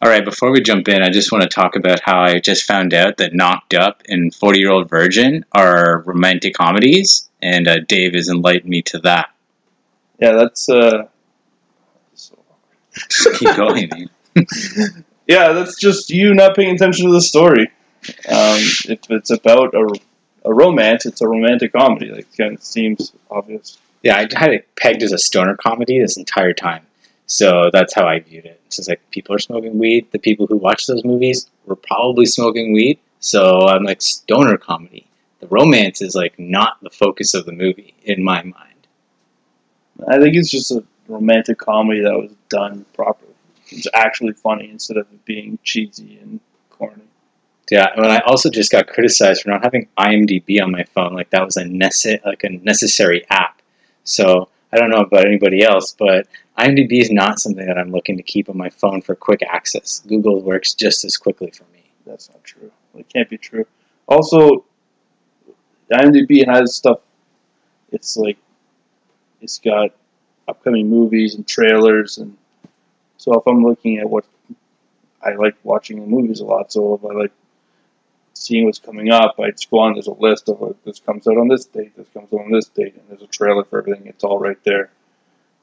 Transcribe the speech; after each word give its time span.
All 0.00 0.10
right, 0.10 0.24
before 0.24 0.50
we 0.50 0.60
jump 0.60 0.88
in, 0.88 1.02
I 1.02 1.10
just 1.10 1.32
want 1.32 1.42
to 1.42 1.48
talk 1.48 1.76
about 1.76 2.00
how 2.00 2.20
I 2.20 2.38
just 2.38 2.64
found 2.64 2.92
out 2.94 3.18
that 3.18 3.34
Knocked 3.34 3.74
Up 3.74 4.02
and 4.08 4.34
40 4.34 4.58
Year 4.58 4.70
Old 4.70 4.88
Virgin 4.88 5.44
are 5.52 6.02
romantic 6.06 6.54
comedies, 6.54 7.28
and 7.42 7.68
uh, 7.68 7.80
Dave 7.80 8.14
has 8.14 8.28
enlightened 8.28 8.70
me 8.70 8.82
to 8.82 8.98
that. 9.00 9.30
Yeah, 10.18 10.32
that's 10.32 10.68
uh. 10.68 11.08
Just 12.14 12.34
keep 13.38 13.56
going, 13.56 13.88
man. 13.90 14.10
yeah, 15.26 15.52
that's 15.52 15.78
just 15.78 16.10
you 16.10 16.34
not 16.34 16.56
paying 16.56 16.74
attention 16.74 17.06
to 17.06 17.12
the 17.12 17.20
story. 17.20 17.70
Um, 18.28 18.60
if 18.88 19.10
it's 19.10 19.30
about 19.30 19.74
a, 19.74 19.88
a 20.44 20.52
romance, 20.52 21.06
it's 21.06 21.20
a 21.20 21.28
romantic 21.28 21.72
comedy. 21.72 22.10
Like, 22.10 22.26
kind 22.36 22.54
of 22.54 22.62
seems 22.62 23.12
obvious. 23.30 23.78
Yeah, 24.02 24.16
I 24.16 24.28
had 24.38 24.52
it 24.52 24.68
pegged 24.76 25.02
as 25.02 25.12
a 25.12 25.18
stoner 25.18 25.56
comedy 25.56 25.98
this 25.98 26.16
entire 26.18 26.52
time. 26.52 26.86
So 27.26 27.70
that's 27.72 27.94
how 27.94 28.06
I 28.06 28.20
viewed 28.20 28.44
it. 28.44 28.60
It's 28.66 28.76
just 28.76 28.88
like 28.88 29.00
people 29.10 29.34
are 29.34 29.38
smoking 29.38 29.78
weed. 29.78 30.10
The 30.10 30.18
people 30.18 30.46
who 30.46 30.56
watch 30.56 30.86
those 30.86 31.04
movies 31.04 31.48
were 31.66 31.76
probably 31.76 32.26
smoking 32.26 32.72
weed. 32.72 32.98
So 33.20 33.66
I'm 33.66 33.84
like 33.84 34.02
stoner 34.02 34.58
comedy. 34.58 35.06
The 35.40 35.46
romance 35.46 36.02
is 36.02 36.14
like 36.14 36.38
not 36.38 36.78
the 36.82 36.90
focus 36.90 37.34
of 37.34 37.46
the 37.46 37.52
movie 37.52 37.94
in 38.04 38.22
my 38.22 38.42
mind. 38.42 38.86
I 40.08 40.18
think 40.18 40.36
it's 40.36 40.50
just 40.50 40.70
a 40.70 40.84
romantic 41.08 41.58
comedy 41.58 42.00
that 42.02 42.16
was 42.16 42.32
done 42.48 42.84
properly. 42.94 43.32
It's 43.68 43.86
actually 43.94 44.32
funny 44.34 44.70
instead 44.70 44.96
of 44.96 45.06
it 45.10 45.24
being 45.24 45.58
cheesy 45.62 46.18
and 46.20 46.40
corny. 46.70 47.02
Yeah, 47.70 47.88
and 47.96 48.06
I 48.06 48.18
also 48.26 48.50
just 48.50 48.70
got 48.70 48.88
criticized 48.88 49.42
for 49.42 49.50
not 49.50 49.64
having 49.64 49.88
IMDb 49.98 50.62
on 50.62 50.70
my 50.70 50.84
phone. 50.94 51.14
Like 51.14 51.30
that 51.30 51.44
was 51.44 51.56
a 51.56 51.64
nece- 51.64 52.24
like 52.24 52.44
a 52.44 52.50
necessary 52.50 53.24
app. 53.30 53.62
So 54.04 54.48
I 54.72 54.76
don't 54.76 54.90
know 54.90 55.00
about 55.00 55.24
anybody 55.26 55.62
else, 55.62 55.94
but 55.98 56.26
IMDb 56.58 57.00
is 57.00 57.10
not 57.10 57.40
something 57.40 57.66
that 57.66 57.78
I'm 57.78 57.90
looking 57.90 58.16
to 58.16 58.22
keep 58.22 58.48
on 58.48 58.56
my 58.56 58.70
phone 58.70 59.02
for 59.02 59.14
quick 59.14 59.42
access. 59.42 60.02
Google 60.06 60.40
works 60.40 60.74
just 60.74 61.04
as 61.04 61.16
quickly 61.16 61.50
for 61.50 61.64
me. 61.72 61.84
That's 62.06 62.30
not 62.30 62.44
true. 62.44 62.70
It 62.96 63.08
can't 63.08 63.28
be 63.28 63.38
true. 63.38 63.66
Also, 64.06 64.64
IMDb 65.90 66.46
has 66.46 66.74
stuff. 66.74 67.00
It's 67.90 68.16
like 68.16 68.38
it's 69.40 69.58
got 69.58 69.90
upcoming 70.46 70.88
movies 70.88 71.34
and 71.34 71.46
trailers, 71.46 72.18
and 72.18 72.36
so 73.16 73.34
if 73.38 73.46
I'm 73.46 73.64
looking 73.64 73.98
at 73.98 74.08
what 74.08 74.24
I 75.22 75.34
like 75.34 75.56
watching 75.64 76.00
the 76.00 76.06
movies 76.06 76.40
a 76.40 76.44
lot, 76.44 76.72
so 76.72 76.94
if 76.94 77.04
I 77.04 77.14
like 77.14 77.32
seeing 78.34 78.64
what's 78.66 78.78
coming 78.78 79.10
up, 79.10 79.36
I 79.40 79.50
just 79.50 79.70
go 79.70 79.78
on. 79.78 79.94
There's 79.94 80.06
a 80.06 80.12
list 80.12 80.48
of 80.48 80.60
like, 80.60 80.82
this 80.84 81.00
comes 81.00 81.26
out 81.26 81.38
on 81.38 81.48
this 81.48 81.64
date, 81.64 81.96
this 81.96 82.08
comes 82.12 82.32
out 82.32 82.40
on 82.40 82.50
this 82.50 82.68
date, 82.68 82.94
and 82.94 83.02
there's 83.08 83.22
a 83.22 83.26
trailer 83.26 83.64
for 83.64 83.78
everything. 83.78 84.06
It's 84.06 84.24
all 84.24 84.38
right 84.38 84.62
there. 84.64 84.90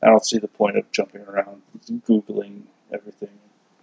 I 0.04 0.08
don't 0.08 0.26
see 0.26 0.40
the 0.40 0.48
point 0.48 0.78
of 0.78 0.92
jumping 0.92 1.22
around, 1.22 1.62
googling 2.08 2.64
everything. 2.92 3.30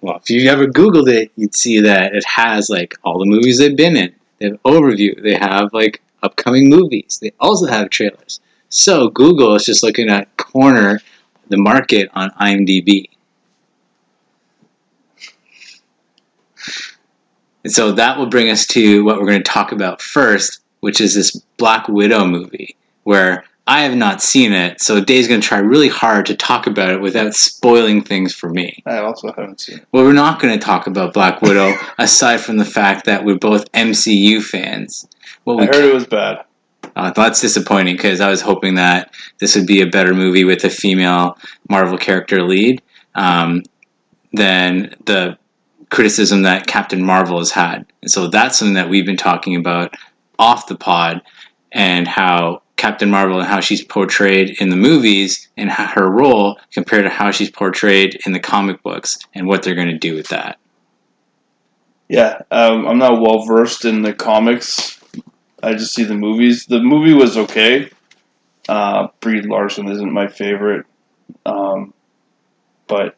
Well, 0.01 0.17
if 0.17 0.31
you 0.31 0.49
ever 0.49 0.67
Googled 0.67 1.09
it, 1.09 1.33
you'd 1.37 1.55
see 1.55 1.81
that 1.81 2.15
it 2.15 2.25
has 2.25 2.69
like 2.69 2.97
all 3.03 3.19
the 3.19 3.27
movies 3.27 3.59
they've 3.59 3.77
been 3.77 3.97
in. 3.97 4.15
They 4.39 4.47
have 4.47 4.63
overview. 4.63 5.21
They 5.23 5.35
have 5.35 5.73
like 5.73 6.03
upcoming 6.23 6.69
movies. 6.69 7.19
They 7.21 7.33
also 7.41 7.67
have 7.67 7.91
trailers. 7.91 8.41
So 8.69 9.09
Google 9.11 9.55
is 9.55 9.65
just 9.65 9.83
looking 9.83 10.09
at 10.09 10.37
corner 10.37 11.01
the 11.49 11.57
market 11.57 12.11
on 12.13 12.31
IMDb. 12.41 13.09
And 17.65 17.73
so 17.73 17.93
that 17.93 18.19
will 18.19 18.27
bring 18.27 18.51
us 18.51 18.67
to 18.69 19.05
what 19.05 19.19
we're 19.19 19.27
going 19.27 19.43
to 19.43 19.51
talk 19.51 19.73
about 19.73 20.01
first, 20.01 20.61
which 20.81 21.01
is 21.01 21.15
this 21.15 21.37
Black 21.57 21.89
Widow 21.89 22.25
movie, 22.25 22.77
where 23.03 23.45
I 23.69 23.83
have 23.83 23.95
not 23.95 24.23
seen 24.23 24.55
it. 24.55 24.81
So 24.81 24.99
Dave's 25.05 25.29
going 25.29 25.43
to 25.43 25.47
try 25.47 25.59
really 25.59 25.91
hard 25.91 26.25
to 26.27 26.35
talk 26.35 26.67
about 26.67 26.89
it 26.89 27.03
without 27.03 27.35
spoiling 27.35 28.03
things 28.03 28.35
for 28.35 28.49
me. 28.49 28.83
I 28.87 28.97
also 28.97 29.31
haven't 29.31 29.61
seen 29.61 29.77
it. 29.77 29.87
Well, 29.93 30.05
we're 30.05 30.15
not 30.15 30.41
going 30.41 30.59
to 30.59 30.65
talk 30.65 30.87
about 30.87 31.13
Black 31.13 31.43
Widow 31.43 31.75
aside 31.99 32.41
from 32.41 32.57
the 32.57 32.65
fact 32.65 33.05
that 33.05 33.27
we're 33.27 33.37
both 33.37 33.71
MCU 33.73 34.43
fans. 34.43 35.07
Well, 35.45 35.59
I 35.59 35.61
we 35.61 35.67
heard 35.67 35.85
it 35.85 35.93
was 35.93 36.07
bad. 36.07 36.47
uh, 36.97 37.11
that's 37.11 37.43
disappointing 37.43 37.97
because 37.97 38.23
I 38.23 38.31
was 38.31 38.41
hoping 38.41 38.77
that 38.77 39.13
this 39.39 39.55
would 39.55 39.67
be 39.67 39.83
a 39.83 39.87
better 39.87 40.15
movie 40.15 40.45
with 40.45 40.65
a 40.65 40.71
female 40.71 41.37
Marvel 41.69 41.99
character 41.99 42.43
lead 42.43 42.81
um, 43.15 43.65
than 44.33 44.95
the 45.05 45.37
criticism 45.91 46.41
that 46.43 46.67
Captain 46.67 47.03
Marvel 47.03 47.39
has 47.39 47.51
had. 47.51 47.85
And 48.01 48.11
so 48.11 48.29
that's 48.29 48.59
something 48.59 48.77
that 48.77 48.89
we've 48.89 49.07
been 49.07 49.19
talking 49.19 49.57
about 49.57 49.95
off 50.39 50.69
the 50.69 50.77
pod 50.77 51.21
and 51.71 52.09
how 52.09 52.63
Captain 52.79 53.11
Marvel 53.11 53.41
and 53.41 53.49
how 53.49 53.61
she's 53.61 53.85
portrayed 53.85 54.57
in 54.61 54.71
the 54.71 54.77
movies 54.77 55.49
and 55.57 55.71
her 55.71 56.09
role 56.09 56.59
compared 56.73 57.05
to 57.05 57.11
how 57.11 57.33
she's 57.33 57.51
portrayed 57.51 58.19
in 58.25 58.33
the 58.33 58.41
comic 58.41 58.83
books 58.83 59.19
and 59.35 59.47
what 59.47 59.63
they're 59.63 59.75
going 59.75 59.89
to 59.89 59.99
do 59.99 60.15
with 60.15 60.29
that. 60.29 60.59
Yeah, 62.09 62.41
um, 62.51 62.87
I'm 62.87 62.99
not 62.99 63.21
well 63.21 63.45
versed 63.45 63.85
in 63.85 64.03
the 64.03 64.15
comics. 64.15 64.99
I 65.63 65.73
just 65.73 65.95
see 65.95 66.05
the 66.05 66.15
movies. 66.15 66.67
The 66.67 66.81
movie 66.81 67.13
was 67.13 67.37
okay. 67.37 67.91
Uh, 68.69 69.09
Brie 69.21 69.43
Larson 69.43 69.89
isn't 69.89 70.13
my 70.13 70.29
favorite, 70.29 70.87
um, 71.45 71.93
but 72.87 73.17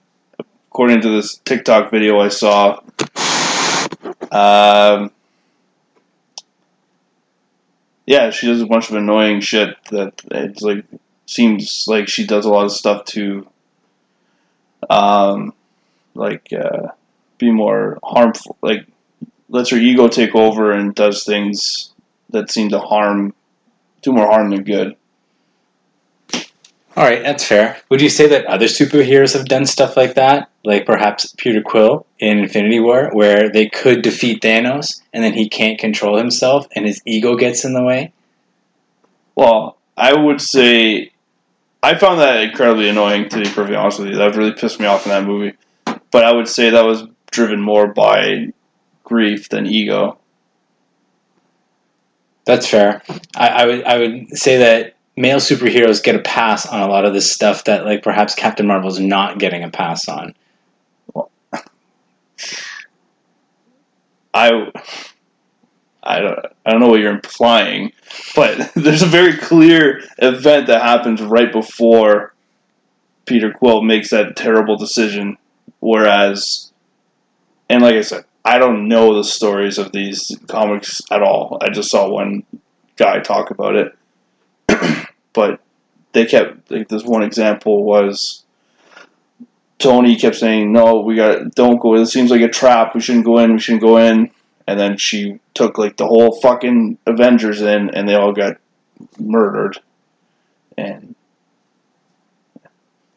according 0.70 1.02
to 1.02 1.10
this 1.10 1.36
TikTok 1.44 1.90
video 1.90 2.18
I 2.18 2.28
saw, 2.28 2.80
um, 4.32 5.10
yeah, 8.10 8.30
she 8.30 8.48
does 8.48 8.60
a 8.60 8.66
bunch 8.66 8.90
of 8.90 8.96
annoying 8.96 9.40
shit 9.40 9.76
that 9.92 10.20
it's 10.32 10.62
like 10.62 10.84
seems 11.26 11.84
like 11.86 12.08
she 12.08 12.26
does 12.26 12.44
a 12.44 12.48
lot 12.48 12.64
of 12.64 12.72
stuff 12.72 13.04
to, 13.04 13.46
um, 14.90 15.54
like 16.16 16.52
uh, 16.52 16.88
be 17.38 17.52
more 17.52 18.00
harmful. 18.02 18.56
Like 18.62 18.88
lets 19.48 19.70
her 19.70 19.76
ego 19.76 20.08
take 20.08 20.34
over 20.34 20.72
and 20.72 20.92
does 20.92 21.22
things 21.22 21.92
that 22.30 22.50
seem 22.50 22.70
to 22.70 22.80
harm, 22.80 23.32
do 24.02 24.10
more 24.10 24.26
harm 24.26 24.50
than 24.50 24.64
good. 24.64 24.96
All 26.96 27.04
right, 27.04 27.22
that's 27.22 27.44
fair. 27.44 27.80
Would 27.88 28.00
you 28.00 28.08
say 28.08 28.26
that 28.28 28.46
other 28.46 28.66
superheroes 28.66 29.34
have 29.34 29.46
done 29.46 29.64
stuff 29.64 29.96
like 29.96 30.14
that? 30.14 30.50
Like 30.64 30.86
perhaps 30.86 31.32
Peter 31.38 31.62
Quill 31.62 32.04
in 32.18 32.38
Infinity 32.38 32.80
War, 32.80 33.10
where 33.12 33.48
they 33.48 33.68
could 33.68 34.02
defeat 34.02 34.42
Thanos 34.42 35.00
and 35.12 35.22
then 35.22 35.32
he 35.32 35.48
can't 35.48 35.78
control 35.78 36.18
himself 36.18 36.66
and 36.74 36.86
his 36.86 37.00
ego 37.06 37.36
gets 37.36 37.64
in 37.64 37.74
the 37.74 37.82
way? 37.82 38.12
Well, 39.36 39.78
I 39.96 40.14
would 40.14 40.40
say 40.40 41.12
I 41.82 41.96
found 41.96 42.20
that 42.20 42.42
incredibly 42.42 42.88
annoying. 42.88 43.28
To 43.28 43.38
be 43.38 43.44
perfectly 43.44 43.76
honest 43.76 44.00
with 44.00 44.08
you, 44.08 44.16
that 44.16 44.36
really 44.36 44.52
pissed 44.52 44.80
me 44.80 44.86
off 44.86 45.06
in 45.06 45.10
that 45.10 45.24
movie. 45.24 45.56
But 46.10 46.24
I 46.24 46.32
would 46.32 46.48
say 46.48 46.70
that 46.70 46.84
was 46.84 47.04
driven 47.30 47.60
more 47.60 47.86
by 47.86 48.52
grief 49.04 49.48
than 49.48 49.66
ego. 49.66 50.18
That's 52.44 52.66
fair. 52.66 53.02
I, 53.36 53.48
I 53.48 53.66
would 53.66 53.84
I 53.84 53.98
would 53.98 54.36
say 54.36 54.58
that 54.58 54.96
male 55.20 55.38
superheroes 55.38 56.02
get 56.02 56.16
a 56.16 56.20
pass 56.20 56.66
on 56.66 56.80
a 56.80 56.88
lot 56.88 57.04
of 57.04 57.12
this 57.12 57.30
stuff 57.30 57.64
that 57.64 57.84
like 57.84 58.02
perhaps 58.02 58.34
Captain 58.34 58.66
Marvel's 58.66 59.00
not 59.00 59.38
getting 59.38 59.62
a 59.62 59.70
pass 59.70 60.08
on. 60.08 60.34
I 64.32 64.70
I 66.02 66.20
don't 66.20 66.38
I 66.64 66.70
don't 66.70 66.80
know 66.80 66.88
what 66.88 67.00
you're 67.00 67.12
implying, 67.12 67.92
but 68.34 68.72
there's 68.74 69.02
a 69.02 69.06
very 69.06 69.36
clear 69.36 70.02
event 70.18 70.66
that 70.68 70.82
happens 70.82 71.20
right 71.20 71.52
before 71.52 72.34
Peter 73.26 73.52
Quill 73.52 73.82
makes 73.82 74.10
that 74.10 74.36
terrible 74.36 74.76
decision. 74.76 75.36
Whereas, 75.80 76.72
and 77.68 77.82
like 77.82 77.94
I 77.94 78.00
said, 78.02 78.24
I 78.44 78.58
don't 78.58 78.88
know 78.88 79.14
the 79.14 79.24
stories 79.24 79.78
of 79.78 79.92
these 79.92 80.36
comics 80.48 81.00
at 81.10 81.22
all. 81.22 81.58
I 81.60 81.70
just 81.70 81.90
saw 81.90 82.08
one 82.08 82.44
guy 82.96 83.20
talk 83.20 83.50
about 83.50 83.76
it, 83.76 83.96
but 85.32 85.60
they 86.12 86.26
kept 86.26 86.70
like 86.70 86.88
this 86.88 87.04
one 87.04 87.22
example 87.22 87.84
was 87.84 88.44
Tony 89.78 90.16
kept 90.16 90.36
saying, 90.36 90.72
"No, 90.72 91.00
we 91.00 91.16
got 91.16 91.54
don't 91.54 91.78
go. 91.78 91.94
It 91.94 92.06
seems 92.06 92.30
like 92.30 92.42
a 92.42 92.48
trap. 92.48 92.94
We 92.94 93.00
shouldn't 93.00 93.24
go 93.24 93.38
in. 93.38 93.52
We 93.54 93.58
shouldn't 93.60 93.82
go 93.82 93.96
in." 93.96 94.30
And 94.66 94.78
then 94.78 94.96
she 94.98 95.40
took 95.54 95.78
like 95.78 95.96
the 95.96 96.06
whole 96.06 96.38
fucking 96.40 96.98
Avengers 97.06 97.60
in, 97.62 97.90
and 97.90 98.08
they 98.08 98.14
all 98.14 98.32
got 98.32 98.58
murdered. 99.18 99.78
And 100.76 101.14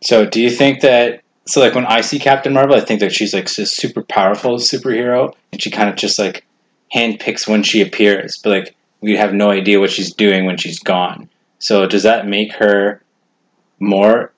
So 0.02 0.26
do 0.26 0.42
you 0.42 0.50
think 0.50 0.82
that 0.82 1.22
so 1.46 1.60
like 1.60 1.76
when 1.76 1.86
I 1.86 2.02
see 2.02 2.20
Captain 2.20 2.54
Marvel, 2.54 2.76
I 2.76 2.82
think 2.82 3.02
that 3.02 3.12
she's 3.12 3.34
like 3.34 3.52
this 3.54 3.72
super 3.72 4.02
powerful 4.02 4.58
superhero 4.58 5.34
and 5.52 5.62
she 5.62 5.70
kind 5.70 5.90
of 5.90 5.96
just 5.96 6.18
like 6.18 6.46
handpicks 6.94 7.48
when 7.48 7.64
she 7.64 7.82
appears, 7.82 8.38
but 8.38 8.50
like 8.50 8.76
we 9.02 9.18
have 9.18 9.34
no 9.34 9.50
idea 9.50 9.80
what 9.80 9.92
she's 9.92 10.14
doing 10.14 10.46
when 10.46 10.58
she's 10.58 10.80
gone. 10.80 11.30
So 11.64 11.88
does 11.88 12.04
that 12.04 12.28
make 12.28 12.52
her 12.56 13.02
more 13.80 14.34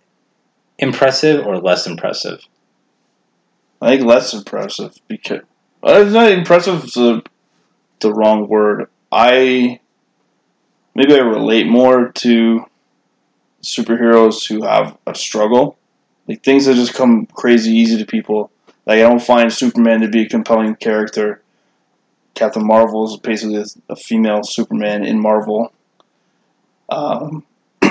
impressive 0.78 1.44
or 1.44 1.58
less 1.58 1.88
impressive? 1.88 2.40
I 3.82 3.90
think 3.90 4.06
less 4.06 4.32
impressive 4.32 4.96
because 5.08 5.42
well, 5.82 6.04
it's 6.04 6.14
not 6.14 6.32
impressive. 6.32 6.84
Is 6.84 6.94
the 6.94 7.24
the 8.00 8.14
wrong 8.14 8.48
word. 8.48 8.92
I 9.12 9.80
maybe 10.94 11.16
I 11.16 11.22
relate 11.22 11.66
more 11.66 12.10
to 12.10 12.66
superheroes 13.64 14.48
who 14.48 14.64
have 14.64 14.96
a 15.08 15.16
struggle, 15.16 15.80
like 16.28 16.44
things 16.44 16.68
that 16.68 16.76
just 16.76 16.94
come 16.94 17.26
crazy 17.26 17.72
easy 17.72 17.98
to 17.98 18.06
people. 18.06 18.52
Like 18.86 19.00
I 19.00 19.10
don't 19.10 19.20
find 19.20 19.52
Superman 19.52 20.02
to 20.02 20.10
be 20.10 20.26
a 20.26 20.30
compelling 20.30 20.76
character. 20.76 21.42
Captain 22.36 22.68
Marvel 22.68 23.12
is 23.12 23.18
basically 23.18 23.66
a 23.90 23.96
female 23.96 24.44
Superman 24.44 25.04
in 25.04 25.20
Marvel. 25.20 25.72
Um, 26.90 27.44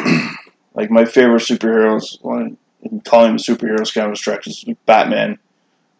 like 0.74 0.90
my 0.90 1.04
favorite 1.04 1.42
superheroes, 1.42 2.22
one 2.22 2.56
calling 3.04 3.30
him 3.30 3.36
a 3.36 3.38
superhero 3.38 3.80
is 3.80 3.90
kind 3.90 4.06
of 4.06 4.12
a 4.12 4.16
stretch. 4.16 4.46
Is 4.46 4.64
Batman, 4.86 5.38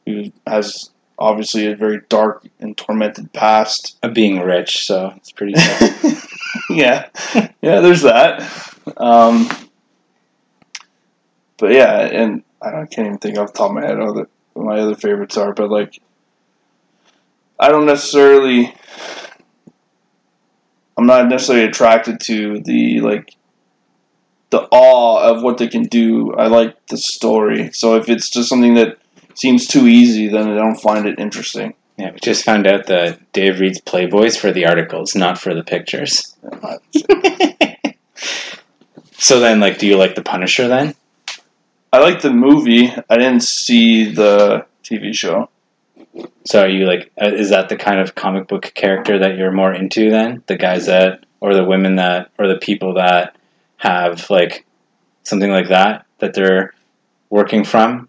who 0.07 0.33
has 0.47 0.91
obviously 1.19 1.67
a 1.67 1.77
very 1.77 2.01
dark 2.09 2.47
and 2.61 2.77
tormented 2.77 3.33
past. 3.33 3.99
Of 4.03 4.15
being 4.15 4.41
rich, 4.41 4.87
so 4.87 5.13
it's 5.17 5.33
pretty 5.33 5.55
yeah, 6.71 7.09
yeah. 7.63 7.81
There's 7.81 8.03
that. 8.03 8.41
Um, 8.97 9.49
but 11.57 11.73
yeah, 11.73 12.01
and 12.01 12.43
I, 12.61 12.71
don't, 12.71 12.83
I 12.83 12.87
can't 12.87 13.07
even 13.07 13.19
think 13.19 13.39
off 13.39 13.53
the 13.53 13.59
top 13.59 13.71
of 13.71 13.77
my 13.77 13.87
head 13.87 13.99
what 13.99 14.29
my 14.55 14.79
other 14.81 14.95
favorites 14.95 15.37
are. 15.37 15.53
But 15.53 15.71
like, 15.71 16.01
I 17.59 17.69
don't 17.69 17.87
necessarily. 17.87 18.75
I'm 20.97 21.07
not 21.07 21.29
necessarily 21.29 21.67
attracted 21.67 22.21
to 22.21 22.61
the 22.61 23.01
like 23.01 23.35
the 24.51 24.69
awe 24.71 25.31
of 25.31 25.43
what 25.43 25.59
they 25.59 25.69
can 25.69 25.85
do. 25.85 26.33
I 26.35 26.47
like 26.47 26.87
the 26.87 26.97
story. 26.97 27.73
So 27.73 27.97
if 27.97 28.09
it's 28.09 28.31
just 28.31 28.49
something 28.49 28.75
that 28.75 28.99
seems 29.35 29.67
too 29.67 29.87
easy, 29.89 30.29
then 30.29 30.49
I 30.49 30.55
don't 30.55 30.81
find 30.81 31.07
it 31.07 31.19
interesting. 31.19 31.75
Yeah, 31.97 32.13
we 32.13 32.19
just 32.21 32.45
found 32.45 32.67
out 32.67 32.87
that 32.87 33.33
Dave 33.33 33.61
reads 33.61 33.81
Playboys 33.81 34.37
for 34.37 34.53
the 34.53 34.67
articles, 34.67 35.15
not 35.15 35.39
for 35.39 35.55
the 35.55 35.63
pictures. 35.63 36.37
so 39.13 39.39
then, 39.39 39.61
like, 39.61 39.79
do 39.79 39.87
you 39.87 39.97
like 39.97 40.17
the 40.17 40.23
Punisher 40.23 40.67
then? 40.67 40.95
I 41.93 41.99
like 42.01 42.21
the 42.21 42.33
movie. 42.33 42.93
I 43.09 43.17
didn't 43.17 43.45
see 43.45 44.13
the 44.13 44.67
TV 44.83 45.15
show. 45.15 45.49
So 46.45 46.63
are 46.63 46.69
you 46.69 46.87
like, 46.87 47.13
uh, 47.21 47.33
is 47.35 47.51
that 47.51 47.69
the 47.69 47.77
kind 47.77 48.01
of 48.01 48.15
comic 48.15 48.47
book 48.47 48.73
character 48.75 49.19
that 49.19 49.37
you're 49.37 49.53
more 49.53 49.73
into 49.73 50.11
then? 50.11 50.43
The 50.47 50.57
guys 50.57 50.87
that, 50.87 51.25
or 51.41 51.55
the 51.55 51.65
women 51.65 51.97
that, 51.97 52.31
or 52.39 52.47
the 52.47 52.59
people 52.59 52.95
that 52.95 53.37
have 53.79 54.31
like 54.31 54.65
something 55.23 55.51
like 55.51 55.69
that 55.69 56.07
that 56.19 56.35
they're 56.35 56.73
working 57.31 57.65
from? 57.65 58.09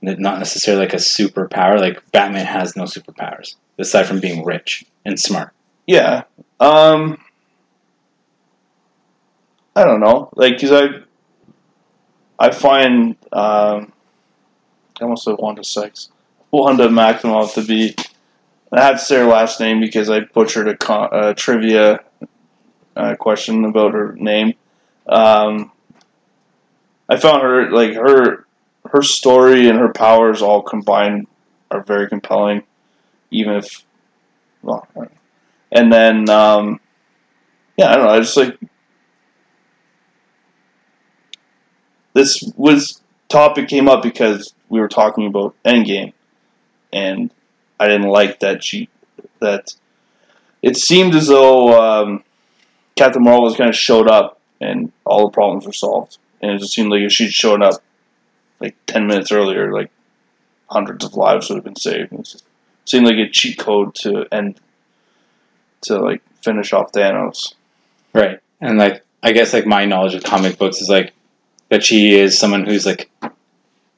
Not 0.00 0.38
necessarily 0.38 0.84
like 0.84 0.94
a 0.94 0.96
superpower. 0.96 1.78
Like 1.78 2.10
Batman 2.12 2.46
has 2.46 2.76
no 2.76 2.84
superpowers 2.84 3.54
aside 3.78 4.04
from 4.06 4.20
being 4.20 4.44
rich 4.44 4.84
and 5.04 5.18
smart. 5.18 5.52
Yeah. 5.86 6.24
Um. 6.60 7.18
I 9.76 9.84
don't 9.84 10.00
know. 10.00 10.28
Like, 10.36 10.60
cause 10.60 10.70
I, 10.70 10.86
I 12.38 12.52
find 12.52 13.16
um, 13.32 13.92
I 15.00 15.04
almost 15.04 15.24
said 15.24 15.36
Wanda 16.54 16.84
Sykes. 16.84 16.94
Wanda 17.24 17.34
Maximoff 17.42 17.54
to 17.54 17.62
be. 17.62 17.94
I 18.72 18.82
have 18.82 18.98
to 18.98 19.04
say 19.04 19.16
her 19.16 19.26
last 19.26 19.60
name 19.60 19.80
because 19.80 20.10
I 20.10 20.20
butchered 20.20 20.68
a, 20.68 20.76
con- 20.76 21.10
a 21.12 21.34
trivia 21.34 22.00
uh, 22.96 23.14
question 23.16 23.64
about 23.64 23.92
her 23.92 24.14
name. 24.18 24.54
Um, 25.06 25.70
I 27.08 27.16
found 27.16 27.42
her 27.42 27.70
like 27.70 27.94
her 27.94 28.46
her 28.90 29.02
story 29.02 29.68
and 29.68 29.78
her 29.78 29.92
powers 29.92 30.42
all 30.42 30.62
combined 30.62 31.26
are 31.70 31.82
very 31.82 32.08
compelling, 32.08 32.62
even 33.30 33.54
if 33.54 33.84
well, 34.62 34.86
and 35.70 35.92
then 35.92 36.28
um, 36.30 36.80
yeah, 37.76 37.90
I 37.90 37.96
don't 37.96 38.06
know. 38.06 38.12
I 38.12 38.20
just 38.20 38.36
like 38.36 38.58
this 42.14 42.42
was 42.56 43.02
topic 43.28 43.68
came 43.68 43.88
up 43.88 44.02
because 44.02 44.54
we 44.68 44.80
were 44.80 44.88
talking 44.88 45.26
about 45.26 45.54
Endgame, 45.64 46.12
and 46.94 47.30
I 47.78 47.88
didn't 47.88 48.08
like 48.08 48.40
that 48.40 48.62
she 48.64 48.88
that 49.40 49.74
it 50.62 50.76
seemed 50.76 51.14
as 51.14 51.26
though 51.26 51.78
um, 51.78 52.24
Captain 52.96 53.22
Marvel 53.22 53.42
was 53.42 53.56
kind 53.56 53.68
of 53.68 53.76
showed 53.76 54.08
up 54.08 54.40
and 54.60 54.92
all 55.04 55.26
the 55.26 55.32
problems 55.32 55.66
were 55.66 55.72
solved. 55.72 56.16
And 56.40 56.52
it 56.52 56.58
just 56.58 56.72
seemed 56.72 56.90
like 56.90 57.02
if 57.02 57.12
she'd 57.12 57.32
shown 57.32 57.62
up 57.62 57.82
like 58.60 58.76
ten 58.86 59.06
minutes 59.06 59.32
earlier, 59.32 59.72
like 59.72 59.90
hundreds 60.70 61.04
of 61.04 61.14
lives 61.14 61.48
would 61.48 61.56
have 61.56 61.64
been 61.64 61.76
saved. 61.76 62.12
It 62.12 62.22
just 62.22 62.44
seemed 62.86 63.06
like 63.06 63.16
a 63.16 63.28
cheat 63.28 63.58
code 63.58 63.94
to 63.96 64.26
end 64.32 64.60
to 65.82 65.98
like 65.98 66.22
finish 66.42 66.72
off 66.72 66.92
Thanos. 66.92 67.54
Right, 68.14 68.40
and 68.60 68.78
like 68.78 69.04
I 69.22 69.32
guess 69.32 69.52
like 69.52 69.66
my 69.66 69.84
knowledge 69.84 70.14
of 70.14 70.22
comic 70.22 70.58
books 70.58 70.80
is 70.80 70.88
like 70.88 71.12
that 71.70 71.82
she 71.82 72.16
is 72.16 72.38
someone 72.38 72.64
who's 72.64 72.86
like 72.86 73.10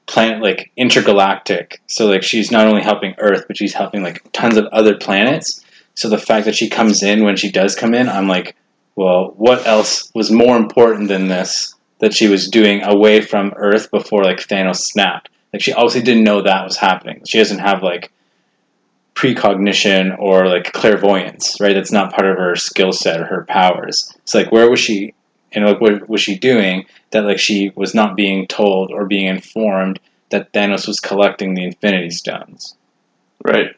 planet 0.06 0.42
like 0.42 0.72
intergalactic. 0.76 1.80
So 1.86 2.06
like 2.06 2.22
she's 2.22 2.50
not 2.50 2.66
only 2.66 2.82
helping 2.82 3.14
Earth, 3.18 3.44
but 3.46 3.56
she's 3.56 3.74
helping 3.74 4.02
like 4.02 4.22
tons 4.32 4.56
of 4.56 4.66
other 4.66 4.96
planets. 4.96 5.64
So 5.94 6.08
the 6.08 6.18
fact 6.18 6.44
that 6.46 6.54
she 6.54 6.68
comes 6.68 7.02
in 7.02 7.24
when 7.24 7.36
she 7.36 7.50
does 7.50 7.74
come 7.74 7.94
in, 7.94 8.08
I'm 8.08 8.28
like, 8.28 8.54
well, 8.94 9.34
what 9.36 9.66
else 9.66 10.10
was 10.14 10.30
more 10.30 10.56
important 10.56 11.08
than 11.08 11.28
this 11.28 11.74
that 11.98 12.14
she 12.14 12.28
was 12.28 12.48
doing 12.48 12.82
away 12.82 13.20
from 13.20 13.52
Earth 13.56 13.90
before 13.90 14.22
like 14.22 14.38
Thanos 14.38 14.76
snapped? 14.76 15.28
Like 15.52 15.62
she 15.62 15.72
obviously 15.72 16.02
didn't 16.02 16.24
know 16.24 16.42
that 16.42 16.64
was 16.64 16.76
happening. 16.76 17.22
She 17.26 17.38
doesn't 17.38 17.58
have 17.58 17.82
like 17.82 18.12
precognition 19.14 20.12
or 20.18 20.46
like 20.46 20.72
clairvoyance, 20.72 21.56
right? 21.60 21.74
That's 21.74 21.92
not 21.92 22.12
part 22.12 22.28
of 22.30 22.36
her 22.36 22.54
skill 22.54 22.92
set 22.92 23.20
or 23.20 23.24
her 23.24 23.44
powers. 23.48 24.14
It's 24.22 24.34
like 24.34 24.52
where 24.52 24.70
was 24.70 24.78
she 24.78 25.14
and 25.56 25.64
like 25.64 25.80
what 25.80 26.08
was 26.08 26.20
she 26.20 26.38
doing 26.38 26.84
that 27.10 27.24
like 27.24 27.38
she 27.38 27.72
was 27.74 27.94
not 27.94 28.14
being 28.14 28.46
told 28.46 28.92
or 28.92 29.06
being 29.06 29.26
informed 29.26 29.98
that 30.28 30.52
Thanos 30.52 30.86
was 30.86 31.00
collecting 31.00 31.54
the 31.54 31.64
Infinity 31.64 32.10
Stones? 32.10 32.76
Right. 33.42 33.74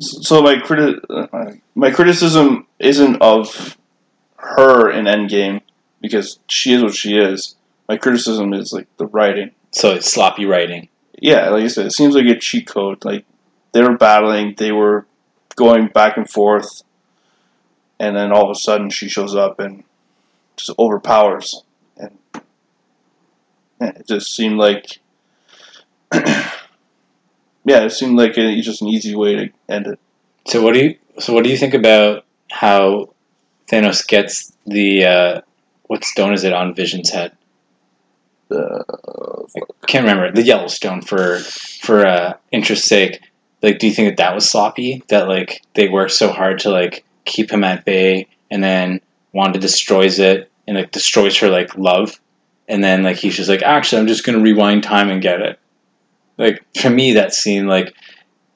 So 0.00 0.42
my 0.42 0.56
criti- 0.56 1.60
my 1.74 1.90
criticism 1.92 2.66
isn't 2.80 3.22
of 3.22 3.76
her 4.36 4.90
in 4.90 5.04
Endgame 5.04 5.60
because 6.00 6.40
she 6.48 6.72
is 6.72 6.82
what 6.82 6.94
she 6.94 7.16
is. 7.16 7.54
My 7.88 7.96
criticism 7.96 8.52
is 8.52 8.72
like 8.72 8.88
the 8.96 9.06
writing. 9.06 9.52
So 9.70 9.92
it's 9.92 10.10
sloppy 10.12 10.46
writing. 10.46 10.88
Yeah, 11.20 11.50
like 11.50 11.64
I 11.64 11.68
said, 11.68 11.86
it 11.86 11.92
seems 11.92 12.16
like 12.16 12.26
a 12.26 12.38
cheat 12.38 12.66
code. 12.66 13.04
Like 13.04 13.24
they 13.70 13.82
were 13.82 13.96
battling, 13.96 14.54
they 14.56 14.72
were 14.72 15.06
going 15.54 15.88
back 15.88 16.16
and 16.16 16.28
forth, 16.28 16.82
and 18.00 18.16
then 18.16 18.32
all 18.32 18.46
of 18.46 18.50
a 18.50 18.58
sudden 18.58 18.90
she 18.90 19.08
shows 19.08 19.36
up 19.36 19.60
and 19.60 19.84
just 20.66 20.78
overpowers, 20.78 21.62
and 21.96 22.18
it 23.80 24.06
just 24.06 24.34
seemed 24.34 24.58
like, 24.58 24.98
yeah, 26.12 26.52
it 27.64 27.90
seemed 27.90 28.18
like 28.18 28.36
a, 28.36 28.60
just 28.60 28.82
an 28.82 28.88
easy 28.88 29.14
way 29.14 29.34
to 29.36 29.50
end 29.68 29.86
it. 29.86 29.98
So 30.46 30.62
what 30.62 30.74
do 30.74 30.80
you? 30.80 30.96
So 31.18 31.32
what 31.32 31.44
do 31.44 31.50
you 31.50 31.56
think 31.56 31.74
about 31.74 32.24
how 32.50 33.10
Thanos 33.70 34.06
gets 34.06 34.52
the 34.66 35.04
uh, 35.04 35.40
what 35.86 36.04
stone 36.04 36.32
is 36.32 36.44
it 36.44 36.52
on 36.52 36.74
Vision's 36.74 37.10
head? 37.10 37.32
Uh, 38.50 38.82
I 39.56 39.86
can't 39.86 40.04
remember 40.04 40.32
the 40.32 40.42
yellow 40.42 40.68
stone 40.68 41.02
for 41.02 41.38
for 41.38 42.06
uh, 42.06 42.34
interest 42.50 42.84
sake. 42.84 43.20
Like, 43.62 43.78
do 43.78 43.86
you 43.86 43.92
think 43.92 44.08
that 44.08 44.16
that 44.16 44.34
was 44.34 44.48
sloppy? 44.48 45.02
That 45.08 45.28
like 45.28 45.62
they 45.74 45.88
worked 45.88 46.12
so 46.12 46.32
hard 46.32 46.60
to 46.60 46.70
like 46.70 47.04
keep 47.24 47.50
him 47.50 47.64
at 47.64 47.84
bay, 47.84 48.28
and 48.50 48.62
then 48.62 49.00
Wanda 49.32 49.58
destroys 49.58 50.18
it 50.18 50.50
and 50.66 50.76
like 50.76 50.90
destroys 50.90 51.36
her 51.38 51.48
like 51.48 51.76
love, 51.76 52.20
and 52.68 52.82
then 52.82 53.02
like 53.02 53.16
he's 53.16 53.36
just 53.36 53.48
like, 53.48 53.62
actually, 53.62 54.00
I'm 54.00 54.06
just 54.06 54.24
gonna 54.24 54.40
rewind 54.40 54.82
time 54.82 55.10
and 55.10 55.22
get 55.22 55.40
it. 55.40 55.58
Like 56.38 56.64
for 56.80 56.90
me, 56.90 57.14
that 57.14 57.34
scene 57.34 57.66
like 57.66 57.94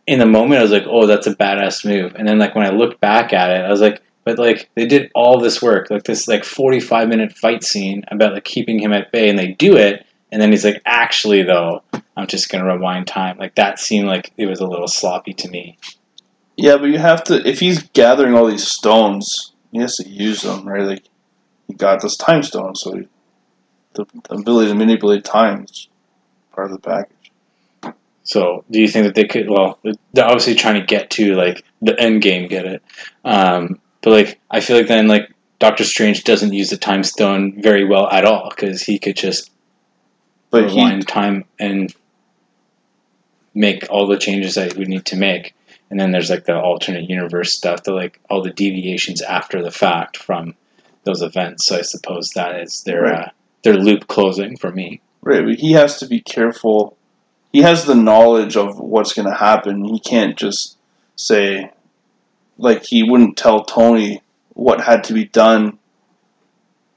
in 0.07 0.19
the 0.19 0.27
moment, 0.27 0.61
I 0.61 0.63
was 0.63 0.73
like, 0.73 0.87
oh, 0.87 1.07
that's 1.07 1.27
a 1.27 1.35
badass 1.35 1.85
move, 1.85 2.15
and 2.15 2.27
then 2.27 2.39
like 2.39 2.55
when 2.55 2.67
I 2.67 2.71
looked 2.71 3.01
back 3.01 3.33
at 3.33 3.51
it, 3.51 3.65
I 3.65 3.71
was 3.71 3.81
like, 3.81 4.03
but 4.25 4.39
like 4.39 4.71
they 4.75 4.87
did 4.87 5.11
all 5.15 5.41
this 5.41 5.63
work, 5.63 5.91
like 5.91 6.05
this 6.05 6.29
like 6.29 6.45
45 6.45 7.09
minute 7.09 7.33
fight 7.33 7.63
scene 7.63 8.05
about 8.09 8.33
like 8.33 8.45
keeping 8.45 8.79
him 8.79 8.93
at 8.93 9.13
bay, 9.13 9.29
and 9.29 9.39
they 9.39 9.53
do 9.53 9.77
it, 9.77 10.07
and 10.33 10.41
then 10.41 10.51
he's 10.51 10.65
like, 10.65 10.83
actually 10.85 11.43
though, 11.43 11.83
I'm 12.17 12.27
just 12.27 12.51
gonna 12.51 12.65
rewind 12.65 13.07
time. 13.07 13.39
Like 13.39 13.55
that 13.57 13.79
seemed 13.79 14.09
like 14.09 14.33
it 14.37 14.47
was 14.47 14.61
a 14.61 14.67
little 14.67 14.89
sloppy 14.89 15.33
to 15.35 15.49
me. 15.49 15.79
Yeah, 16.57 16.77
but 16.77 16.87
you 16.87 16.99
have 16.99 17.25
to 17.25 17.47
if 17.49 17.61
he's 17.61 17.83
gathering 17.91 18.35
all 18.35 18.47
these 18.47 18.67
stones, 18.67 19.54
he 19.75 19.81
has 19.81 19.97
to 19.97 20.09
use 20.09 20.43
them, 20.43 20.67
right? 20.69 20.85
Like 20.85 21.05
he 21.67 21.75
got 21.75 22.01
this 22.01 22.17
time 22.17 22.45
stone, 22.45 22.77
so 22.77 22.95
he, 22.95 23.09
the, 23.95 24.07
the 24.29 24.37
ability 24.37 24.69
to 24.69 24.75
manipulate 24.77 25.25
time 25.25 25.65
is 25.65 25.89
part 26.53 26.71
of 26.71 26.73
the 26.73 26.79
package. 26.79 27.33
So, 28.23 28.65
do 28.71 28.81
you 28.81 28.87
think 28.87 29.05
that 29.05 29.17
they 29.17 29.25
could? 29.25 29.51
Well, 29.51 29.81
they're 30.13 30.25
obviously 30.25 30.55
trying 30.55 30.81
to 30.81 30.87
get 30.87 31.11
to 31.11 31.35
like 31.35 31.65
the 31.83 31.99
end 32.01 32.23
game, 32.23 32.47
get 32.49 32.67
it? 32.67 32.83
Um, 33.25 33.81
but 34.01 34.11
like, 34.13 34.41
I 34.49 34.61
feel 34.61 34.77
like 34.77 34.87
then 34.87 35.09
like 35.09 35.35
Doctor 35.59 35.83
Strange 35.83 36.23
doesn't 36.23 36.53
use 36.53 36.71
the 36.71 36.77
time 36.77 37.03
stone 37.03 37.61
very 37.61 37.85
well 37.85 38.09
at 38.09 38.25
all 38.25 38.51
because 38.51 38.81
he 38.81 39.01
could 39.01 39.17
just 39.17 39.51
But 40.51 40.67
rewind 40.67 41.03
he, 41.03 41.05
time 41.05 41.47
and 41.59 41.93
make 43.55 43.91
all 43.91 44.07
the 44.07 44.19
changes 44.19 44.55
that 44.55 44.77
we 44.77 44.85
need 44.85 45.05
to 45.07 45.17
make. 45.17 45.53
And 45.95 46.01
then 46.01 46.11
there's 46.11 46.29
like 46.29 46.45
the 46.45 46.59
alternate 46.59 47.09
universe 47.09 47.55
stuff, 47.55 47.85
the 47.85 47.93
like 47.93 48.19
all 48.29 48.43
the 48.43 48.51
deviations 48.51 49.23
after 49.23 49.63
the 49.63 49.71
fact 49.71 50.17
from 50.17 50.57
those 51.05 51.23
events. 51.23 51.69
So 51.69 51.79
I 51.79 51.83
suppose 51.83 52.31
that 52.35 52.59
is 52.61 52.83
their 52.85 53.03
Right. 53.03 53.27
uh, 53.27 53.29
their 53.63 53.75
loop 53.77 54.09
closing 54.09 54.57
for 54.57 54.73
me. 54.73 55.01
right, 55.23 55.45
but 55.45 55.55
he 55.61 55.71
has 55.75 56.01
to 56.01 56.09
be 56.09 56.19
careful. 56.21 56.97
he 57.53 57.63
has 57.63 57.85
the 57.85 57.95
knowledge 57.95 58.57
of 58.57 58.81
what's 58.81 59.13
going 59.13 59.29
to 59.29 59.37
happen. 59.37 59.85
He 59.85 60.01
can't 60.01 60.37
just 60.37 60.77
say, 61.15 61.71
like, 62.59 62.83
he 62.85 63.05
wouldn't 63.09 63.37
tell 63.37 63.63
Tony 63.63 64.21
what 64.55 64.81
had 64.81 65.05
to 65.05 65.13
be 65.13 65.27
done, 65.27 65.79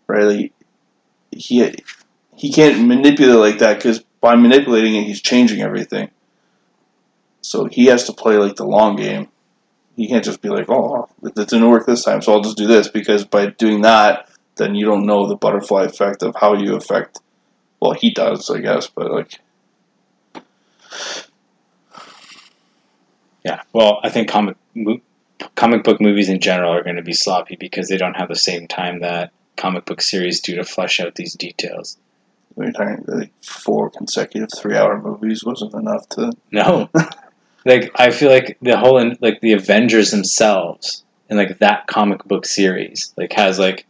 right? 0.08 0.24
Like, 0.24 0.54
he 1.30 1.72
he 2.36 2.52
can't 2.52 2.88
manipulate 2.88 3.38
like 3.38 3.60
that 3.60 3.76
because 3.78 4.00
by 4.22 4.34
manipulating 4.36 4.96
it, 4.96 5.04
he's 5.04 5.22
changing 5.22 5.62
everything. 5.62 6.10
So 7.48 7.66
he 7.66 7.86
has 7.86 8.04
to 8.06 8.14
play 8.14 8.38
like 8.38 8.56
the 8.56 8.66
long 8.66 8.96
game. 8.96 9.30
He 9.96 10.08
can't 10.08 10.24
just 10.24 10.42
be 10.42 10.50
like, 10.50 10.70
"Oh, 10.70 11.08
it 11.24 11.34
didn't 11.34 11.70
work 11.70 11.86
this 11.86 12.04
time, 12.04 12.22
so 12.22 12.34
I'll 12.34 12.42
just 12.42 12.58
do 12.58 12.68
this." 12.68 12.88
Because 12.88 13.26
by 13.26 13.48
doing 13.48 13.82
that, 13.82 14.30
then 14.58 14.76
you 14.76 14.86
don't 14.86 15.06
know 15.06 15.28
the 15.28 15.36
butterfly 15.36 15.86
effect 15.86 16.24
of 16.24 16.36
how 16.36 16.56
you 16.56 16.76
affect. 16.76 17.20
Well, 17.80 17.94
he 17.94 18.12
does, 18.12 18.50
I 18.50 18.60
guess, 18.60 18.88
but 18.88 19.12
like, 19.12 19.40
Yeah. 23.46 23.62
Well, 23.72 24.00
I 24.04 24.10
think 24.10 24.28
comic 24.28 24.58
mo- 24.76 25.00
comic 25.56 25.84
book 25.86 26.02
movies 26.02 26.28
in 26.28 26.42
general 26.42 26.74
are 26.74 26.84
going 26.84 26.98
to 26.98 27.02
be 27.02 27.14
sloppy 27.14 27.56
because 27.58 27.88
they 27.88 27.98
don't 27.98 28.16
have 28.16 28.28
the 28.28 28.36
same 28.36 28.68
time 28.68 29.00
that 29.00 29.32
comic 29.56 29.86
book 29.86 30.02
series 30.02 30.42
do 30.42 30.56
to 30.56 30.66
flesh 30.66 31.00
out 31.00 31.16
these 31.16 31.34
details. 31.34 31.98
we're 32.56 32.72
talking 32.72 33.06
like 33.08 33.32
four 33.44 33.90
consecutive 33.90 34.50
three-hour 34.54 35.02
movies 35.02 35.46
wasn't 35.46 35.74
enough 35.76 36.10
to. 36.10 36.32
No. 36.52 36.90
like 37.68 37.92
I 37.96 38.12
feel 38.12 38.30
like 38.30 38.58
the 38.62 38.78
whole 38.78 38.98
in, 38.98 39.18
like 39.20 39.42
the 39.42 39.54
Avengers 39.54 40.12
themselves 40.12 41.04
and 41.30 41.38
like 41.38 41.60
that 41.60 41.88
comic 41.88 42.24
book 42.24 42.46
series 42.46 43.14
like 43.18 43.34
has 43.34 43.60
like 43.60 43.86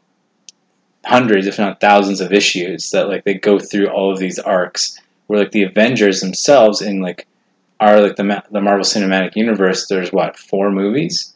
hundreds 1.06 1.46
if 1.46 1.60
not 1.60 1.80
thousands 1.80 2.20
of 2.20 2.34
issues 2.34 2.90
that 2.90 3.08
like 3.08 3.24
they 3.24 3.36
go 3.36 3.60
through 3.60 3.88
all 3.88 4.12
of 4.12 4.20
these 4.20 4.40
arcs 4.40 5.00
where 5.28 5.40
like 5.40 5.52
the 5.52 5.64
Avengers 5.64 6.22
themselves 6.22 6.82
in 6.82 7.02
like 7.02 7.28
are 7.80 8.02
like 8.02 8.16
the 8.16 8.24
Ma- 8.24 8.42
the 8.52 8.62
Marvel 8.62 8.84
Cinematic 8.84 9.36
Universe 9.36 9.88
there's 9.88 10.12
what 10.12 10.38
four 10.38 10.72
movies? 10.72 11.34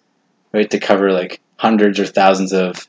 Right? 0.52 0.70
To 0.72 0.80
cover 0.80 1.12
like 1.12 1.40
hundreds 1.58 2.00
or 2.00 2.08
thousands 2.08 2.52
of 2.52 2.88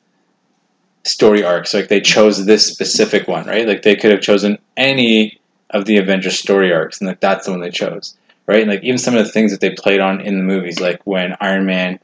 story 1.05 1.45
arcs. 1.45 1.75
Like 1.75 1.89
they 1.89 2.01
chose 2.01 2.47
this 2.47 2.67
specific 2.67 3.29
one 3.29 3.47
right? 3.47 3.69
Like 3.69 3.83
they 3.83 3.97
could 3.97 4.13
have 4.13 4.23
chosen 4.23 4.59
any 4.79 5.39
of 5.69 5.85
the 5.85 5.99
Avengers 5.99 6.39
story 6.39 6.73
arcs 6.73 7.01
and 7.01 7.09
like 7.09 7.21
that's 7.21 7.45
the 7.45 7.51
one 7.51 7.61
they 7.61 7.71
chose 7.71 8.17
right? 8.47 8.67
Like 8.67 8.83
even 8.83 8.99
some 8.99 9.17
of 9.17 9.25
the 9.25 9.31
things 9.33 9.53
that 9.53 9.61
they 9.61 9.71
played 9.71 10.01
on 10.01 10.21
in 10.21 10.37
the 10.39 10.45
movies, 10.45 10.81
like 10.81 11.01
when 11.05 11.35
Iron 11.41 11.67
Man 11.67 11.99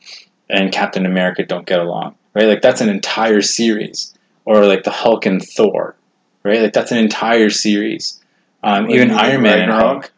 and 0.49 0.73
Captain 0.73 1.07
America 1.07 1.45
don't 1.45 1.67
get 1.67 1.81
along, 1.81 2.15
right? 2.35 2.47
Like 2.49 2.63
that's 2.63 2.81
an 2.81 2.89
entire 2.89 3.41
series, 3.43 4.15
or 4.45 4.65
like 4.67 4.85
the 4.85 4.91
Hulk 4.91 5.27
and 5.27 5.43
Thor, 5.43 5.95
right? 6.43 6.61
Like 6.63 6.73
that's 6.73 6.93
an 6.93 6.99
entire 6.99 7.51
series. 7.51 8.23
Um, 8.63 8.87
Like, 8.87 8.95
even 8.95 9.11
Iron 9.11 9.43
Man 9.43 9.61
and 9.61 9.71
Ragnarok? 9.71 10.03
Hulk. 10.05 10.13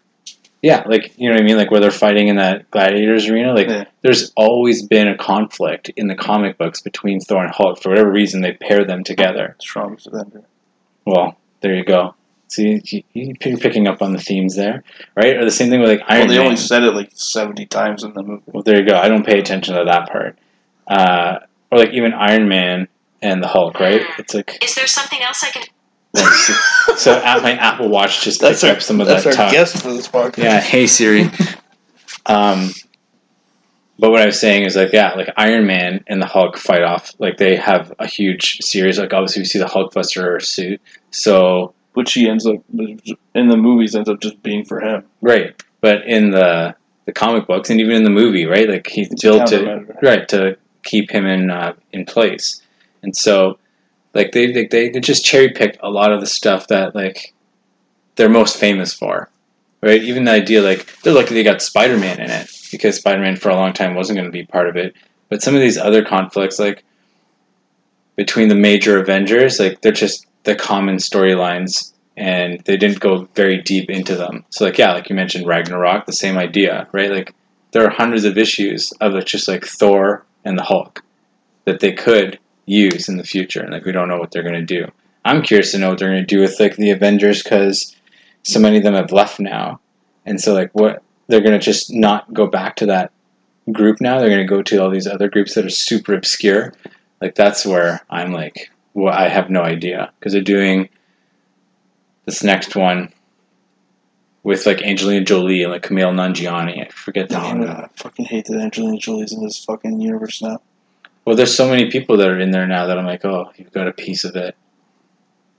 Yeah, 0.62 0.84
like 0.86 1.18
you 1.18 1.28
know 1.28 1.36
what 1.36 1.42
I 1.42 1.44
mean, 1.44 1.56
like 1.56 1.70
where 1.70 1.80
they're 1.80 1.90
fighting 1.90 2.28
in 2.28 2.36
that 2.36 2.70
gladiators 2.70 3.28
arena. 3.30 3.54
Like 3.54 3.68
Yeah. 3.68 3.84
there's 4.02 4.30
always 4.36 4.86
been 4.86 5.08
a 5.08 5.16
conflict 5.16 5.88
in 5.96 6.06
the 6.06 6.14
comic 6.14 6.58
books 6.58 6.82
between 6.82 7.18
Thor 7.20 7.42
and 7.42 7.52
Hulk. 7.52 7.82
For 7.82 7.88
whatever 7.88 8.10
reason, 8.12 8.42
they 8.42 8.52
pair 8.52 8.84
them 8.84 9.02
together. 9.02 9.56
Strongest 9.58 10.06
Avenger. 10.08 10.42
Well, 11.06 11.36
there 11.62 11.74
you 11.74 11.84
go. 11.84 12.14
See, 12.50 12.82
you- 13.14 13.34
you're 13.44 13.58
picking 13.58 13.86
up 13.86 14.02
on 14.02 14.12
the 14.12 14.18
themes 14.18 14.56
there, 14.56 14.82
right? 15.14 15.36
Or 15.36 15.44
the 15.44 15.52
same 15.52 15.70
thing 15.70 15.80
with 15.80 15.88
like 15.88 16.02
Iron 16.08 16.08
Man. 16.08 16.18
Well, 16.20 16.28
they 16.28 16.38
Man. 16.38 16.46
only 16.46 16.56
said 16.56 16.82
it 16.82 16.94
like 16.94 17.10
seventy 17.14 17.64
times 17.64 18.02
in 18.02 18.12
the 18.12 18.22
movie. 18.24 18.42
Well, 18.46 18.64
there 18.64 18.76
you 18.80 18.84
go. 18.86 18.96
I 18.98 19.08
don't 19.08 19.24
pay 19.24 19.38
attention 19.38 19.76
to 19.76 19.84
that 19.84 20.10
part. 20.10 20.36
Uh, 20.88 21.38
or 21.70 21.78
like 21.78 21.90
even 21.92 22.12
Iron 22.12 22.48
Man 22.48 22.88
and 23.22 23.40
the 23.40 23.46
Hulk, 23.46 23.78
right? 23.78 24.02
It's 24.18 24.34
like 24.34 24.58
Is 24.64 24.74
there 24.74 24.88
something 24.88 25.20
else 25.22 25.44
I 25.44 25.50
can? 25.50 25.62
so 26.96 27.18
at 27.24 27.40
my 27.44 27.52
Apple 27.52 27.88
Watch 27.88 28.24
just 28.24 28.40
That's 28.40 28.62
picked 28.62 28.70
our 28.70 28.76
up 28.78 28.82
some 28.82 29.00
of 29.00 29.06
that's 29.06 29.22
that 29.22 29.38
our 29.38 29.44
talk. 29.44 29.52
guest 29.52 29.80
for 29.80 29.92
this 29.92 30.08
podcast. 30.08 30.38
Yeah, 30.42 30.58
hey 30.60 30.88
Siri. 30.88 31.30
um, 32.26 32.70
but 33.96 34.10
what 34.10 34.20
I 34.20 34.26
was 34.26 34.40
saying 34.40 34.64
is 34.64 34.74
like 34.74 34.92
yeah, 34.92 35.12
like 35.14 35.28
Iron 35.36 35.66
Man 35.68 36.02
and 36.08 36.20
the 36.20 36.26
Hulk 36.26 36.56
fight 36.56 36.82
off. 36.82 37.12
Like 37.20 37.36
they 37.36 37.54
have 37.54 37.92
a 38.00 38.08
huge 38.08 38.58
series. 38.62 38.98
Like 38.98 39.12
obviously 39.12 39.42
we 39.42 39.46
see 39.46 39.60
the 39.60 39.66
Hulkbuster 39.66 40.42
suit. 40.42 40.80
So 41.12 41.74
which 41.94 42.12
he 42.12 42.28
ends 42.28 42.46
up 42.46 42.56
in 42.72 43.48
the 43.48 43.56
movies 43.56 43.94
ends 43.94 44.08
up 44.08 44.20
just 44.20 44.42
being 44.42 44.64
for 44.64 44.80
him. 44.80 45.04
right, 45.20 45.62
but 45.80 46.06
in 46.06 46.30
the 46.30 46.74
the 47.06 47.12
comic 47.12 47.46
books 47.46 47.70
and 47.70 47.80
even 47.80 47.96
in 47.96 48.04
the 48.04 48.10
movie, 48.10 48.46
right? 48.46 48.68
Like 48.68 48.86
he's 48.86 49.08
built 49.20 49.48
to 49.48 49.86
right 50.02 50.28
to 50.28 50.56
keep 50.82 51.10
him 51.10 51.26
in 51.26 51.50
uh, 51.50 51.74
in 51.92 52.04
place 52.04 52.62
and 53.02 53.16
so 53.16 53.58
like 54.14 54.32
they, 54.32 54.52
they 54.52 54.66
they 54.66 55.00
just 55.00 55.24
cherry 55.24 55.50
picked 55.50 55.78
a 55.82 55.90
lot 55.90 56.12
of 56.12 56.20
the 56.20 56.26
stuff 56.26 56.68
that 56.68 56.94
like 56.94 57.32
they're 58.16 58.28
most 58.28 58.56
famous 58.56 58.92
for 58.92 59.30
right 59.82 60.02
even 60.02 60.24
the 60.24 60.30
idea 60.30 60.62
like 60.62 61.00
they're 61.02 61.14
lucky 61.14 61.34
they 61.34 61.42
got 61.42 61.62
spider-man 61.62 62.20
in 62.20 62.30
it 62.30 62.50
because 62.70 62.96
spider-man 62.96 63.36
for 63.36 63.50
a 63.50 63.54
long 63.54 63.72
time 63.72 63.94
wasn't 63.94 64.16
going 64.16 64.26
to 64.26 64.32
be 64.32 64.44
part 64.44 64.68
of 64.68 64.76
it 64.76 64.94
but 65.28 65.42
some 65.42 65.54
of 65.54 65.60
these 65.60 65.78
other 65.78 66.04
conflicts 66.04 66.58
like 66.58 66.84
between 68.16 68.48
the 68.48 68.54
major 68.54 69.00
avengers 69.00 69.58
like 69.58 69.80
they're 69.80 69.92
just 69.92 70.26
the 70.44 70.54
common 70.54 70.96
storylines 70.96 71.92
and 72.16 72.60
they 72.60 72.76
didn't 72.76 73.00
go 73.00 73.28
very 73.34 73.62
deep 73.62 73.88
into 73.90 74.16
them 74.16 74.44
so 74.50 74.64
like 74.64 74.78
yeah 74.78 74.92
like 74.92 75.08
you 75.08 75.16
mentioned 75.16 75.46
ragnarok 75.46 76.06
the 76.06 76.12
same 76.12 76.36
idea 76.36 76.88
right 76.92 77.10
like 77.10 77.34
there 77.72 77.84
are 77.84 77.90
hundreds 77.90 78.24
of 78.24 78.36
issues 78.36 78.92
of 79.00 79.24
just 79.24 79.48
like 79.48 79.64
Thor 79.64 80.24
and 80.44 80.58
the 80.58 80.62
Hulk 80.62 81.02
that 81.64 81.80
they 81.80 81.92
could 81.92 82.38
use 82.66 83.08
in 83.08 83.16
the 83.16 83.24
future, 83.24 83.60
and 83.60 83.72
like 83.72 83.84
we 83.84 83.92
don't 83.92 84.08
know 84.08 84.18
what 84.18 84.30
they're 84.30 84.42
going 84.42 84.54
to 84.54 84.62
do. 84.62 84.90
I'm 85.24 85.42
curious 85.42 85.72
to 85.72 85.78
know 85.78 85.90
what 85.90 85.98
they're 85.98 86.10
going 86.10 86.22
to 86.22 86.26
do 86.26 86.40
with 86.40 86.58
like 86.58 86.76
the 86.76 86.90
Avengers 86.90 87.42
because 87.42 87.94
so 88.42 88.58
many 88.58 88.78
of 88.78 88.82
them 88.82 88.94
have 88.94 89.12
left 89.12 89.38
now, 89.38 89.80
and 90.26 90.40
so 90.40 90.54
like 90.54 90.70
what 90.72 91.02
they're 91.28 91.40
going 91.40 91.58
to 91.58 91.64
just 91.64 91.92
not 91.92 92.32
go 92.32 92.46
back 92.46 92.76
to 92.76 92.86
that 92.86 93.12
group 93.70 94.00
now. 94.00 94.18
They're 94.18 94.30
going 94.30 94.46
to 94.46 94.54
go 94.54 94.62
to 94.62 94.78
all 94.78 94.90
these 94.90 95.06
other 95.06 95.28
groups 95.28 95.54
that 95.54 95.64
are 95.64 95.70
super 95.70 96.14
obscure. 96.14 96.72
Like 97.20 97.34
that's 97.34 97.66
where 97.66 98.00
I'm 98.08 98.32
like, 98.32 98.70
well, 98.94 99.12
I 99.14 99.28
have 99.28 99.50
no 99.50 99.62
idea 99.62 100.12
because 100.18 100.32
they're 100.32 100.42
doing 100.42 100.88
this 102.26 102.42
next 102.42 102.76
one 102.76 103.12
with 104.42 104.66
like 104.66 104.82
Angelina 104.82 105.24
Jolie 105.24 105.62
and 105.62 105.72
like 105.72 105.82
Kumail 105.82 106.12
Nanjiani. 106.14 106.86
I 106.86 106.90
forget 106.90 107.28
the 107.28 107.40
name 107.40 107.62
Oh, 107.62 107.64
of 107.66 107.70
I 107.70 107.88
fucking 107.96 108.26
hate 108.26 108.46
that 108.46 108.60
Angelina 108.60 108.98
Jolie's 108.98 109.32
in 109.32 109.42
this 109.42 109.62
fucking 109.64 110.00
universe 110.00 110.42
now. 110.42 110.60
Well, 111.24 111.36
there's 111.36 111.54
so 111.54 111.68
many 111.68 111.90
people 111.90 112.16
that 112.16 112.28
are 112.28 112.40
in 112.40 112.50
there 112.50 112.66
now 112.66 112.86
that 112.86 112.98
I'm 112.98 113.06
like, 113.06 113.24
oh, 113.24 113.52
you've 113.56 113.72
got 113.72 113.88
a 113.88 113.92
piece 113.92 114.24
of 114.24 114.36
it, 114.36 114.56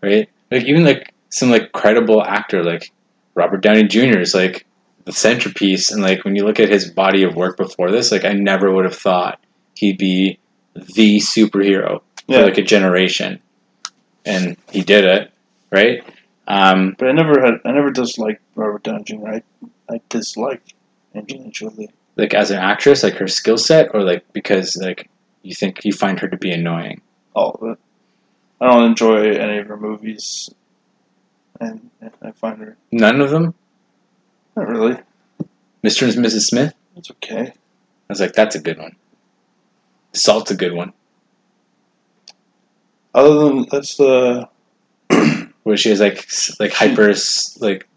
right? 0.02 0.28
Like 0.50 0.64
even 0.66 0.84
like 0.84 1.14
some 1.30 1.52
like 1.52 1.72
credible 1.72 2.24
actor 2.24 2.64
like 2.64 2.92
Robert 3.36 3.62
Downey 3.62 3.84
Jr. 3.84 4.20
is 4.20 4.34
like 4.34 4.66
the 5.06 5.12
centerpiece, 5.12 5.92
and 5.92 6.02
like 6.02 6.26
when 6.26 6.36
you 6.36 6.46
look 6.46 6.60
at 6.60 6.70
his 6.70 6.90
body 6.90 7.24
of 7.24 7.36
work 7.36 7.58
before 7.58 7.92
this, 7.92 8.12
like 8.12 8.26
I 8.26 8.34
never 8.34 8.72
would 8.74 8.86
have 8.86 8.96
thought 8.96 9.40
he'd 9.76 9.98
be 9.98 10.40
the 10.74 11.18
superhero 11.20 12.02
Yeah. 12.32 12.40
for 12.40 12.46
like 12.46 12.58
a 12.58 12.64
generation, 12.64 13.40
and 14.26 14.58
he 14.72 14.82
did 14.82 15.04
it, 15.04 15.32
right? 15.72 16.04
Um, 16.48 16.96
But 16.98 17.10
I 17.10 17.12
never 17.14 17.40
had 17.42 17.56
I 17.66 17.72
never 17.72 17.92
disliked 17.92 18.42
Robert 18.56 18.84
Downey 18.84 19.04
Jr. 19.04 19.28
I 19.28 19.44
I 19.90 20.02
disliked 20.10 20.74
Angelina 21.16 21.50
Jolie. 21.52 21.90
like 22.18 22.34
as 22.34 22.52
an 22.52 22.58
actress, 22.58 23.04
like 23.04 23.16
her 23.16 23.28
skill 23.28 23.58
set, 23.58 23.94
or 23.94 24.02
like 24.04 24.24
because 24.34 24.76
like 24.78 25.10
you 25.44 25.54
think 25.56 25.84
you 25.86 25.94
find 25.94 26.20
her 26.20 26.28
to 26.28 26.38
be 26.38 26.52
annoying. 26.52 27.02
All 27.34 27.52
of 27.62 27.72
it. 27.72 27.78
I 28.60 28.68
don't 28.72 28.84
enjoy 28.86 29.32
any 29.32 29.58
of 29.58 29.68
her 29.68 29.78
movies, 29.78 30.50
and, 31.60 31.90
and 32.00 32.12
I 32.22 32.32
find 32.32 32.60
her 32.60 32.78
None 32.92 33.20
of 33.22 33.30
them, 33.32 33.56
not 34.56 34.68
really. 34.68 34.98
Mr. 35.84 36.04
and 36.04 36.24
Mrs. 36.24 36.42
Smith. 36.42 36.74
It's 36.96 37.10
okay. 37.12 37.48
I 37.48 37.54
was 38.10 38.20
like, 38.20 38.34
that's 38.34 38.56
a 38.56 38.60
good 38.62 38.78
one. 38.78 38.96
Salt's 40.14 40.52
a 40.52 40.56
good 40.56 40.74
one. 40.74 40.94
Other 43.14 43.46
than 43.46 43.66
that's 43.72 43.98
the 43.98 44.50
Where 45.64 45.78
she 45.78 45.90
has 45.90 46.00
like 46.00 46.28
like 46.60 46.72
hyper 46.72 47.14
like 47.60 47.88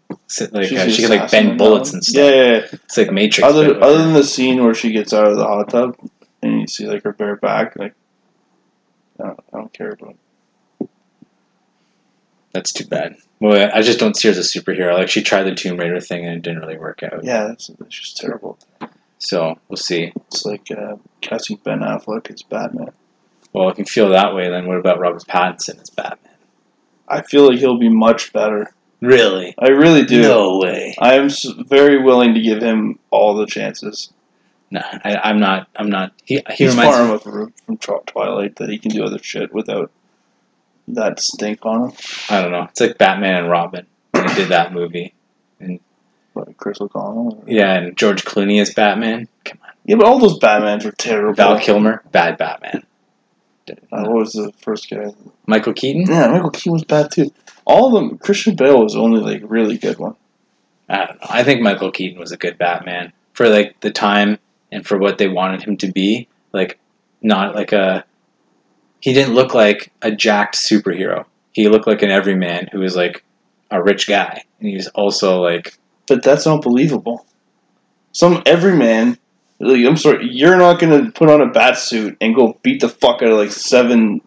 like 0.51 0.71
uh, 0.71 0.89
she 0.89 1.01
can 1.01 1.09
like 1.09 1.31
bend 1.31 1.57
bullets 1.57 1.93
and 1.93 2.03
stuff. 2.03 2.23
Yeah, 2.23 2.29
yeah, 2.29 2.51
yeah. 2.51 2.65
It's 2.71 2.97
like 2.97 3.11
Matrix. 3.11 3.47
Other 3.47 3.81
other 3.81 3.97
than 3.97 4.13
the 4.13 4.23
scene 4.23 4.63
where 4.63 4.73
she 4.73 4.91
gets 4.91 5.13
out 5.13 5.27
of 5.27 5.37
the 5.37 5.45
hot 5.45 5.69
tub 5.69 5.97
and 6.41 6.61
you 6.61 6.67
see 6.67 6.85
like 6.87 7.03
her 7.03 7.13
bare 7.13 7.35
back, 7.37 7.75
like 7.75 7.95
I 9.19 9.27
don't, 9.27 9.39
I 9.53 9.57
don't 9.57 9.73
care 9.73 9.91
about. 9.91 10.15
It. 10.79 10.89
that's 12.53 12.71
too 12.71 12.85
bad. 12.85 13.15
Well, 13.39 13.71
I 13.73 13.81
just 13.81 13.99
don't 13.99 14.15
see 14.15 14.27
her 14.27 14.31
as 14.31 14.37
a 14.37 14.59
superhero. 14.59 14.93
Like 14.93 15.09
she 15.09 15.21
tried 15.21 15.43
the 15.43 15.55
Tomb 15.55 15.77
Raider 15.77 15.99
thing 15.99 16.25
and 16.25 16.35
it 16.35 16.41
didn't 16.41 16.59
really 16.59 16.77
work 16.77 17.03
out. 17.03 17.23
Yeah, 17.23 17.47
that's, 17.47 17.67
that's 17.67 17.99
just 17.99 18.17
terrible. 18.17 18.57
So 19.17 19.59
we'll 19.67 19.77
see. 19.77 20.11
It's 20.27 20.45
like 20.45 20.69
uh, 20.71 20.95
casting 21.21 21.57
Ben 21.57 21.79
Affleck 21.79 22.31
as 22.31 22.43
Batman. 22.43 22.91
Well, 23.55 23.69
if 23.69 23.77
you 23.79 23.85
feel 23.85 24.09
that 24.09 24.35
way, 24.35 24.49
then 24.49 24.67
what 24.67 24.77
about 24.77 24.99
Robert 24.99 25.23
Pattinson 25.23 25.81
as 25.81 25.89
Batman? 25.89 26.33
I 27.07 27.21
feel 27.21 27.47
like 27.49 27.59
he'll 27.59 27.77
be 27.79 27.87
much 27.89 28.33
better. 28.33 28.73
Really? 28.99 29.55
I 29.57 29.69
really 29.69 30.03
do. 30.03 30.21
No 30.23 30.57
way. 30.57 30.95
I 30.99 31.15
am 31.15 31.29
very 31.65 32.01
willing 32.03 32.33
to 32.33 32.41
give 32.41 32.61
him 32.61 32.99
all 33.11 33.35
the 33.35 33.45
chances. 33.45 34.11
No, 34.71 34.81
I, 34.83 35.15
I'm 35.23 35.39
not. 35.39 35.67
I'm 35.75 35.89
not. 35.89 36.11
He 36.25 36.41
he 36.49 36.65
He's 36.65 36.71
reminds 36.75 36.95
far 36.95 37.03
me. 37.03 37.09
enough 37.11 37.23
from, 37.23 37.53
from 37.65 37.77
Twilight 38.07 38.55
that 38.57 38.69
he 38.69 38.77
can 38.79 38.91
do 38.91 39.03
other 39.05 39.19
shit 39.19 39.53
without 39.53 39.91
that 40.89 41.19
stink 41.19 41.65
on 41.65 41.89
him. 41.89 41.97
I 42.29 42.41
don't 42.41 42.51
know. 42.51 42.63
It's 42.63 42.81
like 42.81 42.97
Batman 42.97 43.35
and 43.43 43.49
Robin 43.49 43.85
when 44.11 44.27
they 44.27 44.33
did 44.33 44.49
that 44.49 44.73
movie, 44.73 45.13
and 45.59 45.79
Like 46.33 46.57
Chris 46.57 46.81
O'Donnell. 46.81 47.43
Yeah, 47.47 47.73
and 47.73 47.95
George 47.95 48.25
Clooney 48.25 48.59
as 48.59 48.73
Batman. 48.73 49.27
Come 49.45 49.59
on. 49.63 49.71
Yeah, 49.85 49.95
but 49.97 50.07
all 50.07 50.19
those 50.19 50.39
Batmans 50.39 50.83
were 50.83 50.91
terrible. 50.91 51.33
Val 51.35 51.59
Kilmer, 51.59 52.03
bad 52.11 52.37
Batman. 52.37 52.83
Uh, 53.69 54.03
what 54.03 54.13
was 54.13 54.33
the 54.33 54.51
first 54.59 54.89
guy? 54.89 55.13
Michael 55.47 55.73
Keaton. 55.73 56.05
Yeah, 56.07 56.27
Michael 56.27 56.51
Keaton 56.51 56.73
was 56.73 56.83
bad 56.83 57.11
too. 57.11 57.31
All 57.65 57.87
of 57.87 57.93
them. 57.93 58.17
Christian 58.17 58.55
Bale 58.55 58.81
was 58.83 58.93
the 58.93 58.99
only 58.99 59.21
like 59.21 59.41
really 59.49 59.77
good 59.77 59.97
one. 59.97 60.15
I 60.87 61.05
don't 61.05 61.21
know. 61.21 61.27
I 61.29 61.43
think 61.43 61.61
Michael 61.61 61.91
Keaton 61.91 62.19
was 62.19 62.31
a 62.31 62.37
good 62.37 62.57
Batman 62.57 63.13
for 63.33 63.49
like 63.49 63.79
the 63.81 63.91
time 63.91 64.37
and 64.71 64.85
for 64.85 64.97
what 64.97 65.17
they 65.17 65.27
wanted 65.27 65.63
him 65.63 65.77
to 65.77 65.91
be. 65.91 66.27
Like, 66.53 66.79
not 67.21 67.55
like 67.55 67.71
a. 67.71 68.05
He 68.99 69.13
didn't 69.13 69.35
look 69.35 69.53
like 69.53 69.91
a 70.01 70.11
jacked 70.11 70.55
superhero. 70.55 71.25
He 71.51 71.69
looked 71.69 71.87
like 71.87 72.01
an 72.01 72.11
everyman 72.11 72.69
who 72.71 72.79
was 72.79 72.95
like 72.95 73.23
a 73.71 73.81
rich 73.81 74.07
guy, 74.07 74.43
and 74.59 74.69
he 74.69 74.75
was 74.75 74.87
also 74.89 75.41
like 75.41 75.77
But 76.07 76.23
that's 76.23 76.45
not 76.45 76.61
believable. 76.61 77.25
Some 78.11 78.41
everyman. 78.45 79.17
Like, 79.59 79.85
I'm 79.85 79.97
sorry, 79.97 80.27
you're 80.31 80.57
not 80.57 80.79
gonna 80.79 81.11
put 81.11 81.29
on 81.29 81.41
a 81.41 81.47
bat 81.47 81.77
suit 81.77 82.17
and 82.19 82.35
go 82.35 82.57
beat 82.61 82.81
the 82.81 82.89
fuck 82.89 83.21
out 83.21 83.29
of 83.29 83.37
like 83.37 83.51
seven 83.51 84.19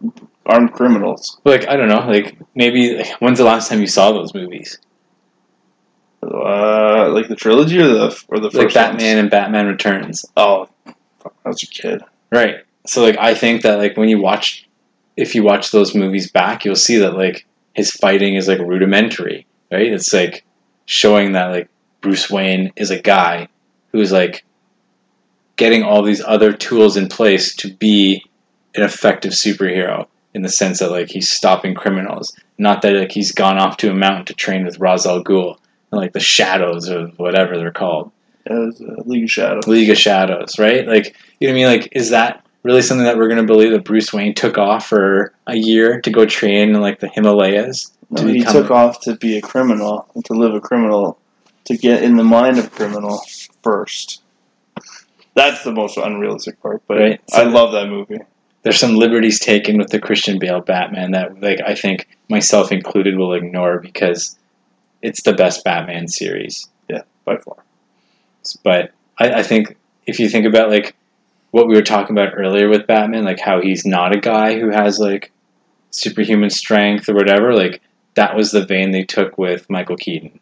armed 0.46 0.72
criminals. 0.72 1.38
like 1.44 1.68
I 1.68 1.76
don't 1.76 1.88
know. 1.88 2.00
Like 2.10 2.36
maybe 2.54 2.96
like, 2.96 3.10
when's 3.20 3.38
the 3.38 3.44
last 3.44 3.68
time 3.68 3.80
you 3.80 3.86
saw 3.86 4.12
those 4.12 4.32
movies? 4.34 4.78
Uh, 6.22 7.10
like 7.12 7.28
the 7.28 7.36
trilogy 7.36 7.78
or 7.78 7.86
the 7.86 8.24
or 8.28 8.40
the 8.40 8.50
first 8.50 8.56
Like 8.56 8.74
Batman 8.74 9.16
ones? 9.16 9.20
and 9.20 9.30
Batman 9.30 9.66
Returns. 9.66 10.24
Oh, 10.36 10.68
fuck, 11.22 11.34
I 11.44 11.48
was 11.48 11.62
a 11.62 11.66
kid. 11.66 12.02
Right. 12.32 12.56
So 12.86 13.02
like 13.02 13.16
I 13.18 13.34
think 13.34 13.62
that 13.62 13.78
like 13.78 13.96
when 13.96 14.08
you 14.08 14.20
watch 14.20 14.66
if 15.16 15.34
you 15.34 15.42
watch 15.44 15.70
those 15.70 15.94
movies 15.94 16.30
back, 16.30 16.64
you'll 16.64 16.74
see 16.76 16.98
that 16.98 17.14
like 17.14 17.46
his 17.74 17.92
fighting 17.92 18.34
is 18.34 18.48
like 18.48 18.58
rudimentary, 18.58 19.46
right? 19.70 19.92
It's 19.92 20.12
like 20.12 20.44
showing 20.86 21.32
that 21.32 21.46
like 21.46 21.68
Bruce 22.00 22.28
Wayne 22.30 22.72
is 22.76 22.90
a 22.90 22.98
guy 23.00 23.48
who's 23.92 24.10
like 24.10 24.44
getting 25.58 25.82
all 25.82 26.02
these 26.02 26.22
other 26.24 26.52
tools 26.52 26.96
in 26.96 27.08
place 27.08 27.54
to 27.56 27.72
be 27.74 28.24
an 28.74 28.82
effective 28.82 29.32
superhero 29.32 30.06
in 30.34 30.42
the 30.42 30.48
sense 30.48 30.78
that 30.78 30.90
like 30.90 31.10
he's 31.10 31.28
stopping 31.28 31.74
criminals. 31.74 32.34
Not 32.56 32.80
that 32.82 32.94
like 32.94 33.12
he's 33.12 33.32
gone 33.32 33.58
off 33.58 33.76
to 33.78 33.90
a 33.90 33.94
mountain 33.94 34.24
to 34.26 34.34
train 34.34 34.64
with 34.64 34.78
Ra's 34.78 35.04
al 35.04 35.22
Ghul, 35.22 35.58
and, 35.90 36.00
like 36.00 36.12
the 36.12 36.20
shadows 36.20 36.88
or 36.88 37.08
whatever 37.16 37.58
they're 37.58 37.70
called. 37.70 38.10
Uh, 38.48 38.70
League 39.04 39.24
of 39.24 39.30
Shadows. 39.30 39.66
League 39.66 39.90
of 39.90 39.98
Shadows, 39.98 40.58
right? 40.58 40.86
Like, 40.86 41.14
you 41.38 41.48
know 41.48 41.52
what 41.52 41.68
I 41.68 41.74
mean? 41.74 41.80
Like, 41.80 41.88
is 41.92 42.10
that 42.10 42.46
really 42.62 42.80
something 42.80 43.04
that 43.04 43.18
we're 43.18 43.28
going 43.28 43.40
to 43.40 43.52
believe 43.52 43.72
that 43.72 43.84
Bruce 43.84 44.12
Wayne 44.12 44.34
took 44.34 44.56
off 44.56 44.86
for 44.86 45.34
a 45.46 45.56
year 45.56 46.00
to 46.00 46.10
go 46.10 46.24
train 46.24 46.74
in 46.74 46.80
like 46.80 47.00
the 47.00 47.08
Himalayas? 47.08 47.92
No, 48.10 48.24
he 48.24 48.38
become 48.38 48.54
took 48.54 48.70
off 48.70 49.00
to 49.02 49.16
be 49.16 49.36
a 49.36 49.42
criminal 49.42 50.08
and 50.14 50.24
to 50.26 50.32
live 50.32 50.54
a 50.54 50.60
criminal, 50.60 51.18
to 51.64 51.76
get 51.76 52.02
in 52.02 52.16
the 52.16 52.24
mind 52.24 52.58
of 52.58 52.66
a 52.66 52.70
criminal 52.70 53.20
first. 53.62 54.22
That's 55.38 55.62
the 55.62 55.70
most 55.70 55.96
unrealistic 55.96 56.60
part, 56.60 56.82
but 56.88 56.98
Right. 56.98 57.20
I 57.32 57.44
love 57.44 57.70
that 57.70 57.88
movie. 57.88 58.18
There's 58.64 58.80
some 58.80 58.96
liberties 58.96 59.38
taken 59.38 59.78
with 59.78 59.90
the 59.90 60.00
Christian 60.00 60.40
Bale 60.40 60.60
Batman 60.60 61.12
that, 61.12 61.40
like, 61.40 61.60
I 61.64 61.76
think 61.76 62.08
myself 62.28 62.72
included 62.72 63.16
will 63.16 63.32
ignore 63.32 63.78
because 63.78 64.36
it's 65.00 65.22
the 65.22 65.34
best 65.34 65.62
Batman 65.62 66.08
series. 66.08 66.68
Yeah, 66.90 67.02
By 67.24 67.36
far, 67.36 67.58
But 68.64 68.90
I, 69.16 69.34
I 69.34 69.42
think 69.44 69.76
if 70.06 70.18
you 70.18 70.28
think 70.28 70.44
about 70.44 70.70
like 70.70 70.96
what 71.52 71.68
we 71.68 71.76
were 71.76 71.82
talking 71.82 72.18
about 72.18 72.34
earlier 72.36 72.68
with 72.68 72.88
Batman, 72.88 73.24
like 73.24 73.38
how 73.38 73.60
he's 73.60 73.86
not 73.86 74.16
a 74.16 74.18
guy 74.18 74.58
who 74.58 74.70
has 74.70 74.98
like 74.98 75.30
superhuman 75.92 76.50
strength 76.50 77.08
or 77.08 77.14
whatever, 77.14 77.54
like 77.54 77.80
that 78.14 78.34
was 78.34 78.50
the 78.50 78.66
vein 78.66 78.90
they 78.90 79.04
took 79.04 79.38
with 79.38 79.70
Michael 79.70 79.96
Keaton. 79.96 80.40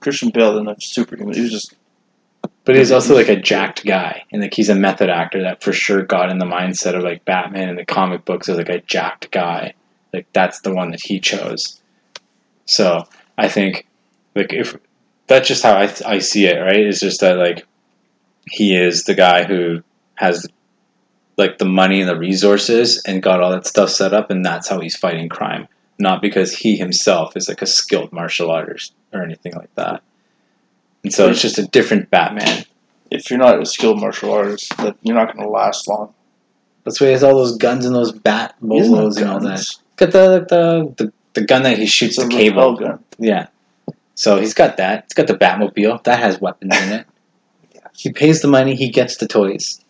Christian 0.00 0.30
Bale 0.30 0.54
didn't 0.54 0.68
have 0.68 0.82
superhuman. 0.82 1.34
He 1.34 1.42
was 1.42 1.50
just 1.50 1.74
But 2.64 2.76
he's 2.76 2.92
also 2.92 3.14
like 3.14 3.28
a 3.28 3.40
jacked 3.40 3.84
guy, 3.84 4.24
and 4.32 4.42
like 4.42 4.54
he's 4.54 4.68
a 4.68 4.74
method 4.74 5.08
actor 5.08 5.42
that 5.42 5.62
for 5.62 5.72
sure 5.72 6.02
got 6.02 6.30
in 6.30 6.38
the 6.38 6.46
mindset 6.46 6.96
of 6.96 7.02
like 7.02 7.24
Batman 7.24 7.68
in 7.68 7.76
the 7.76 7.84
comic 7.84 8.24
books 8.24 8.48
as 8.48 8.56
like 8.58 8.68
a 8.68 8.80
jacked 8.80 9.30
guy. 9.30 9.74
Like 10.12 10.26
that's 10.32 10.60
the 10.60 10.74
one 10.74 10.90
that 10.90 11.02
he 11.02 11.20
chose. 11.20 11.80
So 12.64 13.04
I 13.38 13.48
think 13.48 13.86
like 14.34 14.52
if 14.52 14.76
that's 15.26 15.48
just 15.48 15.62
how 15.62 15.74
I 15.74 15.92
I 16.04 16.18
see 16.18 16.46
it, 16.46 16.58
right? 16.58 16.80
It's 16.80 17.00
just 17.00 17.20
that 17.20 17.36
like 17.36 17.66
he 18.48 18.76
is 18.76 19.04
the 19.04 19.14
guy 19.14 19.44
who 19.44 19.82
has 20.14 20.46
like 21.36 21.58
the 21.58 21.64
money 21.64 22.00
and 22.00 22.08
the 22.08 22.18
resources 22.18 23.02
and 23.06 23.22
got 23.22 23.40
all 23.40 23.50
that 23.50 23.66
stuff 23.66 23.90
set 23.90 24.12
up, 24.12 24.30
and 24.30 24.44
that's 24.44 24.68
how 24.68 24.80
he's 24.80 24.96
fighting 24.96 25.28
crime. 25.28 25.68
Not 25.98 26.20
because 26.20 26.54
he 26.54 26.76
himself 26.76 27.36
is 27.36 27.48
like 27.48 27.62
a 27.62 27.66
skilled 27.66 28.12
martial 28.12 28.50
artist 28.50 28.94
or 29.12 29.22
anything 29.22 29.54
like 29.54 29.74
that. 29.76 30.02
And 31.06 31.14
so 31.14 31.30
it's 31.30 31.40
just 31.40 31.56
a 31.56 31.66
different 31.68 32.10
Batman. 32.10 32.64
if 33.12 33.30
you're 33.30 33.38
not 33.38 33.62
a 33.62 33.64
skilled 33.64 34.00
martial 34.00 34.32
artist, 34.32 34.76
that 34.78 34.96
you're 35.02 35.14
not 35.14 35.32
going 35.32 35.46
to 35.46 35.48
last 35.48 35.86
long. 35.86 36.12
That's 36.82 37.00
why 37.00 37.06
he 37.06 37.12
has 37.12 37.22
all 37.22 37.36
those 37.36 37.56
guns 37.56 37.86
and 37.86 37.94
those 37.94 38.10
bat 38.10 38.56
He 38.60 38.66
bolos 38.66 39.16
and 39.16 39.30
all 39.30 39.38
that. 39.38 39.64
Got 39.94 40.10
the, 40.10 40.44
the 40.48 40.94
the 41.04 41.12
the 41.34 41.46
gun 41.46 41.62
that 41.62 41.78
he 41.78 41.86
shoots 41.86 42.18
It's 42.18 42.26
the 42.26 42.34
cable. 42.34 42.72
rappel 42.72 42.76
gun. 42.76 43.04
Yeah. 43.20 43.46
So 44.16 44.40
he's 44.40 44.52
got 44.52 44.78
that. 44.78 45.04
He's 45.04 45.12
got 45.12 45.28
the 45.28 45.38
Batmobile. 45.38 46.02
That 46.02 46.18
has 46.18 46.40
weapons 46.40 46.76
in 46.76 46.92
it. 46.92 47.06
He 47.94 48.12
pays 48.12 48.42
the 48.42 48.48
money. 48.48 48.74
He 48.74 48.88
gets 48.88 49.16
the 49.16 49.28
toys. 49.28 49.80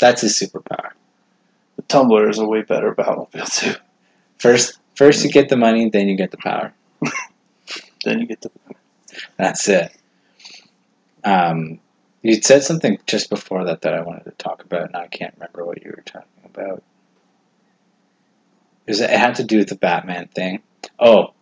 That's 0.00 0.20
his 0.20 0.38
superpower. 0.38 0.90
The 1.76 1.82
Tumbler 1.82 2.28
is 2.28 2.38
a 2.38 2.44
way 2.44 2.60
better 2.60 2.94
Batmobile 2.94 3.58
too. 3.58 3.74
First, 4.38 4.78
first 4.96 5.24
you 5.24 5.30
mm. 5.30 5.32
get 5.32 5.48
the 5.48 5.56
money, 5.56 5.88
then 5.88 6.08
you 6.08 6.16
get 6.16 6.30
the 6.30 6.36
power. 6.36 6.74
Then 8.04 8.18
you 8.18 8.26
get 8.26 8.40
the 8.40 8.50
That's 9.38 9.68
it. 9.68 9.96
Um, 11.24 11.80
you 12.22 12.40
said 12.40 12.62
something 12.62 12.98
just 13.06 13.30
before 13.30 13.64
that 13.64 13.82
that 13.82 13.94
I 13.94 14.02
wanted 14.02 14.24
to 14.24 14.30
talk 14.32 14.62
about, 14.64 14.86
and 14.86 14.96
I 14.96 15.08
can't 15.08 15.34
remember 15.34 15.64
what 15.64 15.84
you 15.84 15.92
were 15.96 16.02
talking 16.02 16.28
about. 16.44 16.82
It, 18.86 18.90
was, 18.92 19.00
it 19.00 19.10
had 19.10 19.36
to 19.36 19.44
do 19.44 19.58
with 19.58 19.68
the 19.68 19.76
Batman 19.76 20.28
thing. 20.28 20.62
Oh, 20.98 21.34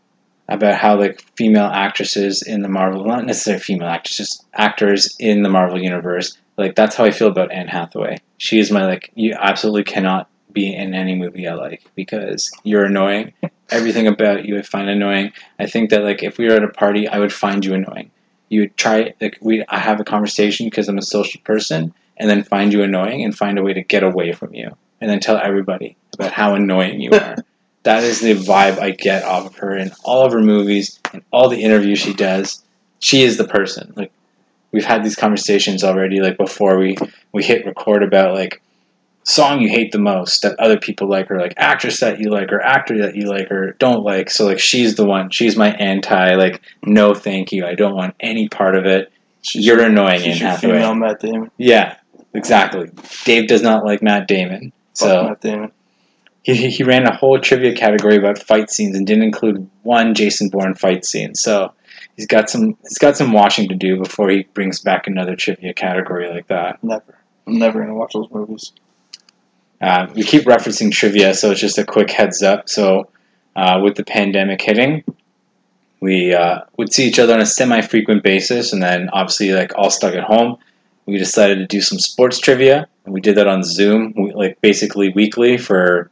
about 0.49 0.75
how 0.75 0.99
like 0.99 1.23
female 1.37 1.67
actresses 1.67 2.43
in 2.43 2.63
the 2.63 2.69
Marvel, 2.69 3.05
not 3.05 3.25
necessarily 3.25 3.63
female 3.63 3.89
actresses, 3.89 4.45
actors 4.55 5.15
in 5.19 5.43
the 5.43 5.49
Marvel 5.49 5.81
universe. 5.81 6.37
Like 6.57 6.75
that's 6.75 6.97
how 6.97 7.05
I 7.05 7.11
feel 7.11 7.29
about 7.29 7.53
Anne 7.53 7.69
Hathaway. 7.69 8.19
She 8.39 8.59
is 8.59 8.71
my 8.71 8.85
like. 8.85 9.13
You 9.15 9.35
absolutely 9.39 9.85
cannot 9.85 10.29
be 10.53 10.75
in 10.75 10.95
any 10.95 11.15
movie 11.15 11.47
I 11.47 11.55
like 11.55 11.85
because 11.95 12.51
you're 12.65 12.85
annoying. 12.85 13.33
Everything 13.71 14.09
about 14.09 14.45
you 14.45 14.59
I 14.59 14.63
find 14.63 14.89
annoying. 14.89 15.33
I 15.59 15.67
think 15.67 15.91
that 15.91 16.03
like 16.03 16.23
if 16.23 16.39
we 16.39 16.47
were 16.47 16.55
at 16.55 16.65
a 16.65 16.69
party, 16.69 17.07
I 17.07 17.19
would 17.19 17.33
find 17.33 17.65
you 17.65 17.75
annoying. 17.75 18.11
You 18.51 18.61
would 18.61 18.77
try 18.77 19.15
like 19.21 19.39
we 19.41 19.65
I 19.69 19.79
have 19.79 20.01
a 20.01 20.05
conversation 20.05 20.67
because 20.67 20.89
I'm 20.89 20.99
a 20.99 21.03
social 21.03 21.41
person, 21.43 21.95
and 22.19 22.29
then 22.29 22.45
find 22.45 22.73
you 22.73 22.83
annoying 22.83 23.25
and 23.25 23.37
find 23.37 23.59
a 23.59 23.63
way 23.63 23.73
to 23.73 23.83
get 23.83 24.03
away 24.03 24.33
from 24.33 24.55
you, 24.55 24.77
and 25.01 25.11
then 25.11 25.21
tell 25.21 25.39
everybody 25.39 25.97
about 26.13 26.33
how 26.33 26.55
annoying 26.55 27.01
you 27.01 27.13
are. 27.13 27.37
that 27.85 28.05
is 28.05 28.21
the 28.21 28.35
vibe 28.35 28.79
I 28.79 28.91
get 28.91 29.25
off 29.25 29.47
of 29.47 29.57
her 29.57 29.77
in 29.77 29.93
all 30.05 30.27
of 30.27 30.33
her 30.33 30.43
movies 30.43 31.01
and 31.13 31.23
all 31.31 31.49
the 31.49 31.63
interviews 31.63 31.99
she 31.99 32.13
does. 32.13 32.63
She 32.99 33.23
is 33.23 33.39
the 33.39 33.49
person. 33.49 33.95
Like 33.97 34.13
we've 34.73 34.85
had 34.85 35.03
these 35.03 35.17
conversations 35.17 35.83
already, 35.83 36.21
like 36.21 36.37
before 36.37 36.79
we 36.79 36.97
we 37.33 37.43
hit 37.43 37.65
record 37.65 38.03
about 38.03 38.35
like 38.35 38.61
song 39.23 39.61
you 39.61 39.69
hate 39.69 39.93
the 39.93 39.99
most 39.99 40.43
that 40.43 40.59
other 40.59 40.79
people 40.79 41.09
like 41.09 41.31
or 41.31 41.39
like 41.39 41.55
actress 41.57 42.01
that 42.01 42.19
you 42.19 42.31
like 42.31 42.51
or 42.53 42.61
actor 42.61 42.99
that 42.99 43.15
you 43.15 43.29
like 43.29 43.51
or 43.51 43.73
don't 43.79 44.03
like 44.03 44.31
so 44.31 44.47
like 44.47 44.59
she's 44.59 44.97
the 44.97 45.05
one 45.05 45.31
she's 45.31 45.57
my 45.57 45.73
anti 45.73 46.35
like 46.35 46.63
no 46.85 47.15
thank 47.15 47.53
you 47.53 47.67
i 47.67 47.75
don't 47.75 47.95
want 47.95 48.15
any 48.21 48.49
part 48.49 48.75
of 48.75 48.87
it 48.87 49.13
she's 49.43 49.65
you're 49.65 49.83
annoying 49.83 50.23
in 50.23 50.33
she's 50.33 50.41
your 50.41 50.49
hathaway 50.51 50.73
female 50.75 50.95
Matt 50.95 51.21
Damon. 51.21 51.51
yeah 51.59 51.97
exactly 52.35 52.91
dave 53.25 53.47
does 53.47 53.63
not 53.63 53.85
like 53.85 54.03
matt 54.03 54.27
damon 54.27 54.73
so 54.95 55.25
Matt 55.25 55.41
Damon. 55.41 55.71
he, 56.43 56.71
he 56.71 56.83
ran 56.83 57.07
a 57.07 57.15
whole 57.15 57.39
trivia 57.39 57.75
category 57.75 58.17
about 58.17 58.39
fight 58.39 58.71
scenes 58.71 58.97
and 58.97 59.07
didn't 59.07 59.25
include 59.25 59.69
one 59.83 60.15
jason 60.15 60.49
bourne 60.49 60.75
fight 60.75 61.05
scene 61.05 61.35
so 61.35 61.73
he's 62.17 62.27
got 62.27 62.49
some 62.49 62.77
he's 62.83 62.99
got 62.99 63.17
some 63.17 63.33
washing 63.33 63.69
to 63.69 63.75
do 63.75 63.99
before 63.99 64.31
he 64.31 64.45
brings 64.55 64.81
back 64.81 65.07
another 65.07 65.37
trivia 65.37 65.75
category 65.75 66.29
like 66.31 66.47
that 66.49 66.83
Never. 66.83 67.19
I'm 67.47 67.59
never 67.59 67.81
gonna 67.81 67.95
watch 67.95 68.13
those 68.13 68.31
movies. 68.31 68.73
Uh, 69.81 70.07
we 70.15 70.23
keep 70.23 70.45
referencing 70.45 70.93
trivia, 70.93 71.33
so 71.35 71.51
it's 71.51 71.61
just 71.61 71.79
a 71.79 71.85
quick 71.85 72.11
heads 72.11 72.43
up. 72.43 72.69
So, 72.69 73.11
uh, 73.57 73.81
with 73.83 73.97
the 73.97 74.05
pandemic 74.05 74.61
hitting, 74.61 75.05
we 76.01 76.35
uh, 76.35 76.61
would 76.77 76.93
see 76.93 77.07
each 77.07 77.19
other 77.19 77.35
on 77.35 77.41
a 77.41 77.47
semi-frequent 77.47 78.23
basis, 78.23 78.73
and 78.73 78.83
then 78.83 79.09
obviously, 79.13 79.53
like 79.53 79.73
all 79.77 79.91
stuck 79.91 80.15
at 80.15 80.25
home, 80.25 80.59
we 81.07 81.19
decided 81.19 81.57
to 81.59 81.67
do 81.67 81.81
some 81.81 81.99
sports 81.99 82.39
trivia, 82.39 82.89
and 83.05 83.15
we 83.15 83.21
did 83.21 83.37
that 83.37 83.47
on 83.47 83.63
Zoom, 83.63 84.13
we, 84.17 84.33
like 84.33 84.61
basically 84.61 85.11
weekly 85.11 85.57
for 85.57 86.11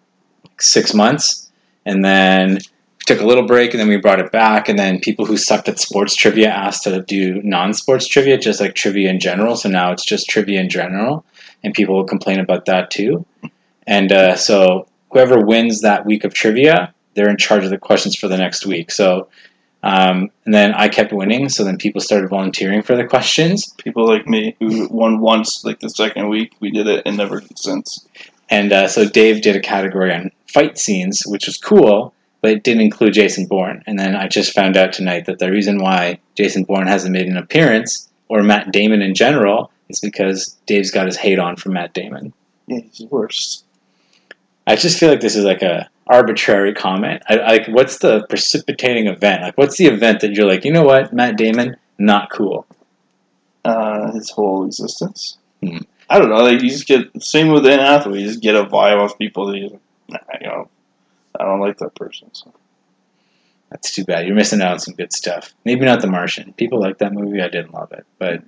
six 0.59 0.95
months, 0.95 1.51
and 1.85 2.05
then 2.05 2.59
took 3.07 3.21
a 3.21 3.27
little 3.27 3.47
break, 3.47 3.73
and 3.73 3.81
then 3.81 3.89
we 3.89 3.97
brought 3.97 4.21
it 4.21 4.31
back, 4.33 4.69
and 4.69 4.79
then 4.79 5.01
people 5.01 5.25
who 5.25 5.37
sucked 5.37 5.69
at 5.69 5.79
sports 5.79 6.15
trivia 6.15 6.49
asked 6.49 6.85
to 6.85 7.03
do 7.03 7.41
non-sports 7.43 8.07
trivia, 8.07 8.37
just 8.37 8.61
like 8.61 8.75
trivia 8.75 9.09
in 9.09 9.21
general. 9.21 9.57
So 9.57 9.69
now 9.69 9.93
it's 9.93 10.05
just 10.05 10.29
trivia 10.29 10.61
in 10.61 10.69
general, 10.69 11.25
and 11.65 11.73
people 11.73 11.95
will 11.95 12.05
complain 12.05 12.41
about 12.41 12.67
that 12.67 12.91
too. 12.91 13.25
And 13.89 14.13
uh, 14.13 14.37
so 14.37 14.87
whoever 15.11 15.45
wins 15.45 15.81
that 15.81 16.07
week 16.07 16.25
of 16.25 16.33
trivia, 16.35 16.95
they're 17.15 17.31
in 17.31 17.39
charge 17.39 17.65
of 17.65 17.71
the 17.71 17.79
questions 17.79 18.15
for 18.15 18.29
the 18.29 18.37
next 18.37 18.67
week. 18.67 18.93
So 18.93 19.29
Um, 19.83 20.31
and 20.45 20.53
then 20.53 20.75
I 20.75 20.89
kept 20.89 21.13
winning, 21.13 21.49
so 21.49 21.63
then 21.65 21.79
people 21.79 22.01
started 22.01 22.29
volunteering 22.29 22.83
for 22.83 22.97
the 22.97 23.07
questions. 23.07 23.73
People 23.85 24.07
like 24.09 24.27
me 24.27 24.57
who 24.59 24.89
won 24.91 25.21
once, 25.21 25.65
like 25.65 25.79
the 25.79 25.89
second 25.89 26.29
week 26.29 26.51
we 26.61 26.71
did 26.71 26.87
it, 26.89 27.03
and 27.07 27.17
never 27.17 27.43
since. 27.55 28.07
And 28.51 28.73
uh, 28.73 28.89
so 28.89 29.09
Dave 29.09 29.41
did 29.41 29.55
a 29.57 29.61
category 29.61 30.13
on 30.13 30.33
fight 30.53 30.79
scenes, 30.79 31.23
which 31.27 31.47
was 31.47 31.57
cool, 31.57 32.13
but 32.41 32.51
it 32.51 32.65
didn't 32.65 32.83
include 32.83 33.15
Jason 33.15 33.47
Bourne. 33.47 33.83
And 33.87 33.99
then 33.99 34.17
I 34.17 34.27
just 34.27 34.53
found 34.53 34.77
out 34.77 34.93
tonight 34.93 35.27
that 35.27 35.39
the 35.39 35.51
reason 35.51 35.79
why 35.79 36.19
Jason 36.35 36.65
Bourne 36.65 36.89
hasn't 36.89 37.13
made 37.13 37.29
an 37.29 37.37
appearance, 37.37 38.09
or 38.29 38.43
Matt 38.43 38.73
Damon 38.73 39.01
in 39.03 39.15
general, 39.15 39.71
is 39.89 40.01
because 40.01 40.57
Dave's 40.67 40.91
got 40.91 41.07
his 41.07 41.17
hate 41.17 41.39
on 41.39 41.57
from 41.57 41.75
Matt 41.75 41.95
Damon. 41.95 42.33
Yeah, 42.67 42.81
he's 42.81 42.99
the 42.99 43.07
worst. 43.07 43.65
I 44.69 44.77
just 44.77 44.99
feel 44.99 45.09
like 45.09 45.21
this 45.21 45.35
is 45.35 45.45
like 45.45 45.63
a 45.63 45.89
arbitrary 46.07 46.75
comment. 46.75 47.23
I, 47.29 47.37
like, 47.37 47.69
what's 47.69 47.99
the 47.99 48.27
precipitating 48.29 49.07
event? 49.07 49.43
Like, 49.43 49.57
what's 49.57 49.79
the 49.79 49.87
event 49.87 50.21
that 50.21 50.33
you're 50.33 50.47
like, 50.47 50.65
you 50.65 50.73
know 50.73 50.85
what, 50.85 51.13
Matt 51.13 51.37
Damon, 51.37 51.77
not 51.99 52.31
cool. 52.31 52.67
Uh, 53.65 54.13
his 54.13 54.31
whole 54.31 54.67
existence. 54.67 55.39
Hmm. 55.63 55.79
I 56.11 56.19
don't 56.19 56.29
know. 56.29 56.37
Like 56.37 56.63
you 56.63 56.71
just 56.71 56.87
get 56.87 57.23
same 57.23 57.49
with 57.49 57.67
an 57.67 57.81
athlete. 57.81 58.21
You 58.21 58.27
just 58.27 58.41
get 58.41 58.55
a 58.55 58.65
vibe 58.65 58.99
off 58.99 59.19
people 59.19 59.47
that 59.47 59.59
you, 59.59 59.81
you 60.09 60.47
know, 60.47 60.69
I 61.39 61.45
don't 61.45 61.61
like 61.61 61.79
that 61.79 61.95
person. 61.95 62.29
So. 62.33 62.53
That's 63.71 63.95
too 63.95 64.05
bad. 64.05 64.27
You're 64.27 64.35
missing 64.35 64.63
out 64.63 64.73
on 64.73 64.79
some 64.79 64.95
good 64.95 65.13
stuff. 65.13 65.53
Maybe 65.65 65.85
not 65.85 66.01
The 66.01 66.07
Martian. 66.07 66.55
People 66.55 66.81
like 66.81 66.99
that 66.99 67.13
movie. 67.13 67.43
I 67.43 67.49
didn't 67.49 67.75
love 67.75 67.93
it, 67.93 68.07
but 68.19 68.43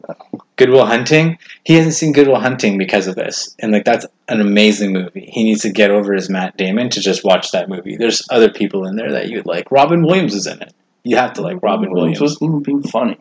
Good 0.56 0.70
Will 0.70 0.86
Hunting. 0.86 1.38
He 1.64 1.74
hasn't 1.74 1.94
seen 1.94 2.12
Good 2.12 2.26
Will 2.26 2.40
Hunting 2.40 2.78
because 2.78 3.06
of 3.06 3.16
this, 3.16 3.54
and 3.58 3.72
like 3.72 3.84
that's 3.84 4.06
an 4.28 4.40
amazing 4.40 4.92
movie. 4.92 5.28
He 5.30 5.44
needs 5.44 5.62
to 5.62 5.70
get 5.70 5.90
over 5.90 6.14
his 6.14 6.30
Matt 6.30 6.56
Damon 6.56 6.88
to 6.90 7.00
just 7.00 7.24
watch 7.24 7.52
that 7.52 7.68
movie. 7.68 7.96
There's 7.96 8.26
other 8.30 8.50
people 8.50 8.86
in 8.86 8.96
there 8.96 9.12
that 9.12 9.28
you'd 9.28 9.46
like. 9.46 9.70
Robin 9.70 10.02
Williams 10.02 10.34
is 10.34 10.46
in 10.46 10.60
it. 10.62 10.72
You 11.04 11.16
have 11.16 11.34
to 11.34 11.42
like 11.42 11.62
Robin 11.62 11.90
Williams. 11.90 12.20
wasn't 12.20 12.64
being 12.64 12.82
funny. 12.82 13.18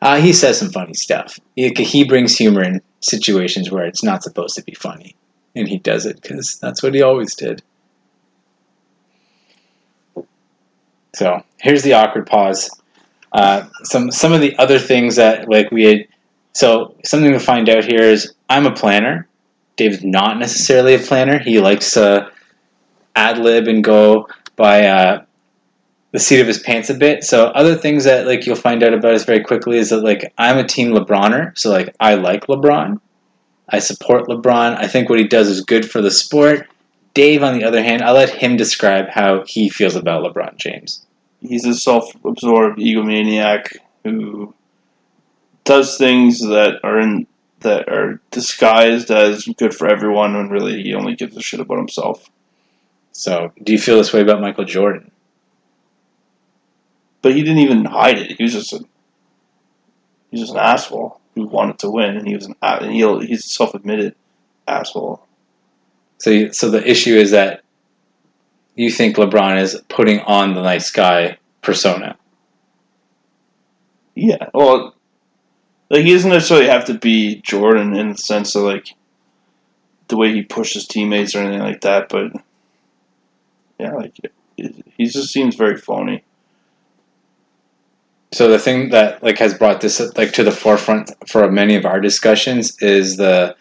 Uh, 0.00 0.20
he 0.20 0.32
says 0.32 0.58
some 0.58 0.70
funny 0.70 0.92
stuff. 0.94 1.38
He, 1.56 1.70
he 1.70 2.04
brings 2.04 2.36
humor 2.36 2.62
in 2.62 2.82
situations 3.00 3.70
where 3.70 3.86
it's 3.86 4.04
not 4.04 4.22
supposed 4.22 4.54
to 4.56 4.62
be 4.62 4.74
funny, 4.74 5.16
and 5.54 5.66
he 5.66 5.78
does 5.78 6.04
it 6.04 6.20
because 6.20 6.58
that's 6.58 6.82
what 6.82 6.94
he 6.94 7.02
always 7.02 7.34
did. 7.34 7.62
So 11.14 11.42
here's 11.60 11.82
the 11.82 11.94
awkward 11.94 12.26
pause. 12.26 12.70
Uh, 13.32 13.66
some 13.82 14.10
some 14.10 14.32
of 14.32 14.40
the 14.40 14.56
other 14.58 14.78
things 14.78 15.16
that 15.16 15.48
like 15.48 15.70
we 15.70 15.84
had. 15.84 16.06
So 16.52 16.94
something 17.04 17.32
to 17.32 17.40
find 17.40 17.68
out 17.68 17.84
here 17.84 18.02
is 18.02 18.34
I'm 18.48 18.66
a 18.66 18.72
planner. 18.72 19.26
Dave's 19.76 20.04
not 20.04 20.38
necessarily 20.38 20.94
a 20.94 20.98
planner. 21.00 21.38
He 21.38 21.60
likes 21.60 21.92
to 21.92 22.30
ad 23.16 23.38
lib 23.38 23.66
and 23.66 23.82
go 23.82 24.28
by 24.56 24.86
uh, 24.86 25.24
the 26.12 26.20
seat 26.20 26.40
of 26.40 26.46
his 26.46 26.60
pants 26.60 26.90
a 26.90 26.94
bit. 26.94 27.24
So 27.24 27.46
other 27.46 27.74
things 27.74 28.04
that 28.04 28.26
like 28.26 28.46
you'll 28.46 28.54
find 28.54 28.84
out 28.84 28.94
about 28.94 29.14
us 29.14 29.24
very 29.24 29.42
quickly 29.42 29.78
is 29.78 29.90
that 29.90 30.04
like 30.04 30.32
I'm 30.38 30.58
a 30.58 30.66
team 30.66 30.92
LeBroner. 30.92 31.58
So 31.58 31.70
like 31.70 31.94
I 31.98 32.14
like 32.14 32.46
LeBron. 32.46 33.00
I 33.68 33.78
support 33.80 34.28
LeBron. 34.28 34.76
I 34.78 34.86
think 34.86 35.08
what 35.08 35.18
he 35.18 35.26
does 35.26 35.48
is 35.48 35.62
good 35.62 35.90
for 35.90 36.00
the 36.00 36.12
sport. 36.12 36.68
Dave, 37.14 37.44
on 37.44 37.56
the 37.56 37.64
other 37.64 37.82
hand, 37.82 38.02
I'll 38.02 38.14
let 38.14 38.30
him 38.30 38.56
describe 38.56 39.08
how 39.08 39.44
he 39.46 39.68
feels 39.68 39.94
about 39.94 40.24
LeBron 40.24 40.56
James. 40.56 41.06
He's 41.40 41.64
a 41.64 41.74
self-absorbed 41.74 42.78
egomaniac 42.78 43.76
who 44.02 44.52
does 45.62 45.96
things 45.96 46.40
that 46.40 46.80
are 46.82 46.98
in 46.98 47.26
that 47.60 47.88
are 47.88 48.20
disguised 48.30 49.10
as 49.10 49.46
good 49.56 49.74
for 49.74 49.88
everyone 49.88 50.34
when 50.34 50.50
really 50.50 50.82
he 50.82 50.92
only 50.94 51.14
gives 51.14 51.34
a 51.36 51.40
shit 51.40 51.60
about 51.60 51.78
himself. 51.78 52.28
So, 53.12 53.52
do 53.62 53.72
you 53.72 53.78
feel 53.78 53.96
this 53.96 54.12
way 54.12 54.20
about 54.20 54.42
Michael 54.42 54.66
Jordan? 54.66 55.10
But 57.22 57.34
he 57.34 57.42
didn't 57.42 57.62
even 57.62 57.86
hide 57.86 58.18
it. 58.18 58.36
He 58.36 58.42
was 58.42 58.52
just 58.52 58.72
a 58.74 58.84
he's 60.30 60.40
just 60.40 60.52
an 60.52 60.58
asshole 60.58 61.20
who 61.34 61.46
wanted 61.46 61.78
to 61.78 61.90
win, 61.90 62.16
and 62.16 62.28
he 62.28 62.34
was 62.34 62.46
an 62.46 62.54
and 62.60 62.92
he, 62.92 63.26
he's 63.26 63.46
a 63.46 63.48
self-admitted 63.48 64.14
asshole. 64.68 65.26
So, 66.24 66.50
so 66.52 66.70
the 66.70 66.90
issue 66.90 67.16
is 67.16 67.32
that 67.32 67.60
you 68.76 68.90
think 68.90 69.16
LeBron 69.16 69.60
is 69.60 69.82
putting 69.90 70.20
on 70.20 70.54
the 70.54 70.62
nice 70.62 70.90
guy 70.90 71.36
persona. 71.60 72.16
Yeah, 74.14 74.48
well, 74.54 74.94
like 75.90 76.04
he 76.04 76.14
doesn't 76.14 76.30
necessarily 76.30 76.68
have 76.68 76.86
to 76.86 76.94
be 76.94 77.42
Jordan 77.42 77.94
in 77.94 78.12
the 78.12 78.16
sense 78.16 78.54
of 78.54 78.62
like 78.62 78.94
the 80.08 80.16
way 80.16 80.32
he 80.32 80.40
pushes 80.40 80.86
teammates 80.86 81.34
or 81.34 81.40
anything 81.40 81.60
like 81.60 81.82
that, 81.82 82.08
but 82.08 82.32
yeah, 83.78 83.92
like 83.92 84.16
he 84.56 85.04
just 85.04 85.30
seems 85.30 85.56
very 85.56 85.76
phony. 85.76 86.24
So 88.32 88.48
the 88.48 88.58
thing 88.58 88.88
that 88.90 89.22
like 89.22 89.36
has 89.40 89.52
brought 89.52 89.82
this 89.82 90.00
like 90.16 90.32
to 90.32 90.42
the 90.42 90.52
forefront 90.52 91.10
for 91.28 91.52
many 91.52 91.76
of 91.76 91.84
our 91.84 92.00
discussions 92.00 92.80
is 92.80 93.18
the 93.18 93.56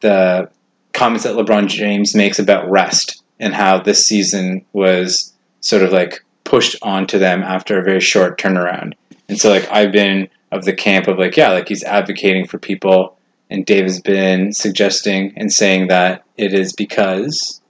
the 0.00 0.48
comments 0.96 1.24
that 1.24 1.36
LeBron 1.36 1.68
James 1.68 2.14
makes 2.14 2.38
about 2.38 2.68
rest 2.70 3.22
and 3.38 3.54
how 3.54 3.78
this 3.78 4.04
season 4.04 4.64
was 4.72 5.32
sort 5.60 5.82
of 5.82 5.92
like 5.92 6.24
pushed 6.44 6.76
onto 6.82 7.18
them 7.18 7.42
after 7.42 7.78
a 7.78 7.84
very 7.84 8.00
short 8.00 8.40
turnaround. 8.40 8.94
And 9.28 9.38
so 9.38 9.50
like 9.50 9.68
I've 9.70 9.92
been 9.92 10.28
of 10.52 10.64
the 10.64 10.72
camp 10.72 11.06
of 11.06 11.18
like 11.18 11.36
yeah, 11.36 11.50
like 11.50 11.68
he's 11.68 11.84
advocating 11.84 12.46
for 12.46 12.58
people 12.58 13.18
and 13.50 13.66
Dave 13.66 13.84
has 13.84 14.00
been 14.00 14.52
suggesting 14.52 15.32
and 15.36 15.52
saying 15.52 15.88
that 15.88 16.24
it 16.36 16.54
is 16.54 16.72
because 16.72 17.60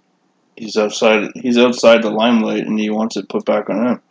he's 0.56 0.76
outside 0.76 1.30
he's 1.34 1.58
outside 1.58 2.02
the 2.02 2.10
limelight 2.10 2.66
and 2.66 2.78
he 2.78 2.90
wants 2.90 3.16
it 3.16 3.28
put 3.28 3.44
back 3.44 3.68
on 3.68 3.86
him. 3.86 4.02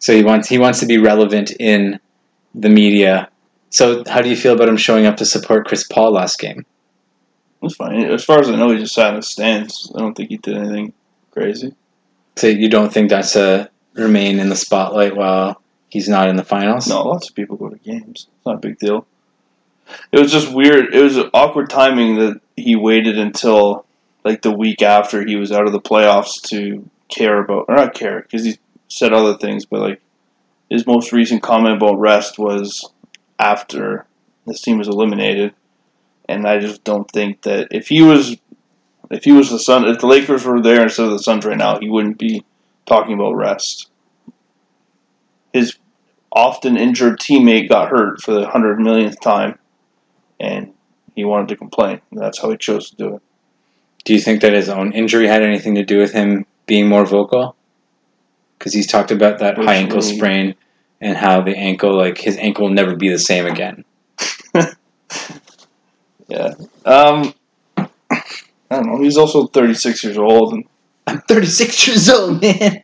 So 0.00 0.14
he 0.14 0.22
wants 0.22 0.48
he 0.48 0.58
wants 0.58 0.80
to 0.80 0.86
be 0.86 0.98
relevant 0.98 1.52
in 1.58 1.98
the 2.54 2.68
media. 2.68 3.30
So 3.70 4.04
how 4.06 4.20
do 4.20 4.28
you 4.28 4.36
feel 4.36 4.52
about 4.52 4.68
him 4.68 4.76
showing 4.76 5.06
up 5.06 5.16
to 5.16 5.24
support 5.24 5.66
Chris 5.66 5.86
Paul 5.86 6.12
last 6.12 6.38
game? 6.38 6.66
That's 7.62 7.76
fine. 7.76 8.04
As 8.04 8.24
far 8.24 8.40
as 8.40 8.50
I 8.50 8.56
know, 8.56 8.70
he 8.72 8.78
just 8.78 8.94
sat 8.94 9.10
in 9.10 9.16
the 9.16 9.22
stands. 9.22 9.90
I 9.94 10.00
don't 10.00 10.14
think 10.14 10.30
he 10.30 10.36
did 10.36 10.56
anything 10.56 10.92
crazy. 11.30 11.74
So 12.36 12.48
you 12.48 12.68
don't 12.68 12.92
think 12.92 13.08
that's 13.08 13.36
a 13.36 13.70
remain 13.94 14.38
in 14.38 14.48
the 14.48 14.56
spotlight 14.56 15.16
while 15.16 15.62
he's 15.88 16.08
not 16.08 16.28
in 16.28 16.36
the 16.36 16.44
finals? 16.44 16.88
No, 16.88 17.02
lots 17.02 17.28
of 17.28 17.34
people 17.34 17.56
go 17.56 17.68
to 17.68 17.76
games. 17.76 18.26
It's 18.36 18.46
not 18.46 18.56
a 18.56 18.58
big 18.58 18.78
deal. 18.78 19.06
It 20.10 20.18
was 20.18 20.32
just 20.32 20.52
weird. 20.52 20.94
It 20.94 21.02
was 21.02 21.18
awkward 21.34 21.68
timing 21.70 22.16
that 22.16 22.40
he 22.56 22.76
waited 22.76 23.18
until 23.18 23.84
like 24.24 24.42
the 24.42 24.50
week 24.50 24.82
after 24.82 25.24
he 25.24 25.36
was 25.36 25.52
out 25.52 25.66
of 25.66 25.72
the 25.72 25.80
playoffs 25.80 26.40
to 26.48 26.88
care 27.08 27.42
about, 27.42 27.66
or 27.68 27.74
not 27.74 27.94
care, 27.94 28.22
because 28.22 28.44
he 28.44 28.58
said 28.88 29.12
other 29.12 29.36
things, 29.36 29.66
but 29.66 29.80
like 29.80 30.00
his 30.70 30.86
most 30.86 31.12
recent 31.12 31.42
comment 31.42 31.76
about 31.76 31.98
rest 31.98 32.38
was 32.38 32.90
after 33.38 34.06
this 34.46 34.60
team 34.60 34.78
was 34.78 34.88
eliminated 34.88 35.54
and 36.28 36.46
I 36.46 36.58
just 36.58 36.84
don't 36.84 37.10
think 37.10 37.42
that 37.42 37.68
if 37.70 37.88
he 37.88 38.02
was 38.02 38.36
if 39.10 39.24
he 39.24 39.32
was 39.32 39.50
the 39.50 39.58
Sun 39.58 39.86
if 39.86 39.98
the 39.98 40.06
Lakers 40.06 40.44
were 40.44 40.60
there 40.62 40.82
instead 40.82 41.06
of 41.06 41.12
the 41.12 41.18
Suns 41.18 41.44
right 41.44 41.56
now, 41.58 41.78
he 41.78 41.88
wouldn't 41.88 42.18
be 42.18 42.44
talking 42.86 43.14
about 43.14 43.34
rest. 43.34 43.90
His 45.52 45.76
often 46.30 46.76
injured 46.76 47.18
teammate 47.18 47.68
got 47.68 47.90
hurt 47.90 48.20
for 48.22 48.32
the 48.32 48.48
hundred 48.48 48.80
millionth 48.80 49.20
time, 49.20 49.58
and 50.40 50.72
he 51.14 51.24
wanted 51.24 51.48
to 51.48 51.56
complain. 51.56 52.00
That's 52.10 52.40
how 52.40 52.50
he 52.50 52.56
chose 52.56 52.90
to 52.90 52.96
do 52.96 53.16
it. 53.16 53.22
Do 54.04 54.14
you 54.14 54.20
think 54.20 54.40
that 54.40 54.52
his 54.52 54.68
own 54.68 54.92
injury 54.92 55.28
had 55.28 55.42
anything 55.42 55.74
to 55.76 55.84
do 55.84 55.98
with 55.98 56.12
him 56.12 56.46
being 56.66 56.88
more 56.88 57.04
vocal? 57.04 57.54
Because 58.58 58.72
he's 58.72 58.86
talked 58.86 59.10
about 59.10 59.38
that 59.40 59.58
Which 59.58 59.66
high 59.66 59.76
ankle 59.76 59.98
really? 59.98 60.16
sprain 60.16 60.54
and 61.00 61.16
how 61.16 61.42
the 61.42 61.56
ankle, 61.56 61.96
like 61.96 62.18
his 62.18 62.36
ankle, 62.38 62.66
will 62.66 62.74
never 62.74 62.96
be 62.96 63.08
the 63.08 63.18
same 63.18 63.46
again. 63.46 63.84
Yeah. 66.32 66.54
Um, 66.86 67.34
I 67.76 67.86
don't 68.70 68.86
know. 68.86 69.02
He's 69.02 69.18
also 69.18 69.48
36 69.48 70.02
years 70.02 70.16
old, 70.16 70.54
and 70.54 70.64
I'm 71.06 71.20
36 71.20 71.86
years 71.86 72.08
old, 72.08 72.40
man. 72.40 72.82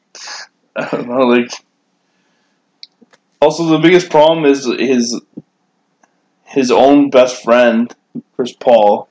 I 0.76 0.88
don't 0.90 1.08
know. 1.08 1.26
Like, 1.26 1.50
also 3.40 3.64
the 3.64 3.78
biggest 3.78 4.10
problem 4.10 4.44
is 4.44 4.66
his 4.66 5.18
his 6.44 6.70
own 6.70 7.08
best 7.08 7.42
friend, 7.42 7.94
Chris 8.36 8.52
Paul, 8.52 9.08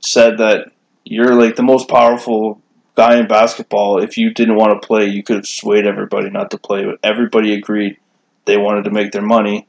said 0.00 0.38
that 0.38 0.72
you're 1.04 1.40
like 1.40 1.54
the 1.54 1.62
most 1.62 1.88
powerful 1.88 2.60
guy 2.96 3.20
in 3.20 3.28
basketball. 3.28 4.02
If 4.02 4.18
you 4.18 4.34
didn't 4.34 4.56
want 4.56 4.82
to 4.82 4.84
play, 4.84 5.06
you 5.06 5.22
could 5.22 5.36
have 5.36 5.46
swayed 5.46 5.86
everybody 5.86 6.28
not 6.28 6.50
to 6.50 6.58
play, 6.58 6.84
but 6.84 6.98
everybody 7.04 7.54
agreed 7.54 7.98
they 8.46 8.56
wanted 8.56 8.82
to 8.86 8.90
make 8.90 9.12
their 9.12 9.22
money. 9.22 9.68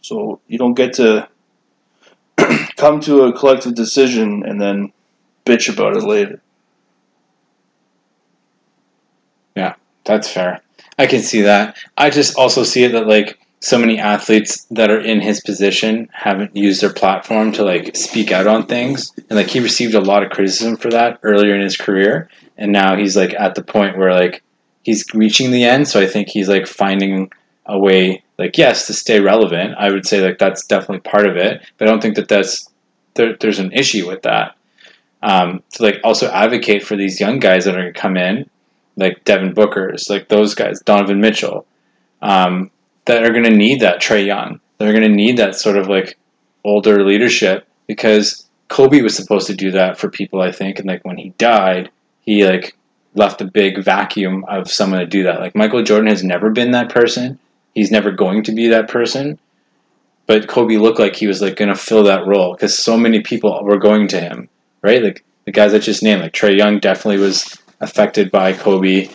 So 0.00 0.40
you 0.46 0.58
don't 0.58 0.74
get 0.74 0.92
to 0.94 1.28
come 2.82 2.98
to 2.98 3.22
a 3.22 3.32
collective 3.32 3.76
decision 3.76 4.42
and 4.44 4.60
then 4.60 4.92
bitch 5.46 5.72
about 5.72 5.96
it 5.96 6.02
later. 6.02 6.42
Yeah, 9.54 9.74
that's 10.04 10.28
fair. 10.28 10.60
I 10.98 11.06
can 11.06 11.22
see 11.22 11.42
that. 11.42 11.76
I 11.96 12.10
just 12.10 12.36
also 12.36 12.64
see 12.64 12.82
it 12.82 12.90
that 12.90 13.06
like 13.06 13.38
so 13.60 13.78
many 13.78 14.00
athletes 14.00 14.66
that 14.72 14.90
are 14.90 15.00
in 15.00 15.20
his 15.20 15.40
position 15.40 16.08
haven't 16.12 16.56
used 16.56 16.82
their 16.82 16.92
platform 16.92 17.52
to 17.52 17.62
like 17.62 17.96
speak 17.96 18.32
out 18.32 18.48
on 18.48 18.66
things 18.66 19.12
and 19.16 19.36
like 19.38 19.48
he 19.48 19.60
received 19.60 19.94
a 19.94 20.00
lot 20.00 20.24
of 20.24 20.30
criticism 20.30 20.76
for 20.76 20.90
that 20.90 21.20
earlier 21.22 21.54
in 21.54 21.60
his 21.60 21.76
career 21.76 22.28
and 22.58 22.72
now 22.72 22.96
he's 22.96 23.16
like 23.16 23.32
at 23.34 23.54
the 23.54 23.62
point 23.62 23.96
where 23.96 24.12
like 24.12 24.42
he's 24.82 25.04
reaching 25.14 25.52
the 25.52 25.62
end. 25.62 25.86
So 25.86 26.00
I 26.00 26.08
think 26.08 26.28
he's 26.28 26.48
like 26.48 26.66
finding 26.66 27.30
a 27.66 27.78
way, 27.78 28.24
like 28.38 28.58
yes, 28.58 28.88
to 28.88 28.92
stay 28.92 29.20
relevant. 29.20 29.76
I 29.78 29.92
would 29.92 30.04
say 30.04 30.20
like 30.20 30.38
that's 30.38 30.66
definitely 30.66 31.08
part 31.08 31.26
of 31.26 31.36
it, 31.36 31.62
but 31.78 31.86
I 31.86 31.90
don't 31.92 32.00
think 32.00 32.16
that 32.16 32.28
that's 32.28 32.68
there, 33.14 33.36
there's 33.40 33.58
an 33.58 33.72
issue 33.72 34.06
with 34.06 34.22
that. 34.22 34.56
Um, 35.22 35.62
to 35.74 35.82
like 35.84 36.00
also 36.02 36.30
advocate 36.30 36.84
for 36.84 36.96
these 36.96 37.20
young 37.20 37.38
guys 37.38 37.64
that 37.64 37.76
are 37.76 37.82
going 37.82 37.94
to 37.94 38.00
come 38.00 38.16
in, 38.16 38.50
like 38.96 39.24
Devin 39.24 39.54
Booker's, 39.54 40.10
like 40.10 40.28
those 40.28 40.54
guys, 40.54 40.80
Donovan 40.80 41.20
Mitchell, 41.20 41.66
um, 42.20 42.70
that 43.04 43.22
are 43.22 43.30
going 43.30 43.44
to 43.44 43.56
need 43.56 43.80
that 43.80 44.00
Trae 44.00 44.26
Young. 44.26 44.60
They're 44.78 44.92
going 44.92 45.02
to 45.02 45.08
need 45.08 45.36
that 45.36 45.54
sort 45.54 45.76
of 45.76 45.88
like 45.88 46.18
older 46.64 47.04
leadership 47.04 47.68
because 47.86 48.48
Kobe 48.68 49.02
was 49.02 49.14
supposed 49.14 49.46
to 49.46 49.54
do 49.54 49.70
that 49.72 49.98
for 49.98 50.08
people, 50.08 50.40
I 50.40 50.50
think, 50.50 50.78
and 50.78 50.88
like 50.88 51.04
when 51.04 51.18
he 51.18 51.30
died, 51.38 51.90
he 52.22 52.44
like 52.44 52.76
left 53.14 53.40
a 53.40 53.44
big 53.44 53.84
vacuum 53.84 54.44
of 54.48 54.70
someone 54.70 55.00
to 55.00 55.06
do 55.06 55.24
that. 55.24 55.40
Like 55.40 55.54
Michael 55.54 55.82
Jordan 55.82 56.08
has 56.08 56.24
never 56.24 56.50
been 56.50 56.70
that 56.72 56.88
person. 56.88 57.38
He's 57.74 57.90
never 57.90 58.10
going 58.10 58.42
to 58.44 58.52
be 58.52 58.68
that 58.68 58.88
person. 58.88 59.38
But 60.26 60.48
Kobe 60.48 60.76
looked 60.76 61.00
like 61.00 61.16
he 61.16 61.26
was 61.26 61.42
like 61.42 61.56
going 61.56 61.68
to 61.68 61.74
fill 61.74 62.04
that 62.04 62.26
role 62.26 62.54
because 62.54 62.78
so 62.78 62.96
many 62.96 63.20
people 63.20 63.62
were 63.64 63.78
going 63.78 64.08
to 64.08 64.20
him, 64.20 64.48
right? 64.82 65.02
Like 65.02 65.24
the 65.44 65.52
guys 65.52 65.74
I 65.74 65.78
just 65.78 66.02
named, 66.02 66.22
like 66.22 66.32
Trae 66.32 66.56
Young 66.56 66.78
definitely 66.78 67.18
was 67.18 67.58
affected 67.80 68.30
by 68.30 68.52
Kobe. 68.52 69.08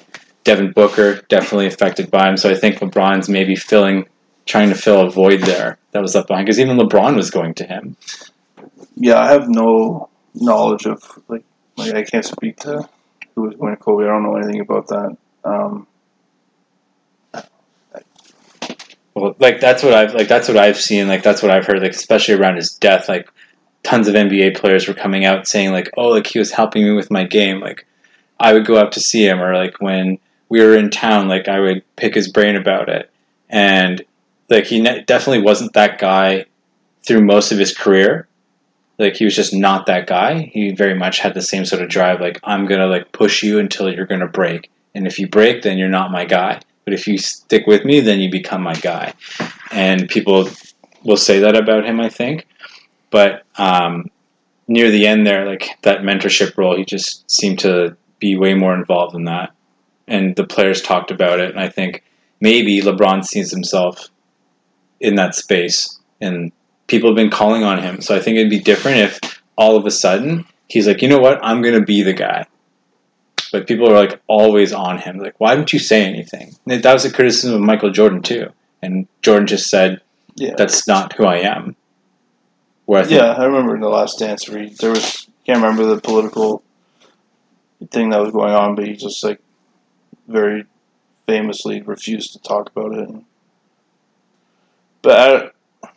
Devin 0.44 0.72
Booker 0.72 1.22
definitely 1.30 1.68
affected 1.68 2.12
by 2.12 2.30
him. 2.30 2.38
So 2.38 2.50
I 2.50 2.56
think 2.56 2.80
LeBron's 2.80 3.30
maybe 3.30 3.56
filling, 3.56 4.06
trying 4.46 4.70
to 4.70 4.76
fill 4.76 5.02
a 5.02 5.10
void 5.10 5.42
there 5.42 5.78
that 5.92 6.02
was 6.02 6.16
left 6.16 6.28
behind 6.28 6.46
because 6.46 6.60
even 6.60 6.78
LeBron 6.78 7.16
was 7.16 7.32
going 7.32 7.54
to 7.56 7.66
him. 7.66 7.98
Yeah, 8.96 9.20
I 9.20 9.32
have 9.32 9.48
no 9.50 10.10
knowledge 10.36 10.86
of 10.86 11.04
like 11.28 11.44
like 11.78 11.94
I 11.94 12.04
can't 12.04 12.26
speak 12.26 12.58
to 12.58 12.88
who 13.36 13.44
was 13.44 13.56
going 13.56 13.76
to 13.76 13.82
Kobe. 13.82 14.04
I 14.04 14.08
don't 14.08 14.24
know 14.24 14.36
anything 14.36 14.62
about 14.62 14.88
that. 14.88 15.18
Um, 15.44 15.88
Well, 19.18 19.36
like 19.40 19.60
that's 19.60 19.82
what 19.82 19.94
I've 19.94 20.14
like 20.14 20.28
that's 20.28 20.48
what 20.48 20.58
I've 20.58 20.78
seen. 20.78 21.08
Like 21.08 21.24
that's 21.24 21.42
what 21.42 21.50
I've 21.50 21.66
heard. 21.66 21.82
Like 21.82 21.92
especially 21.92 22.36
around 22.36 22.58
his 22.58 22.76
death, 22.76 23.10
like 23.10 23.28
tons 23.82 24.08
of 24.08 24.14
NBA 24.14 24.56
players 24.56 24.88
were 24.88 24.94
coming 24.94 25.26
out 25.26 25.48
saying 25.48 25.72
like, 25.72 25.90
"Oh, 25.98 26.10
like 26.10 26.28
he 26.28 26.38
was 26.38 26.52
helping 26.52 26.84
me 26.84 26.92
with 26.92 27.10
my 27.10 27.24
game." 27.24 27.60
Like 27.60 27.88
I 28.40 28.54
would 28.54 28.68
go 28.68 28.78
out 28.78 28.92
to 28.92 29.00
see 29.00 29.26
him, 29.26 29.42
or 29.42 29.56
like 29.56 29.82
when 29.82 30.20
we 30.50 30.62
were 30.62 30.78
in 30.78 30.92
town, 30.92 31.28
like 31.28 31.48
I 31.48 31.60
would 31.60 31.84
pick 31.96 32.14
his 32.14 32.32
brain 32.32 32.56
about 32.56 32.90
it. 32.90 33.10
And 33.50 34.06
like 34.50 34.66
he 34.66 34.82
ne- 34.82 35.04
definitely 35.04 35.42
wasn't 35.42 35.74
that 35.74 35.98
guy 35.98 36.46
through 37.04 37.26
most 37.26 37.52
of 37.52 37.58
his 37.58 37.76
career. 37.76 38.28
Like 39.00 39.16
he 39.16 39.26
was 39.26 39.36
just 39.36 39.54
not 39.54 39.88
that 39.88 40.06
guy. 40.06 40.52
He 40.54 40.74
very 40.74 40.94
much 40.94 41.20
had 41.20 41.34
the 41.34 41.42
same 41.42 41.66
sort 41.66 41.82
of 41.82 41.90
drive. 41.90 42.22
Like 42.22 42.40
I'm 42.44 42.68
gonna 42.68 42.88
like 42.88 43.14
push 43.14 43.42
you 43.42 43.58
until 43.58 43.92
you're 43.92 44.06
gonna 44.06 44.28
break, 44.28 44.70
and 44.94 45.08
if 45.08 45.18
you 45.18 45.28
break, 45.28 45.64
then 45.64 45.80
you're 45.80 45.90
not 45.90 46.12
my 46.12 46.26
guy. 46.26 46.60
But 46.88 46.94
if 46.94 47.06
you 47.06 47.18
stick 47.18 47.68
with 47.68 47.84
me, 47.84 48.00
then 48.00 48.22
you 48.22 48.32
become 48.32 48.62
my 48.62 48.74
guy. 48.74 49.14
And 49.74 50.08
people 50.08 50.50
will 51.04 51.18
say 51.18 51.40
that 51.40 51.54
about 51.54 51.86
him, 51.86 52.00
I 52.00 52.08
think. 52.08 52.48
But 53.10 53.44
um, 53.58 54.10
near 54.70 54.90
the 54.90 55.06
end 55.06 55.28
there, 55.28 55.46
like 55.46 55.68
that 55.82 56.04
mentorship 56.04 56.58
role, 56.58 56.78
he 56.78 56.86
just 56.86 57.30
seemed 57.30 57.60
to 57.60 57.98
be 58.20 58.38
way 58.38 58.54
more 58.54 58.74
involved 58.74 59.16
in 59.16 59.26
that. 59.26 59.52
And 60.08 60.34
the 60.38 60.46
players 60.46 60.82
talked 60.82 61.12
about 61.12 61.42
it, 61.42 61.50
and 61.50 61.60
I 61.60 61.68
think 61.68 62.06
maybe 62.40 62.80
LeBron 62.80 63.26
sees 63.26 63.52
himself 63.52 64.08
in 65.02 65.16
that 65.16 65.36
space, 65.36 66.00
and 66.22 66.54
people 66.88 67.10
have 67.10 67.18
been 67.18 67.30
calling 67.30 67.66
on 67.66 67.84
him. 67.84 68.00
So 68.00 68.16
I 68.16 68.22
think 68.22 68.38
it'd 68.38 68.50
be 68.50 68.62
different 68.62 69.00
if 69.00 69.42
all 69.58 69.76
of 69.76 69.86
a 69.86 69.92
sudden 69.92 70.46
he's 70.70 70.88
like, 70.88 71.02
you 71.02 71.10
know 71.10 71.20
what, 71.20 71.44
I'm 71.44 71.62
gonna 71.62 71.84
be 71.84 72.02
the 72.02 72.14
guy. 72.14 72.46
But 73.52 73.68
people 73.68 73.90
are 73.90 73.96
like 73.96 74.22
always 74.28 74.74
on 74.74 74.98
him. 75.00 75.20
Like, 75.20 75.36
why 75.40 75.56
didn't 75.56 75.74
you 75.74 75.80
say 75.80 76.06
anything? 76.06 76.56
And 76.68 76.84
that 76.84 76.94
was 76.94 77.06
a 77.06 77.12
criticism 77.12 77.56
of 77.56 77.62
Michael 77.62 77.92
Jordan 77.92 78.22
too. 78.22 78.52
And 78.82 79.08
Jordan 79.22 79.48
just 79.48 79.70
said, 79.70 80.02
yeah, 80.36 80.54
"That's 80.58 80.88
not 80.88 81.14
who 81.14 81.26
I 81.26 81.38
am." 81.38 81.76
Where 82.86 83.02
I 83.02 83.04
think, 83.04 83.22
yeah. 83.22 83.34
I 83.34 83.46
remember 83.46 83.76
in 83.76 83.82
the 83.82 83.90
last 83.90 84.20
dance 84.20 84.50
where 84.50 84.64
he, 84.64 84.70
there 84.70 84.92
was 84.92 85.28
can't 85.46 85.62
remember 85.62 85.86
the 85.86 86.02
political 86.02 86.62
thing 87.90 88.10
that 88.10 88.22
was 88.22 88.32
going 88.32 88.54
on, 88.54 88.76
but 88.76 88.86
he 88.86 88.96
just 88.96 89.24
like 89.24 89.40
very 90.28 90.66
famously 91.26 91.82
refused 91.82 92.34
to 92.34 92.40
talk 92.40 92.70
about 92.70 92.94
it. 92.98 93.10
But 95.02 95.54
I, 95.84 95.90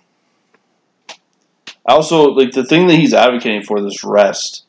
I 1.87 1.95
also 1.95 2.31
like 2.31 2.53
the 2.53 2.65
thing 2.65 2.87
that 2.87 2.97
he's 2.97 3.15
advocating 3.15 3.63
for 3.63 3.81
this 3.81 4.05
rest 4.05 4.65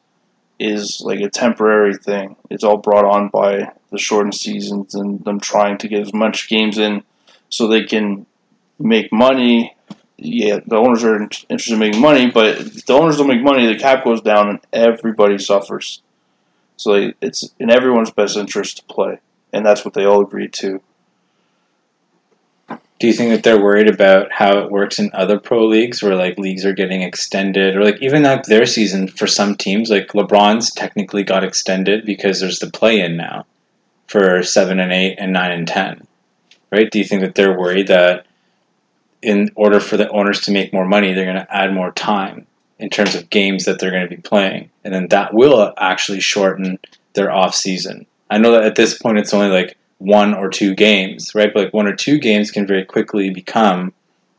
is 0.61 1.01
like 1.03 1.19
a 1.19 1.29
temporary 1.29 1.95
thing. 1.95 2.35
It's 2.49 2.63
all 2.63 2.77
brought 2.77 3.05
on 3.05 3.29
by 3.29 3.71
the 3.91 3.97
shortened 3.97 4.35
seasons 4.35 4.95
and 4.95 5.23
them 5.25 5.39
trying 5.39 5.77
to 5.79 5.87
get 5.87 6.01
as 6.01 6.13
much 6.13 6.47
games 6.49 6.77
in 6.77 7.03
so 7.49 7.67
they 7.67 7.83
can 7.83 8.25
make 8.79 9.11
money. 9.11 9.75
Yeah, 10.17 10.59
the 10.65 10.75
owners 10.75 11.03
are 11.03 11.21
interested 11.21 11.73
in 11.73 11.79
making 11.79 11.99
money, 11.99 12.29
but 12.29 12.59
if 12.59 12.85
the 12.85 12.93
owners 12.93 13.17
don't 13.17 13.27
make 13.27 13.41
money, 13.41 13.65
the 13.65 13.79
cap 13.79 14.03
goes 14.03 14.21
down 14.21 14.49
and 14.49 14.59
everybody 14.71 15.39
suffers. 15.39 16.01
So 16.77 17.11
it's 17.21 17.49
in 17.59 17.71
everyone's 17.71 18.11
best 18.11 18.37
interest 18.37 18.77
to 18.77 18.83
play, 18.83 19.19
and 19.51 19.65
that's 19.65 19.83
what 19.83 19.95
they 19.95 20.05
all 20.05 20.21
agreed 20.21 20.53
to. 20.53 20.81
Do 23.01 23.07
you 23.07 23.13
think 23.13 23.31
that 23.31 23.41
they're 23.41 23.59
worried 23.59 23.89
about 23.89 24.31
how 24.31 24.59
it 24.59 24.69
works 24.69 24.99
in 24.99 25.09
other 25.15 25.39
pro 25.39 25.65
leagues, 25.65 26.03
where 26.03 26.15
like 26.15 26.37
leagues 26.37 26.63
are 26.67 26.73
getting 26.73 27.01
extended, 27.01 27.75
or 27.75 27.83
like 27.83 27.99
even 27.99 28.21
like 28.21 28.43
their 28.43 28.67
season 28.67 29.07
for 29.07 29.25
some 29.25 29.55
teams, 29.55 29.89
like 29.89 30.09
LeBron's 30.09 30.71
technically 30.71 31.23
got 31.23 31.43
extended 31.43 32.05
because 32.05 32.39
there's 32.39 32.59
the 32.59 32.69
play-in 32.69 33.17
now 33.17 33.47
for 34.05 34.43
seven 34.43 34.79
and 34.79 34.93
eight 34.93 35.15
and 35.17 35.33
nine 35.33 35.49
and 35.49 35.67
ten, 35.67 36.05
right? 36.71 36.91
Do 36.91 36.99
you 36.99 37.03
think 37.03 37.21
that 37.21 37.33
they're 37.33 37.57
worried 37.57 37.87
that 37.87 38.27
in 39.23 39.49
order 39.55 39.79
for 39.79 39.97
the 39.97 40.09
owners 40.11 40.41
to 40.41 40.51
make 40.51 40.71
more 40.71 40.85
money, 40.85 41.11
they're 41.11 41.25
going 41.25 41.37
to 41.37 41.55
add 41.55 41.73
more 41.73 41.91
time 41.93 42.45
in 42.77 42.91
terms 42.91 43.15
of 43.15 43.31
games 43.31 43.65
that 43.65 43.79
they're 43.79 43.89
going 43.89 44.07
to 44.07 44.15
be 44.15 44.21
playing, 44.21 44.69
and 44.83 44.93
then 44.93 45.07
that 45.07 45.33
will 45.33 45.73
actually 45.75 46.19
shorten 46.19 46.77
their 47.13 47.31
off 47.31 47.55
season? 47.55 48.05
I 48.29 48.37
know 48.37 48.51
that 48.51 48.63
at 48.63 48.75
this 48.75 48.95
point 48.95 49.17
it's 49.17 49.33
only 49.33 49.49
like 49.49 49.75
one 50.01 50.33
or 50.33 50.49
two 50.49 50.73
games, 50.73 51.35
right? 51.35 51.53
But 51.53 51.65
like 51.65 51.73
one 51.73 51.87
or 51.87 51.95
two 51.95 52.17
games 52.17 52.49
can 52.49 52.65
very 52.65 52.83
quickly 52.83 53.29
become 53.29 53.93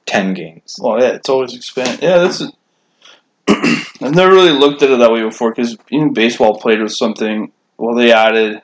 ten 0.07 0.35
games. 0.35 0.79
Well, 0.83 1.01
yeah, 1.01 1.11
it's 1.11 1.29
always 1.29 1.55
expand. 1.55 2.01
Yeah, 2.03 2.18
that's. 2.18 2.42
I've 4.03 4.14
never 4.14 4.33
really 4.33 4.51
looked 4.51 4.83
at 4.83 4.90
it 4.90 4.98
that 4.98 5.12
way 5.12 5.22
before 5.22 5.53
because 5.53 5.77
even 5.90 6.12
baseball 6.12 6.59
played 6.59 6.83
with 6.83 6.92
something. 6.92 7.53
Well, 7.79 7.94
they 7.94 8.12
added 8.12 8.62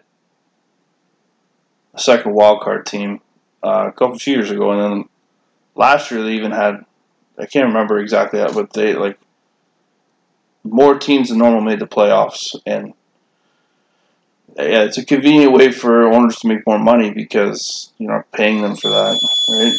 a 1.94 2.00
second 2.00 2.34
wild 2.34 2.62
card 2.62 2.84
team 2.86 3.20
uh, 3.62 3.86
a 3.88 3.92
couple 3.92 4.18
few 4.18 4.34
years 4.34 4.50
ago, 4.50 4.72
and 4.72 4.80
then 4.80 5.08
last 5.76 6.10
year 6.10 6.22
they 6.22 6.32
even 6.32 6.50
had. 6.50 6.84
I 7.38 7.46
can't 7.46 7.68
remember 7.68 8.00
exactly 8.00 8.40
that, 8.40 8.54
but 8.54 8.72
they 8.72 8.94
like 8.94 9.20
more 10.64 10.98
teams 10.98 11.28
than 11.28 11.38
normal 11.38 11.60
made 11.60 11.78
the 11.78 11.86
playoffs, 11.86 12.56
and 12.66 12.94
yeah, 14.56 14.82
it's 14.82 14.98
a 14.98 15.04
convenient 15.04 15.52
way 15.52 15.70
for 15.70 16.12
owners 16.12 16.36
to 16.40 16.48
make 16.48 16.66
more 16.66 16.78
money 16.78 17.10
because 17.10 17.92
you're 17.98 18.12
not 18.12 18.30
paying 18.32 18.62
them 18.62 18.76
for 18.76 18.90
that, 18.90 19.20
right? 19.50 19.74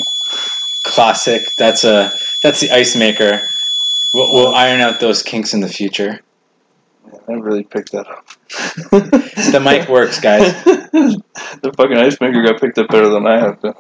Classic. 0.84 1.42
That's 1.58 1.84
a 1.84 2.12
that's 2.44 2.62
the 2.62 2.72
ice 2.72 2.96
maker. 2.96 3.42
We'll, 4.14 4.34
we'll 4.34 4.56
iron 4.56 4.82
out 4.82 5.00
those 5.00 5.22
kinks 5.22 5.54
in 5.54 5.60
the 5.60 5.68
future. 5.68 6.22
I 7.28 7.34
really 7.34 7.64
picked 7.64 7.92
that 7.92 8.08
up. 8.08 8.26
The 9.52 9.60
mic 9.60 9.88
works, 9.88 10.20
guys. 10.20 10.64
the 10.64 11.74
fucking 11.76 11.98
ice 11.98 12.20
maker 12.20 12.44
got 12.44 12.60
picked 12.60 12.78
up 12.78 12.90
better 12.90 13.10
than 13.10 13.26
I 13.26 13.40
have. 13.40 13.62
Been. 13.62 13.74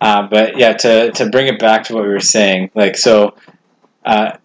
Uh, 0.00 0.28
but 0.28 0.58
yeah, 0.58 0.72
to 0.74 1.12
to 1.12 1.28
bring 1.30 1.46
it 1.46 1.58
back 1.58 1.84
to 1.84 1.94
what 1.94 2.02
we 2.02 2.08
were 2.08 2.20
saying, 2.20 2.70
like 2.74 2.96
so, 2.96 3.34
uh, 4.04 4.36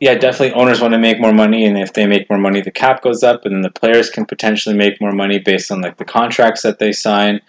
yeah, 0.00 0.14
definitely 0.14 0.54
owners 0.54 0.80
want 0.80 0.94
to 0.94 0.98
make 0.98 1.20
more 1.20 1.32
money, 1.32 1.66
and 1.66 1.78
if 1.78 1.92
they 1.92 2.06
make 2.06 2.28
more 2.30 2.38
money, 2.38 2.62
the 2.62 2.70
cap 2.70 3.02
goes 3.02 3.22
up, 3.22 3.44
and 3.44 3.54
then 3.54 3.60
the 3.60 3.70
players 3.70 4.08
can 4.08 4.24
potentially 4.24 4.74
make 4.74 4.98
more 4.98 5.12
money 5.12 5.38
based 5.38 5.70
on 5.70 5.82
like 5.82 5.98
the 5.98 6.06
contracts 6.06 6.62
that 6.62 6.78
they 6.78 6.90
sign. 6.90 7.40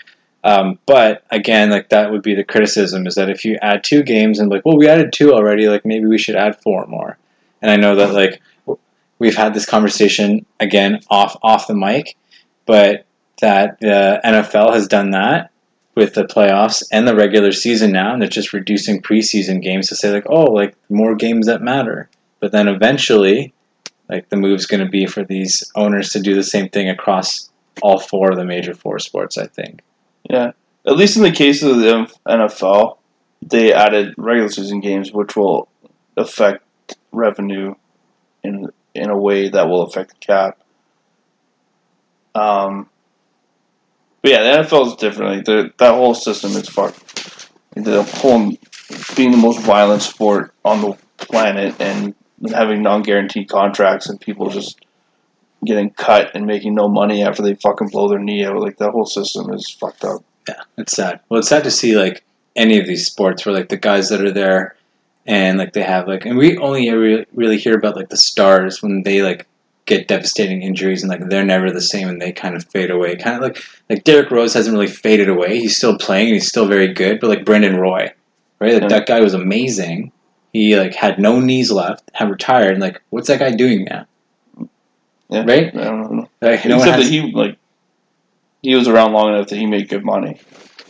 Um, 0.44 0.78
but 0.86 1.24
again, 1.32 1.70
like 1.70 1.90
that 1.90 2.12
would 2.12 2.24
be 2.24 2.36
the 2.36 2.44
criticism 2.44 3.08
is 3.08 3.16
that 3.16 3.30
if 3.30 3.46
you 3.46 3.58
add 3.62 3.84
two 3.86 4.04
games 4.04 4.40
and 4.40 4.52
like, 4.52 4.66
well, 4.66 4.78
we 4.78 4.90
added 4.90 5.14
two 5.14 5.34
already, 5.34 5.70
like 5.70 5.86
maybe 5.86 6.08
we 6.08 6.18
should 6.18 6.36
add 6.36 6.62
four 6.62 6.86
more. 6.88 7.18
And 7.62 7.72
I 7.72 7.78
know 7.78 7.96
that 7.96 8.14
like 8.14 8.42
we've 9.18 9.36
had 9.36 9.54
this 9.54 9.66
conversation 9.66 10.46
again 10.60 11.00
off 11.10 11.38
off 11.42 11.68
the 11.68 11.76
mic, 11.76 12.18
but 12.66 13.06
that 13.40 13.80
the 13.80 14.20
NFL 14.26 14.74
has 14.74 14.88
done 14.88 15.12
that 15.12 15.52
with 15.96 16.16
the 16.16 16.24
playoffs 16.24 16.84
and 16.92 17.08
the 17.08 17.16
regular 17.16 17.52
season 17.54 17.94
now, 17.94 18.12
and 18.12 18.22
they're 18.22 18.30
just 18.30 18.52
reducing 18.52 19.02
preseason 19.02 19.62
games 19.62 19.88
to 19.88 19.96
say 19.96 20.12
like, 20.12 20.26
oh, 20.28 20.52
like 20.52 20.76
more 20.90 21.16
games 21.16 21.46
that 21.46 21.62
matter. 21.62 22.10
But 22.42 22.52
then 22.52 22.68
eventually, 22.68 23.54
like 24.10 24.28
the 24.28 24.36
move's 24.36 24.66
going 24.66 24.84
to 24.84 24.90
be 24.90 25.06
for 25.06 25.24
these 25.24 25.72
owners 25.76 26.10
to 26.10 26.20
do 26.20 26.36
the 26.36 26.44
same 26.44 26.68
thing 26.68 26.90
across 26.90 27.50
all 27.82 28.00
four 28.00 28.32
of 28.32 28.38
the 28.38 28.44
major 28.44 28.74
four 28.74 29.00
sports. 29.00 29.38
I 29.38 29.48
think. 29.48 29.82
Yeah, 30.30 30.52
at 30.86 30.98
least 30.98 31.16
in 31.16 31.24
the 31.24 31.32
case 31.32 31.64
of 31.64 31.78
the 31.78 32.12
NFL, 32.28 32.98
they 33.42 33.72
added 33.74 34.16
regular 34.18 34.50
season 34.50 34.82
games, 34.82 35.14
which 35.14 35.36
will 35.36 35.70
affect 36.18 36.66
revenue 37.12 37.76
in 38.44 38.70
in 38.94 39.10
a 39.10 39.18
way 39.18 39.48
that 39.50 39.70
will 39.70 39.84
affect 39.84 40.10
the 40.10 40.26
cap. 40.26 40.60
Um, 42.36 42.90
But 44.22 44.32
yeah, 44.32 44.44
the 44.44 44.64
NFL 44.64 44.88
is 44.88 44.96
different. 44.96 45.36
Like 45.36 45.46
the, 45.46 45.74
that 45.78 45.94
whole 45.94 46.14
system 46.16 46.52
is 46.52 46.68
fucked. 46.68 47.50
The 47.76 48.04
whole 48.04 48.52
being 49.16 49.32
the 49.32 49.38
most 49.38 49.60
violent 49.62 50.02
sport 50.02 50.54
on 50.66 50.82
the 50.82 50.98
planet 51.18 51.80
and 51.80 52.14
having 52.50 52.82
non-guaranteed 52.82 53.50
contracts 53.50 54.10
and 54.10 54.20
people 54.20 54.50
just 54.50 54.80
getting 55.66 55.92
cut 55.92 56.32
and 56.34 56.46
making 56.46 56.74
no 56.74 56.88
money 56.88 57.24
after 57.24 57.44
they 57.44 57.54
fucking 57.56 57.90
blow 57.90 58.08
their 58.08 58.20
knee 58.20 58.44
out. 58.46 58.58
Like 58.60 58.78
that 58.78 58.92
whole 58.92 59.06
system 59.06 59.54
is 59.54 59.70
fucked 59.70 60.04
up. 60.04 60.24
Yeah, 60.48 60.62
it's 60.78 60.94
sad. 60.94 61.20
Well, 61.30 61.40
it's 61.40 61.50
sad 61.50 61.64
to 61.66 61.72
see 61.72 61.96
like 61.96 62.24
any 62.56 62.80
of 62.80 62.88
these 62.88 63.06
sports 63.06 63.46
where 63.46 63.54
like 63.54 63.70
the 63.70 63.78
guys 63.78 64.10
that 64.10 64.22
are 64.22 64.32
there 64.32 64.76
and 65.28 65.58
like 65.60 65.74
they 65.74 65.84
have 65.84 66.08
like, 66.08 66.26
and 66.26 66.38
we 66.38 66.58
only 66.58 66.90
really 67.34 67.58
hear 67.58 67.76
about 67.78 67.96
like 67.96 68.10
the 68.10 68.18
stars 68.18 68.82
when 68.82 69.04
they 69.04 69.22
like 69.22 69.46
get 69.86 70.08
devastating 70.08 70.62
injuries 70.62 71.04
and 71.04 71.10
like 71.12 71.28
they're 71.30 71.44
never 71.46 71.70
the 71.72 71.82
same 71.82 72.08
and 72.08 72.22
they 72.22 72.32
kind 72.32 72.56
of 72.56 72.64
fade 72.66 72.90
away. 72.90 73.16
Kind 73.16 73.36
of 73.36 73.42
like 73.44 73.64
like 73.90 74.04
Derrick 74.04 74.32
Rose 74.32 74.54
hasn't 74.54 74.74
really 74.74 74.88
faded 74.88 75.30
away. 75.30 75.60
He's 75.60 75.78
still 75.78 75.98
playing 75.98 76.28
and 76.28 76.34
he's 76.36 76.48
still 76.48 76.68
very 76.68 76.92
good. 76.92 77.20
But 77.20 77.30
like 77.30 77.46
Brandon 77.46 77.76
Roy, 77.76 78.12
right? 78.60 78.74
Like 78.74 78.82
Yeah. 78.84 78.88
that 78.88 79.08
guy 79.08 79.20
was 79.22 79.36
amazing. 79.36 80.12
He 80.54 80.78
like 80.78 80.94
had 80.96 81.20
no 81.20 81.40
knees 81.40 81.72
left, 81.72 82.10
had 82.14 82.30
retired. 82.30 82.72
And 82.74 82.82
like, 82.82 83.02
what's 83.10 83.28
that 83.28 83.40
guy 83.40 83.52
doing 83.52 83.86
now? 83.86 84.06
Yeah. 85.30 85.44
Right? 85.46 85.76
I 85.76 85.84
don't 85.84 86.12
know. 86.12 86.30
Like, 86.42 86.66
no 86.66 86.78
Except 86.78 86.98
has- 86.98 87.06
that 87.06 87.12
he 87.12 87.32
like 87.32 87.58
he 88.62 88.76
was 88.76 88.88
around 88.88 89.14
long 89.14 89.34
enough 89.34 89.48
that 89.48 89.58
he 89.58 89.66
made 89.66 89.90
good 89.90 90.04
money. 90.04 90.40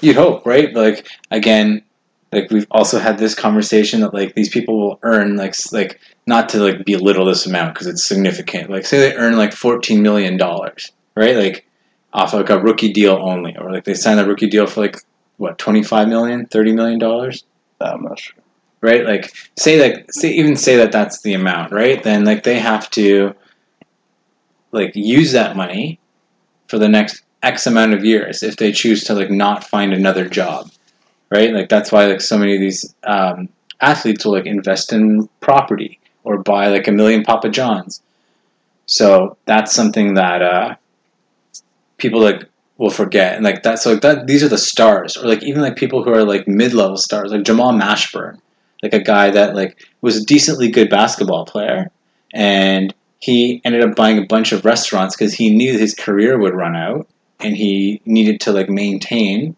You'd 0.01 0.15
hope, 0.15 0.45
right? 0.45 0.73
But 0.73 0.81
like 0.81 1.07
again, 1.29 1.83
like 2.31 2.49
we've 2.49 2.67
also 2.71 2.97
had 2.97 3.17
this 3.17 3.35
conversation 3.35 4.01
that 4.01 4.13
like 4.13 4.33
these 4.33 4.49
people 4.49 4.79
will 4.79 4.99
earn 5.03 5.35
like 5.35 5.55
like 5.71 5.99
not 6.25 6.49
to 6.49 6.59
like 6.59 6.85
belittle 6.85 7.25
this 7.25 7.45
amount 7.45 7.73
because 7.73 7.87
it's 7.87 8.03
significant. 8.03 8.69
Like 8.69 8.85
say 8.85 8.99
they 8.99 9.15
earn 9.15 9.37
like 9.37 9.53
fourteen 9.53 10.01
million 10.01 10.37
dollars, 10.37 10.91
right? 11.15 11.35
Like 11.35 11.67
off 12.13 12.33
like 12.33 12.49
a 12.49 12.59
rookie 12.59 12.91
deal 12.91 13.13
only, 13.21 13.55
or 13.57 13.71
like 13.71 13.83
they 13.83 13.93
sign 13.93 14.17
a 14.17 14.25
rookie 14.25 14.49
deal 14.49 14.65
for 14.65 14.81
like 14.81 14.97
what 15.37 15.57
25 15.57 16.07
million 16.07 16.45
30 16.45 16.73
million 16.73 16.99
dollars 16.99 17.45
I'm 17.79 18.03
not 18.03 18.19
sure. 18.19 18.35
Right? 18.81 19.05
Like 19.05 19.33
say 19.57 19.79
like 19.79 20.11
say 20.11 20.31
even 20.31 20.55
say 20.55 20.75
that 20.77 20.91
that's 20.91 21.21
the 21.21 21.33
amount 21.33 21.71
right? 21.71 22.01
Then 22.03 22.25
like 22.25 22.43
they 22.43 22.59
have 22.59 22.89
to 22.91 23.33
like 24.71 24.95
use 24.95 25.31
that 25.33 25.55
money 25.55 25.99
for 26.67 26.77
the 26.79 26.89
next 26.89 27.23
x 27.43 27.65
amount 27.67 27.93
of 27.93 28.05
years 28.05 28.43
if 28.43 28.57
they 28.57 28.71
choose 28.71 29.03
to 29.03 29.13
like 29.13 29.31
not 29.31 29.63
find 29.63 29.93
another 29.93 30.29
job 30.29 30.69
right? 31.31 31.53
Like 31.53 31.69
that's 31.69 31.91
why 31.91 32.05
like 32.05 32.21
so 32.21 32.37
many 32.37 32.53
of 32.53 32.61
these 32.61 32.93
um, 33.03 33.49
athletes 33.79 34.23
will 34.23 34.33
like 34.33 34.45
invest 34.45 34.93
in 34.93 35.27
property 35.39 35.99
or 36.23 36.43
buy 36.43 36.67
like 36.67 36.87
a 36.87 36.91
million 36.91 37.23
papa 37.23 37.49
johns. 37.49 38.03
So 38.85 39.37
that's 39.45 39.73
something 39.73 40.15
that 40.15 40.41
uh, 40.41 40.75
people 41.97 42.21
like 42.21 42.43
will 42.77 42.89
forget. 42.89 43.35
And 43.35 43.43
like 43.43 43.63
that's 43.63 43.85
like 43.85 44.01
that 44.01 44.27
these 44.27 44.43
are 44.43 44.49
the 44.49 44.57
stars. 44.57 45.17
Or 45.17 45.25
like 45.27 45.41
even 45.41 45.61
like 45.61 45.77
people 45.77 46.03
who 46.03 46.11
are 46.11 46.25
like 46.25 46.47
mid-level 46.47 46.97
stars 46.97 47.31
like 47.31 47.43
jamal 47.43 47.73
mashburn 47.73 48.39
like 48.81 48.93
a 48.93 48.99
guy 48.99 49.31
that 49.31 49.55
like 49.55 49.85
was 50.01 50.17
a 50.17 50.25
decently 50.25 50.69
good 50.69 50.89
basketball 50.89 51.45
player 51.45 51.91
and 52.33 52.93
he 53.19 53.61
ended 53.63 53.83
up 53.83 53.95
buying 53.95 54.17
a 54.17 54.25
bunch 54.25 54.51
of 54.51 54.65
restaurants 54.65 55.15
because 55.15 55.33
he 55.33 55.55
knew 55.55 55.77
his 55.77 55.93
career 55.93 56.39
would 56.39 56.55
run 56.55 56.75
out 56.75 57.07
and 57.39 57.55
he 57.55 58.01
needed 58.05 58.41
to 58.41 58.51
like 58.51 58.69
maintain 58.69 59.55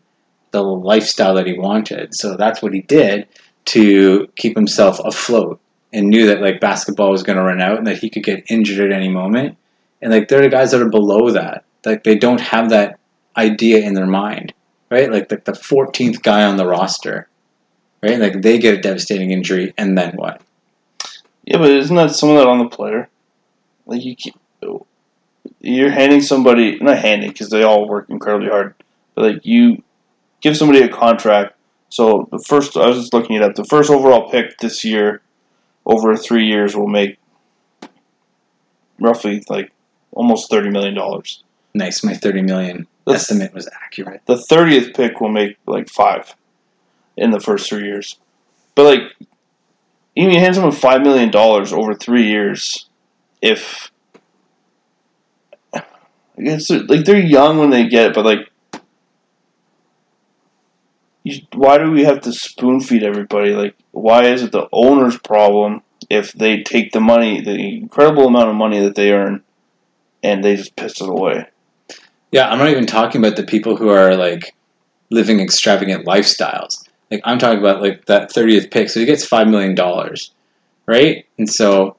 the 0.52 0.62
lifestyle 0.62 1.36
that 1.36 1.48
he 1.48 1.58
wanted. 1.58 2.14
So 2.14 2.36
that's 2.36 2.62
what 2.62 2.74
he 2.74 2.82
did 2.82 3.28
to 3.66 4.28
keep 4.36 4.56
himself 4.56 5.00
afloat 5.00 5.60
and 5.94 6.10
knew 6.10 6.28
that 6.28 6.42
like 6.42 6.60
basketball 6.60 7.12
was 7.12 7.24
going 7.24 7.38
to 7.38 7.44
run 7.44 7.62
out 7.62 7.78
and 7.78 7.88
that 7.88 8.00
he 8.00 8.10
could 8.10 8.24
get 8.24 8.50
injured 8.50 8.92
at 8.92 8.98
any 8.98 9.10
moment. 9.10 9.58
And 10.02 10.12
like 10.12 10.28
there 10.28 10.44
are 10.44 10.50
guys 10.50 10.72
that 10.72 10.82
are 10.82 10.90
below 10.90 11.32
that. 11.32 11.64
Like 11.86 12.04
they 12.04 12.16
don't 12.16 12.42
have 12.42 12.70
that 12.70 13.00
idea 13.38 13.80
in 13.80 13.94
their 13.94 14.06
mind 14.06 14.54
right? 14.94 15.12
Like 15.12 15.30
the, 15.30 15.38
the 15.38 15.54
14th 15.54 16.22
guy 16.22 16.44
on 16.44 16.58
the 16.58 16.68
roster 16.68 17.28
right? 18.04 18.20
Like 18.20 18.42
they 18.42 18.60
get 18.60 18.78
a 18.78 18.82
devastating 18.82 19.32
injury, 19.32 19.74
and 19.78 19.98
then 19.98 20.16
what? 20.16 20.42
Yeah, 21.46 21.58
but 21.58 21.72
isn't 21.72 21.96
that 21.96 22.12
some 22.12 22.30
of 22.30 22.38
that 22.38 22.48
on 22.48 22.60
the 22.60 22.70
player? 22.70 23.10
Like 23.86 24.04
you, 24.04 24.16
keep, 24.16 24.36
you're 25.60 25.92
handing 25.92 26.22
somebody 26.22 26.78
not 26.80 27.00
handing 27.00 27.30
because 27.30 27.50
they 27.50 27.64
all 27.64 27.88
work 27.88 28.10
incredibly 28.10 28.50
hard, 28.50 28.76
but 29.16 29.34
like 29.34 29.46
you 29.46 29.84
give 30.42 30.56
somebody 30.58 30.82
a 30.82 30.90
contract. 30.90 31.56
So 31.90 32.28
the 32.32 32.40
first, 32.40 32.76
I 32.76 32.88
was 32.88 32.98
just 32.98 33.14
looking 33.14 33.36
it 33.36 33.42
up. 33.42 33.56
The 33.56 33.66
first 33.66 33.92
overall 33.92 34.30
pick 34.30 34.58
this 34.58 34.84
year, 34.84 35.22
over 35.86 36.16
three 36.16 36.46
years, 36.48 36.76
will 36.76 36.88
make 36.88 37.20
roughly 39.00 39.44
like 39.50 39.72
almost 40.12 40.50
thirty 40.50 40.70
million 40.70 40.94
dollars. 40.96 41.44
Nice, 41.74 42.04
my 42.04 42.14
thirty 42.14 42.42
million 42.42 42.88
That's- 43.06 43.24
estimate 43.24 43.54
was 43.54 43.70
accurate. 43.86 44.22
The 44.26 44.38
thirtieth 44.38 44.96
pick 44.96 45.20
will 45.22 45.30
make 45.30 45.58
like 45.66 45.90
five 45.90 46.36
in 47.18 47.32
the 47.32 47.40
first 47.40 47.70
three 47.70 47.86
years. 47.86 48.18
But 48.76 48.84
like, 48.84 49.30
you 50.16 50.30
hand 50.30 50.56
someone 50.56 50.74
five 50.74 51.02
million 51.02 51.32
dollars 51.32 51.74
over 51.74 51.94
three 51.94 52.28
years, 52.28 52.88
if 53.42 53.92
it's 56.38 56.70
like 56.70 57.06
they're 57.06 57.20
young 57.20 57.58
when 57.58 57.70
they 57.70 57.88
get 57.88 58.08
it, 58.08 58.16
but 58.16 58.26
like, 58.26 58.50
you, 61.24 61.42
why 61.54 61.78
do 61.78 61.92
we 61.92 62.04
have 62.04 62.22
to 62.22 62.34
spoon 62.34 62.82
feed 62.82 63.04
everybody? 63.04 63.52
Like, 63.52 63.76
why 63.92 64.26
is 64.26 64.44
it 64.44 64.52
the 64.52 64.68
owner's 64.72 65.18
problem 65.18 65.82
if 66.10 66.34
they 66.34 66.64
take 66.64 66.92
the 66.92 67.00
money, 67.00 67.42
the 67.42 67.78
incredible 67.78 68.28
amount 68.28 68.50
of 68.50 68.56
money 68.56 68.80
that 68.80 68.96
they 68.96 69.14
earn, 69.14 69.44
and 70.22 70.44
they 70.44 70.56
just 70.56 70.76
piss 70.76 71.02
it 71.02 71.10
away? 71.10 71.46
Yeah, 72.32 72.50
I'm 72.50 72.58
not 72.58 72.70
even 72.70 72.88
talking 72.88 73.24
about 73.24 73.38
the 73.38 73.44
people 73.44 73.78
who 73.78 73.90
are 73.90 74.16
like 74.16 74.56
living 75.12 75.40
extravagant 75.40 76.06
lifestyles. 76.06 76.83
Like 77.14 77.22
I'm 77.26 77.38
talking 77.38 77.60
about 77.60 77.80
like 77.80 78.06
that 78.06 78.32
30th 78.32 78.72
pick. 78.72 78.90
So 78.90 79.00
he 79.00 79.06
gets 79.06 79.24
five 79.24 79.48
million 79.48 79.76
dollars, 79.76 80.32
right? 80.88 81.28
And 81.38 81.48
so, 81.48 81.96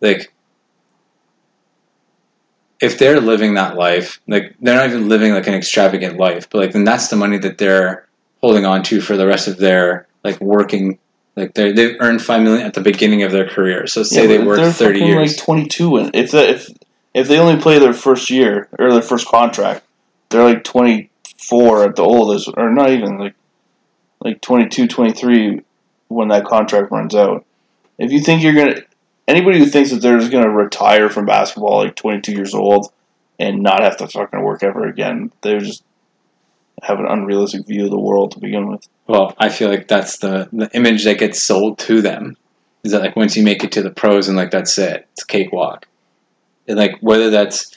like, 0.00 0.32
if 2.80 2.98
they're 2.98 3.20
living 3.20 3.54
that 3.54 3.76
life, 3.76 4.22
like 4.26 4.54
they're 4.58 4.74
not 4.74 4.88
even 4.88 5.10
living 5.10 5.34
like 5.34 5.46
an 5.46 5.52
extravagant 5.52 6.16
life, 6.16 6.48
but 6.48 6.58
like 6.58 6.72
then 6.72 6.84
that's 6.84 7.08
the 7.08 7.16
money 7.16 7.36
that 7.36 7.58
they're 7.58 8.08
holding 8.40 8.64
on 8.64 8.82
to 8.84 9.02
for 9.02 9.18
the 9.18 9.26
rest 9.26 9.48
of 9.48 9.58
their 9.58 10.06
like 10.24 10.40
working. 10.40 10.98
Like 11.36 11.52
they 11.52 11.72
they've 11.72 11.96
earned 12.00 12.22
five 12.22 12.40
million 12.40 12.66
at 12.66 12.72
the 12.72 12.80
beginning 12.80 13.24
of 13.24 13.30
their 13.30 13.50
career. 13.50 13.86
So 13.86 14.02
say 14.02 14.22
Yeah, 14.22 14.28
they 14.28 14.42
work 14.42 14.56
they're 14.56 14.72
30 14.72 14.98
years. 15.00 15.36
Like 15.36 15.44
twenty 15.44 15.68
two, 15.68 15.98
and 15.98 16.16
if 16.16 16.30
that, 16.30 16.48
if 16.48 16.70
if 17.12 17.28
they 17.28 17.38
only 17.38 17.60
play 17.60 17.78
their 17.78 17.92
first 17.92 18.30
year 18.30 18.66
or 18.78 18.90
their 18.90 19.02
first 19.02 19.26
contract, 19.26 19.84
they're 20.30 20.42
like 20.42 20.64
twenty 20.64 21.10
four 21.36 21.84
at 21.84 21.96
the 21.96 22.02
oldest, 22.02 22.48
or 22.56 22.72
not 22.72 22.88
even 22.90 23.18
like 23.18 23.34
like 24.20 24.40
22, 24.40 24.88
23 24.88 25.62
when 26.08 26.28
that 26.28 26.44
contract 26.44 26.90
runs 26.90 27.14
out. 27.14 27.44
If 27.98 28.12
you 28.12 28.20
think 28.20 28.42
you're 28.42 28.54
gonna, 28.54 28.82
anybody 29.26 29.58
who 29.58 29.66
thinks 29.66 29.90
that 29.90 30.00
they're 30.00 30.18
just 30.18 30.32
gonna 30.32 30.50
retire 30.50 31.08
from 31.08 31.26
basketball 31.26 31.84
like 31.84 31.94
twenty 31.94 32.20
two 32.20 32.32
years 32.32 32.54
old 32.54 32.92
and 33.38 33.62
not 33.62 33.82
have 33.82 33.96
to 33.98 34.08
fucking 34.08 34.42
work 34.42 34.62
ever 34.62 34.86
again, 34.86 35.32
they 35.42 35.58
just 35.58 35.84
have 36.82 36.98
an 37.00 37.06
unrealistic 37.06 37.66
view 37.66 37.84
of 37.84 37.90
the 37.90 38.00
world 38.00 38.32
to 38.32 38.40
begin 38.40 38.68
with. 38.68 38.86
Well, 39.06 39.34
I 39.38 39.48
feel 39.48 39.68
like 39.68 39.88
that's 39.88 40.18
the 40.18 40.48
the 40.52 40.70
image 40.74 41.04
that 41.04 41.18
gets 41.18 41.42
sold 41.42 41.78
to 41.80 42.00
them. 42.00 42.36
Is 42.84 42.92
that 42.92 43.02
like 43.02 43.16
once 43.16 43.36
you 43.36 43.42
make 43.42 43.64
it 43.64 43.72
to 43.72 43.82
the 43.82 43.90
pros 43.90 44.28
and 44.28 44.36
like 44.36 44.50
that's 44.50 44.78
it, 44.78 45.06
it's 45.12 45.24
cakewalk. 45.24 45.86
And 46.68 46.76
like 46.76 46.98
whether 47.00 47.30
that's 47.30 47.76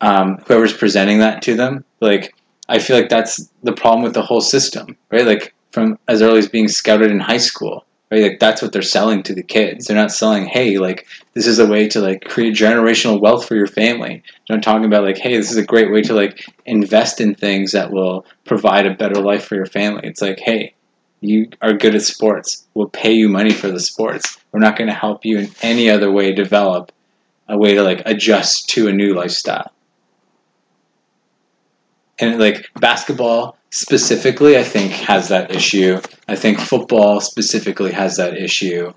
um, 0.00 0.38
whoever's 0.46 0.76
presenting 0.76 1.20
that 1.20 1.40
to 1.42 1.56
them, 1.56 1.84
like 2.00 2.34
I 2.68 2.78
feel 2.78 2.96
like 2.96 3.08
that's 3.08 3.48
the 3.62 3.72
problem 3.72 4.02
with 4.02 4.12
the 4.12 4.22
whole 4.22 4.42
system, 4.42 4.96
right? 5.10 5.24
Like 5.24 5.54
from 5.72 5.98
as 6.08 6.22
early 6.22 6.38
as 6.38 6.48
being 6.48 6.68
scouted 6.68 7.10
in 7.10 7.20
high 7.20 7.36
school, 7.38 7.84
right? 8.10 8.22
Like 8.22 8.38
that's 8.38 8.62
what 8.62 8.72
they're 8.72 8.82
selling 8.82 9.22
to 9.24 9.34
the 9.34 9.42
kids. 9.42 9.86
They're 9.86 9.96
not 9.96 10.12
selling, 10.12 10.46
hey, 10.46 10.78
like 10.78 11.06
this 11.34 11.46
is 11.46 11.58
a 11.58 11.66
way 11.66 11.88
to 11.88 12.00
like 12.00 12.24
create 12.24 12.54
generational 12.54 13.20
wealth 13.20 13.46
for 13.46 13.56
your 13.56 13.66
family. 13.66 14.22
They're 14.48 14.56
not 14.56 14.62
talking 14.62 14.86
about 14.86 15.04
like, 15.04 15.18
hey, 15.18 15.36
this 15.36 15.50
is 15.50 15.56
a 15.56 15.64
great 15.64 15.92
way 15.92 16.02
to 16.02 16.14
like 16.14 16.44
invest 16.64 17.20
in 17.20 17.34
things 17.34 17.72
that 17.72 17.90
will 17.90 18.24
provide 18.44 18.86
a 18.86 18.94
better 18.94 19.20
life 19.20 19.44
for 19.44 19.54
your 19.54 19.66
family. 19.66 20.02
It's 20.04 20.22
like, 20.22 20.40
hey, 20.40 20.74
you 21.20 21.48
are 21.62 21.72
good 21.72 21.94
at 21.94 22.02
sports. 22.02 22.66
We'll 22.74 22.88
pay 22.88 23.12
you 23.12 23.28
money 23.28 23.52
for 23.52 23.70
the 23.70 23.80
sports. 23.80 24.38
We're 24.52 24.60
not 24.60 24.76
going 24.76 24.88
to 24.88 24.94
help 24.94 25.24
you 25.24 25.38
in 25.38 25.50
any 25.62 25.90
other 25.90 26.10
way 26.10 26.32
develop 26.32 26.92
a 27.48 27.56
way 27.56 27.74
to 27.74 27.82
like 27.82 28.02
adjust 28.06 28.68
to 28.70 28.88
a 28.88 28.92
new 28.92 29.14
lifestyle. 29.14 29.72
And 32.18 32.38
like 32.38 32.68
basketball 32.80 33.55
specifically, 33.70 34.56
I 34.58 34.62
think 34.64 34.92
has 34.92 35.28
that 35.28 35.54
issue. 35.54 36.00
I 36.28 36.36
think 36.36 36.60
football 36.60 37.20
specifically 37.20 37.92
has 37.92 38.16
that 38.16 38.36
issue. 38.36 38.92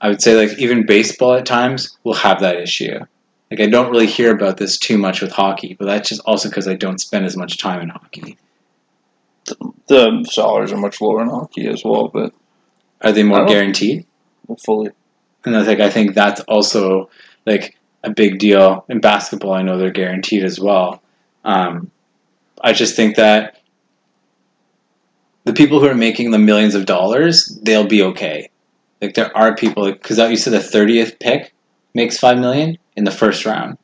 I 0.00 0.08
would 0.08 0.22
say 0.22 0.34
like 0.36 0.58
even 0.58 0.86
baseball 0.86 1.34
at 1.34 1.46
times 1.46 1.96
will 2.04 2.14
have 2.14 2.40
that 2.40 2.56
issue. 2.56 2.98
Like 3.50 3.60
I 3.60 3.66
don't 3.66 3.90
really 3.90 4.06
hear 4.06 4.32
about 4.34 4.56
this 4.56 4.78
too 4.78 4.98
much 4.98 5.20
with 5.22 5.32
hockey, 5.32 5.76
but 5.78 5.86
that's 5.86 6.08
just 6.08 6.20
also 6.26 6.48
because 6.48 6.68
I 6.68 6.74
don't 6.74 7.00
spend 7.00 7.24
as 7.24 7.36
much 7.36 7.58
time 7.58 7.80
in 7.80 7.88
hockey. 7.90 8.36
The 9.88 10.26
salaries 10.30 10.72
are 10.72 10.76
much 10.78 11.00
lower 11.00 11.22
in 11.22 11.28
hockey 11.28 11.66
as 11.66 11.84
well, 11.84 12.08
but 12.08 12.32
Are 13.02 13.12
they 13.12 13.22
more 13.22 13.44
guaranteed? 13.46 14.06
fully. 14.64 14.90
And 15.44 15.56
I 15.56 15.64
think 15.64 15.80
I 15.80 15.90
think 15.90 16.14
that's 16.14 16.40
also 16.42 17.10
like 17.46 17.76
a 18.02 18.10
big 18.10 18.38
deal 18.38 18.84
in 18.88 19.00
basketball. 19.00 19.52
I 19.52 19.62
know 19.62 19.76
they're 19.78 19.90
guaranteed 19.90 20.44
as 20.44 20.58
well. 20.58 21.02
Um, 21.44 21.90
I 22.62 22.72
just 22.72 22.96
think 22.96 23.16
that 23.16 23.60
the 25.44 25.52
people 25.52 25.80
who 25.80 25.86
are 25.86 25.94
making 25.94 26.30
the 26.30 26.38
millions 26.38 26.74
of 26.74 26.86
dollars, 26.86 27.58
they'll 27.62 27.86
be 27.86 28.02
okay. 28.02 28.50
Like 29.00 29.14
there 29.14 29.36
are 29.36 29.54
people 29.54 29.90
because 29.92 30.18
you 30.18 30.36
said 30.36 30.52
the 30.52 30.60
thirtieth 30.60 31.18
pick 31.18 31.52
makes 31.94 32.18
five 32.18 32.38
million 32.38 32.78
in 32.96 33.04
the 33.04 33.10
first 33.10 33.44
round. 33.44 33.78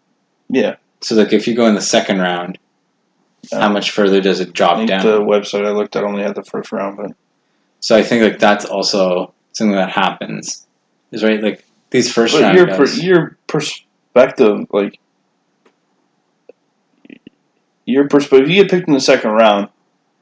Yeah. 0.49 0.77
So 1.01 1.15
like 1.15 1.33
if 1.33 1.47
you 1.47 1.55
go 1.55 1.67
in 1.67 1.75
the 1.75 1.81
second 1.81 2.21
round, 2.21 2.59
how 3.53 3.67
um, 3.67 3.73
much 3.73 3.91
further 3.91 4.21
does 4.21 4.41
it 4.41 4.49
I 4.49 4.53
drop 4.53 4.77
think 4.79 4.89
down? 4.89 5.05
the 5.05 5.21
website 5.21 5.67
I 5.67 5.71
looked 5.71 5.97
at 5.97 6.05
only 6.05 6.23
had 6.23 6.35
the 6.35 6.45
first 6.45 6.73
round, 6.73 6.97
but 6.97 7.13
so 7.81 7.97
I 7.97 8.03
think 8.03 8.23
like 8.23 8.39
that's 8.39 8.65
also 8.65 9.33
something 9.53 9.77
that 9.77 9.91
happens. 9.91 10.67
Is 11.13 11.25
right 11.25 11.43
like 11.43 11.65
these 11.91 12.13
first 12.13 12.35
but 12.35 12.43
round 12.43 12.57
your 12.57 12.69
per, 12.69 12.87
your 12.87 13.37
perspective, 13.47 14.67
like 14.73 14.99
your 17.85 18.09
perspective, 18.09 18.49
if 18.49 18.55
you 18.55 18.63
get 18.63 18.71
picked 18.71 18.89
in 18.89 18.95
the 18.95 19.01
second 19.01 19.33
round, 19.33 19.69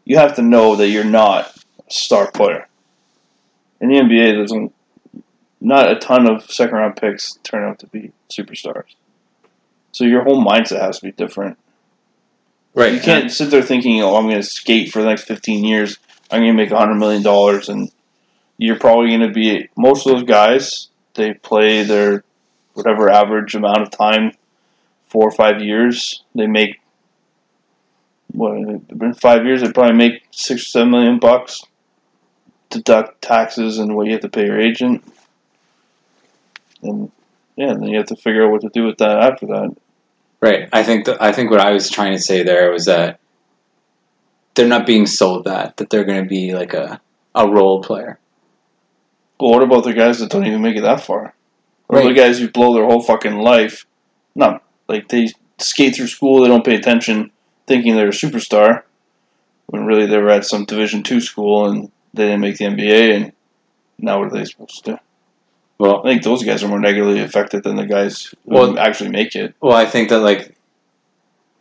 you 0.08 0.16
have 0.16 0.34
to 0.36 0.42
know 0.42 0.74
that 0.74 0.88
you're 0.88 1.04
not 1.04 1.54
a 1.86 1.92
star 1.92 2.30
player. 2.30 2.66
In 3.78 3.90
the 3.90 3.96
NBA, 3.96 4.32
there's 4.32 4.70
not 5.60 5.92
a 5.92 5.96
ton 5.96 6.28
of 6.28 6.50
second 6.50 6.76
round 6.76 6.96
picks 6.96 7.34
turn 7.44 7.62
out 7.62 7.78
to 7.80 7.86
be 7.86 8.12
superstars. 8.30 8.94
So 9.92 10.04
your 10.04 10.24
whole 10.24 10.42
mindset 10.42 10.80
has 10.80 10.98
to 11.00 11.06
be 11.06 11.12
different. 11.12 11.58
right. 12.74 12.94
You 12.94 13.00
can't 13.00 13.30
sit 13.30 13.50
there 13.50 13.62
thinking, 13.62 14.02
"Oh, 14.02 14.16
I'm 14.16 14.24
going 14.24 14.36
to 14.36 14.42
skate 14.42 14.90
for 14.90 15.02
the 15.02 15.08
next 15.08 15.24
15 15.24 15.64
years. 15.64 15.98
I'm 16.30 16.40
going 16.40 16.56
to 16.56 16.62
make 16.62 16.70
100 16.70 16.94
million 16.94 17.22
dollars," 17.22 17.68
and 17.68 17.90
you're 18.56 18.78
probably 18.78 19.08
going 19.08 19.28
to 19.28 19.32
be. 19.32 19.68
Most 19.76 20.06
of 20.06 20.12
those 20.14 20.24
guys, 20.24 20.88
they 21.14 21.34
play 21.34 21.82
their 21.82 22.24
whatever 22.72 23.10
average 23.10 23.54
amount 23.54 23.82
of 23.82 23.90
time, 23.90 24.32
four 25.08 25.28
or 25.28 25.32
five 25.32 25.60
years. 25.60 26.22
They 26.34 26.46
make 26.46 26.80
what 28.32 28.56
in 28.56 29.14
five 29.14 29.44
years, 29.44 29.62
they 29.62 29.72
probably 29.72 29.96
make 29.96 30.22
six 30.30 30.62
or 30.62 30.64
seven 30.66 30.90
million 30.90 31.18
bucks. 31.18 31.62
Deduct 32.70 33.22
taxes 33.22 33.78
and 33.78 33.96
what 33.96 34.06
you 34.06 34.12
have 34.12 34.20
to 34.20 34.28
pay 34.28 34.44
your 34.44 34.60
agent, 34.60 35.02
and 36.82 37.10
yeah, 37.56 37.70
and 37.70 37.82
then 37.82 37.88
you 37.88 37.96
have 37.96 38.08
to 38.08 38.16
figure 38.16 38.44
out 38.44 38.52
what 38.52 38.60
to 38.60 38.68
do 38.68 38.84
with 38.84 38.98
that 38.98 39.18
after 39.18 39.46
that. 39.46 39.74
Right. 40.40 40.68
I 40.72 40.82
think 40.82 41.06
that 41.06 41.20
I 41.20 41.32
think 41.32 41.50
what 41.50 41.60
I 41.60 41.72
was 41.72 41.90
trying 41.90 42.12
to 42.12 42.18
say 42.18 42.42
there 42.42 42.70
was 42.70 42.84
that 42.84 43.20
they're 44.54 44.68
not 44.68 44.86
being 44.86 45.06
sold 45.06 45.44
that 45.44 45.78
that 45.78 45.90
they're 45.90 46.04
going 46.04 46.22
to 46.22 46.28
be 46.28 46.54
like 46.54 46.74
a 46.74 47.00
a 47.34 47.48
role 47.48 47.82
player. 47.82 48.18
Well, 49.40 49.52
what 49.52 49.62
about 49.62 49.84
the 49.84 49.94
guys 49.94 50.18
that 50.18 50.30
don't 50.30 50.46
even 50.46 50.62
make 50.62 50.76
it 50.76 50.82
that 50.82 51.00
far? 51.00 51.34
Or 51.88 52.02
the 52.02 52.12
guys 52.12 52.38
who 52.38 52.50
blow 52.50 52.74
their 52.74 52.84
whole 52.84 53.02
fucking 53.02 53.38
life? 53.38 53.86
No, 54.34 54.60
like 54.88 55.08
they 55.08 55.28
skate 55.58 55.96
through 55.96 56.08
school, 56.08 56.42
they 56.42 56.48
don't 56.48 56.64
pay 56.64 56.74
attention, 56.74 57.30
thinking 57.68 57.94
they're 57.94 58.08
a 58.08 58.12
superstar, 58.12 58.82
when 59.66 59.84
really 59.84 60.06
they 60.06 60.18
were 60.18 60.30
at 60.30 60.44
some 60.46 60.64
Division 60.64 61.02
two 61.02 61.20
school 61.20 61.68
and 61.70 61.92
they 62.14 62.24
didn't 62.24 62.40
make 62.40 62.56
the 62.56 62.64
NBA, 62.64 63.14
and 63.16 63.32
now 63.98 64.18
what 64.18 64.28
are 64.32 64.36
they 64.38 64.44
supposed 64.44 64.84
to 64.84 64.92
do? 64.92 64.98
Well, 65.78 66.00
I 66.04 66.10
think 66.10 66.22
those 66.24 66.42
guys 66.42 66.64
are 66.64 66.68
more 66.68 66.80
negatively 66.80 67.20
affected 67.20 67.62
than 67.62 67.76
the 67.76 67.86
guys 67.86 68.34
who 68.46 68.54
Well- 68.54 68.78
actually 68.78 69.10
make 69.10 69.36
it. 69.36 69.54
well, 69.60 69.76
I 69.76 69.84
think 69.86 70.08
that 70.08 70.20
like 70.20 70.56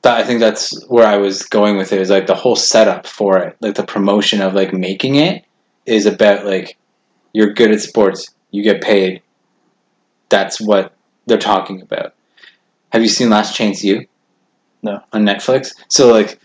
that. 0.02 0.18
I 0.18 0.24
think 0.24 0.40
that's 0.40 0.84
where 0.88 1.06
I 1.06 1.18
was 1.18 1.44
going 1.44 1.78
with 1.78 1.94
it. 1.94 2.02
Is 2.02 2.10
like 2.10 2.26
the 2.28 2.34
whole 2.36 2.56
setup 2.56 3.06
for 3.06 3.38
it, 3.40 3.58
like 3.62 3.76
the 3.76 3.84
promotion 3.84 4.42
of 4.42 4.56
like 4.56 4.74
making 4.74 5.16
it, 5.16 5.44
is 5.86 6.06
about 6.08 6.46
like 6.46 6.78
you're 7.34 7.54
good 7.54 7.72
at 7.72 7.82
sports, 7.82 8.30
you 8.52 8.64
get 8.64 8.82
paid. 8.82 9.22
That's 10.30 10.60
what 10.60 10.94
they're 11.28 11.38
talking 11.38 11.82
about. 11.82 12.14
Have 12.92 13.02
you 13.04 13.10
seen 13.10 13.30
Last 13.30 13.56
Chance 13.56 13.84
You? 13.84 14.08
No. 14.82 15.02
On 15.14 15.24
Netflix. 15.26 15.74
So 15.88 16.12
like, 16.12 16.40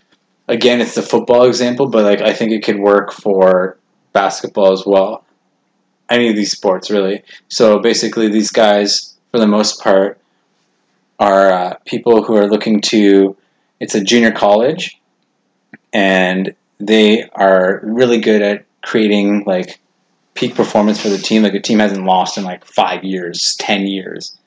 again, 0.47 0.81
it's 0.81 0.95
the 0.95 1.01
football 1.01 1.45
example, 1.45 1.87
but 1.87 2.03
like 2.03 2.21
I 2.21 2.33
think 2.33 2.51
it 2.51 2.63
could 2.63 2.79
work 2.79 3.11
for 3.11 3.77
basketball 4.11 4.71
as 4.71 4.83
well. 4.85 5.25
Any 6.09 6.29
of 6.29 6.35
these 6.35 6.51
sports, 6.51 6.91
really. 6.91 7.23
So 7.47 7.79
basically, 7.79 8.29
these 8.29 8.51
guys, 8.51 9.15
for 9.31 9.39
the 9.39 9.47
most 9.47 9.81
part, 9.81 10.19
are 11.19 11.51
uh, 11.51 11.73
people 11.85 12.23
who 12.23 12.35
are 12.35 12.47
looking 12.47 12.81
to. 12.81 13.35
It's 13.79 13.95
a 13.95 14.03
junior 14.03 14.31
college, 14.31 14.99
and 15.91 16.55
they 16.79 17.27
are 17.33 17.81
really 17.83 18.19
good 18.19 18.41
at 18.41 18.65
creating 18.81 19.43
like 19.45 19.79
peak 20.35 20.55
performance 20.55 21.01
for 21.01 21.09
the 21.09 21.17
team. 21.17 21.43
Like 21.43 21.53
the 21.53 21.59
team 21.59 21.79
hasn't 21.79 22.05
lost 22.05 22.37
in 22.37 22.43
like 22.43 22.65
five 22.65 23.03
years, 23.03 23.55
ten 23.59 23.87
years, 23.87 24.37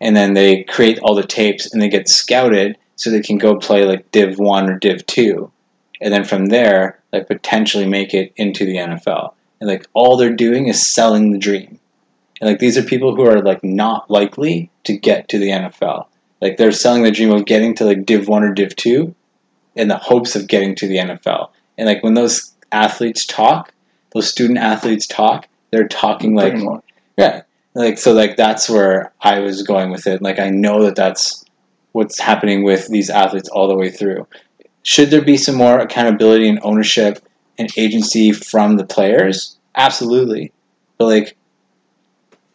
and 0.00 0.14
then 0.16 0.34
they 0.34 0.64
create 0.64 0.98
all 1.00 1.14
the 1.14 1.26
tapes 1.26 1.72
and 1.72 1.80
they 1.80 1.88
get 1.88 2.08
scouted 2.08 2.76
so 2.96 3.10
they 3.10 3.20
can 3.20 3.38
go 3.38 3.56
play 3.56 3.84
like 3.84 4.10
Div 4.10 4.38
One 4.38 4.68
or 4.68 4.78
Div 4.78 5.06
Two, 5.06 5.50
and 6.00 6.12
then 6.12 6.24
from 6.24 6.46
there, 6.46 6.98
like 7.12 7.28
potentially 7.28 7.86
make 7.86 8.14
it 8.14 8.32
into 8.36 8.64
the 8.64 8.76
NFL. 8.76 9.34
And 9.60 9.68
like 9.68 9.86
all 9.94 10.16
they're 10.16 10.34
doing 10.34 10.68
is 10.68 10.86
selling 10.86 11.32
the 11.32 11.38
dream. 11.38 11.78
And 12.40 12.50
like 12.50 12.58
these 12.58 12.76
are 12.76 12.82
people 12.82 13.16
who 13.16 13.24
are 13.26 13.42
like 13.42 13.64
not 13.64 14.10
likely 14.10 14.70
to 14.84 14.96
get 14.96 15.28
to 15.30 15.38
the 15.38 15.48
NFL. 15.48 16.06
Like 16.42 16.58
they're 16.58 16.72
selling 16.72 17.02
the 17.02 17.10
dream 17.10 17.30
of 17.30 17.46
getting 17.46 17.74
to 17.76 17.84
like 17.84 18.04
Div 18.04 18.28
One 18.28 18.44
or 18.44 18.52
Div 18.52 18.76
Two, 18.76 19.14
in 19.76 19.88
the 19.88 19.98
hopes 19.98 20.34
of 20.34 20.48
getting 20.48 20.74
to 20.74 20.88
the 20.88 20.96
NFL. 20.96 21.50
And 21.78 21.86
like 21.86 22.02
when 22.02 22.14
those 22.14 22.54
athletes 22.72 23.24
talk, 23.24 23.72
those 24.12 24.28
student 24.28 24.58
athletes 24.58 25.06
talk, 25.06 25.46
they're 25.70 25.86
talking 25.86 26.34
like 26.34 26.54
yeah, 27.16 27.42
like 27.74 27.98
so 27.98 28.12
like 28.12 28.36
that's 28.36 28.68
where 28.68 29.12
I 29.20 29.40
was 29.40 29.62
going 29.62 29.90
with 29.90 30.06
it. 30.06 30.22
Like 30.22 30.38
I 30.38 30.50
know 30.50 30.84
that 30.84 30.96
that's 30.96 31.44
what's 31.96 32.20
happening 32.20 32.62
with 32.62 32.88
these 32.88 33.08
athletes 33.08 33.48
all 33.48 33.68
the 33.68 33.74
way 33.74 33.90
through. 33.90 34.26
Should 34.82 35.10
there 35.10 35.22
be 35.22 35.38
some 35.38 35.54
more 35.56 35.78
accountability 35.80 36.46
and 36.48 36.60
ownership 36.62 37.18
and 37.58 37.70
agency 37.76 38.32
from 38.32 38.76
the 38.76 38.84
players? 38.84 39.56
Absolutely, 39.74 40.52
but 40.98 41.06
like 41.06 41.36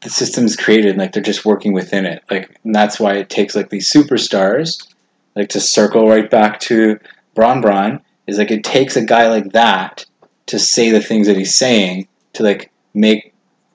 the 0.02 0.10
system's 0.10 0.56
created, 0.56 0.96
like 0.98 1.12
they're 1.12 1.24
just 1.24 1.44
working 1.44 1.74
within 1.74 2.06
it. 2.06 2.24
Like 2.30 2.56
and 2.64 2.74
that's 2.74 3.00
why 3.00 3.16
it 3.16 3.30
takes 3.30 3.56
like 3.56 3.70
these 3.70 3.92
superstars, 3.92 4.88
like 5.36 5.50
to 5.50 5.60
circle 5.60 6.08
right 6.08 6.30
back 6.30 6.60
to 6.62 7.00
Bron 7.34 7.62
Bron 7.62 8.00
is 8.28 8.38
like 8.38 8.52
it 8.52 8.64
takes 8.64 8.96
a 8.96 9.04
guy 9.04 9.28
like 9.28 9.52
that 9.54 10.06
to 10.46 10.60
say 10.60 10.92
the 10.92 11.02
things 11.02 11.28
that 11.28 11.38
he's 11.38 11.56
saying 11.56 12.08
to 12.34 12.44
like 12.44 12.72
make 12.94 13.31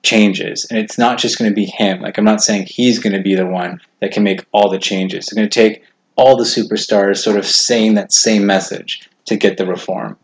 changes. 0.07 0.65
And 0.69 0.79
it's 0.79 0.97
not 0.97 1.17
just 1.17 1.37
going 1.37 1.51
to 1.51 1.55
be 1.55 1.65
him. 1.65 2.01
Like, 2.01 2.17
I'm 2.17 2.25
not 2.25 2.41
saying 2.41 2.67
he's 2.67 2.99
going 2.99 3.13
to 3.13 3.21
be 3.21 3.35
the 3.35 3.45
one 3.45 3.81
that 3.99 4.11
can 4.11 4.23
make 4.23 4.45
all 4.53 4.69
the 4.69 4.79
changes. 4.79 5.25
It's 5.25 5.33
going 5.33 5.49
to 5.49 5.53
take 5.53 5.83
all 6.15 6.37
the 6.37 6.45
superstars 6.45 7.17
sort 7.17 7.37
of 7.37 7.45
saying 7.45 7.95
that 7.95 8.13
same 8.13 8.45
message 8.45 9.09
to 9.25 9.35
get 9.35 9.57
the 9.57 9.67
reform. 9.67 10.17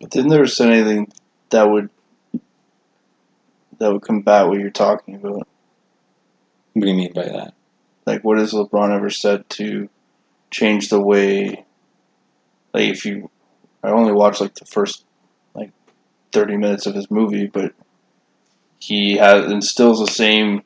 But 0.00 0.10
didn't 0.10 0.28
there 0.28 0.46
say 0.46 0.70
anything 0.70 1.10
that 1.50 1.70
would 1.70 1.88
that 3.78 3.92
would 3.92 4.02
combat 4.02 4.46
what 4.46 4.60
you're 4.60 4.70
talking 4.70 5.16
about? 5.16 5.48
What 6.74 6.82
do 6.82 6.86
you 6.86 6.94
mean 6.94 7.12
by 7.12 7.24
that? 7.24 7.54
Like, 8.06 8.22
what 8.22 8.38
has 8.38 8.52
LeBron 8.52 8.94
ever 8.94 9.10
said 9.10 9.48
to 9.50 9.88
change 10.50 10.88
the 10.88 11.00
way? 11.00 11.64
Like, 12.72 12.90
if 12.90 13.04
you, 13.04 13.30
I 13.82 13.90
only 13.90 14.12
watched 14.12 14.40
like 14.40 14.54
the 14.54 14.66
first 14.66 15.04
like 15.54 15.72
thirty 16.32 16.56
minutes 16.56 16.86
of 16.86 16.94
his 16.94 17.10
movie, 17.10 17.46
but 17.46 17.72
he 18.82 19.16
has 19.16 19.48
instills 19.50 20.00
the 20.00 20.08
same. 20.08 20.62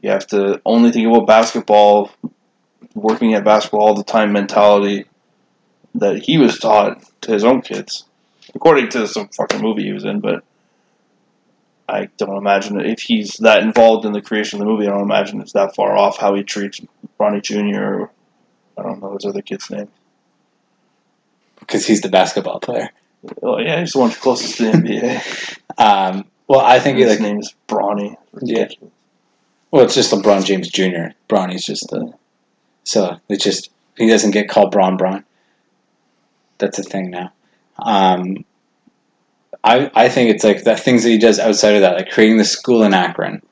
You 0.00 0.08
have 0.08 0.26
to 0.28 0.58
only 0.64 0.90
think 0.90 1.06
about 1.06 1.26
basketball, 1.26 2.10
working 2.94 3.34
at 3.34 3.44
basketball 3.44 3.82
all 3.82 3.94
the 3.94 4.02
time 4.02 4.32
mentality 4.32 5.04
that 5.94 6.22
he 6.22 6.38
was 6.38 6.58
taught 6.58 7.04
to 7.20 7.32
his 7.32 7.44
own 7.44 7.60
kids, 7.60 8.04
according 8.54 8.88
to 8.90 9.06
some 9.06 9.28
fucking 9.28 9.60
movie 9.60 9.84
he 9.84 9.92
was 9.92 10.06
in. 10.06 10.20
But 10.20 10.44
I 11.86 12.08
don't 12.16 12.38
imagine 12.38 12.80
if 12.80 13.00
he's 13.00 13.34
that 13.40 13.62
involved 13.62 14.06
in 14.06 14.12
the 14.12 14.22
creation 14.22 14.58
of 14.58 14.66
the 14.66 14.72
movie, 14.72 14.86
I 14.86 14.92
don't 14.92 15.02
imagine 15.02 15.42
it's 15.42 15.52
that 15.52 15.74
far 15.74 15.94
off 15.94 16.16
how 16.16 16.34
he 16.34 16.42
treats 16.42 16.80
Ronnie 17.18 17.42
Jr. 17.42 17.82
or 17.82 18.10
I 18.78 18.82
don't 18.82 19.02
know 19.02 19.12
his 19.12 19.26
other 19.26 19.42
kid's 19.42 19.70
name. 19.70 19.88
Because 21.60 21.86
he's 21.86 22.00
the 22.00 22.08
basketball 22.08 22.60
player. 22.60 22.92
Oh 23.42 23.58
yeah, 23.58 23.80
he's 23.80 23.92
the 23.92 23.98
one 23.98 24.10
closest 24.10 24.56
to 24.56 24.64
the 24.64 24.72
NBA. 24.72 25.58
Um, 25.78 26.24
well, 26.48 26.60
I 26.60 26.78
think 26.78 26.98
His 26.98 27.10
like 27.10 27.20
name 27.20 27.38
is 27.38 27.54
Bronny. 27.68 28.16
Yeah. 28.42 28.68
well, 29.70 29.84
it's 29.84 29.94
just 29.94 30.12
LeBron 30.12 30.44
James 30.44 30.68
Jr. 30.68 31.12
Bronny's 31.28 31.64
just 31.64 31.88
the 31.90 32.12
so 32.84 33.18
it's 33.28 33.44
just 33.44 33.70
he 33.96 34.08
doesn't 34.08 34.30
get 34.30 34.48
called 34.48 34.70
Bron 34.70 34.96
Bron. 34.96 35.24
That's 36.58 36.78
a 36.78 36.82
thing 36.82 37.10
now. 37.10 37.32
Um, 37.78 38.44
I 39.64 39.90
I 39.94 40.08
think 40.08 40.30
it's 40.30 40.44
like 40.44 40.64
the 40.64 40.76
things 40.76 41.02
that 41.02 41.10
he 41.10 41.18
does 41.18 41.38
outside 41.38 41.74
of 41.74 41.80
that, 41.82 41.96
like 41.96 42.10
creating 42.10 42.38
the 42.38 42.44
school 42.44 42.82
in 42.82 42.94
Akron, 42.94 43.42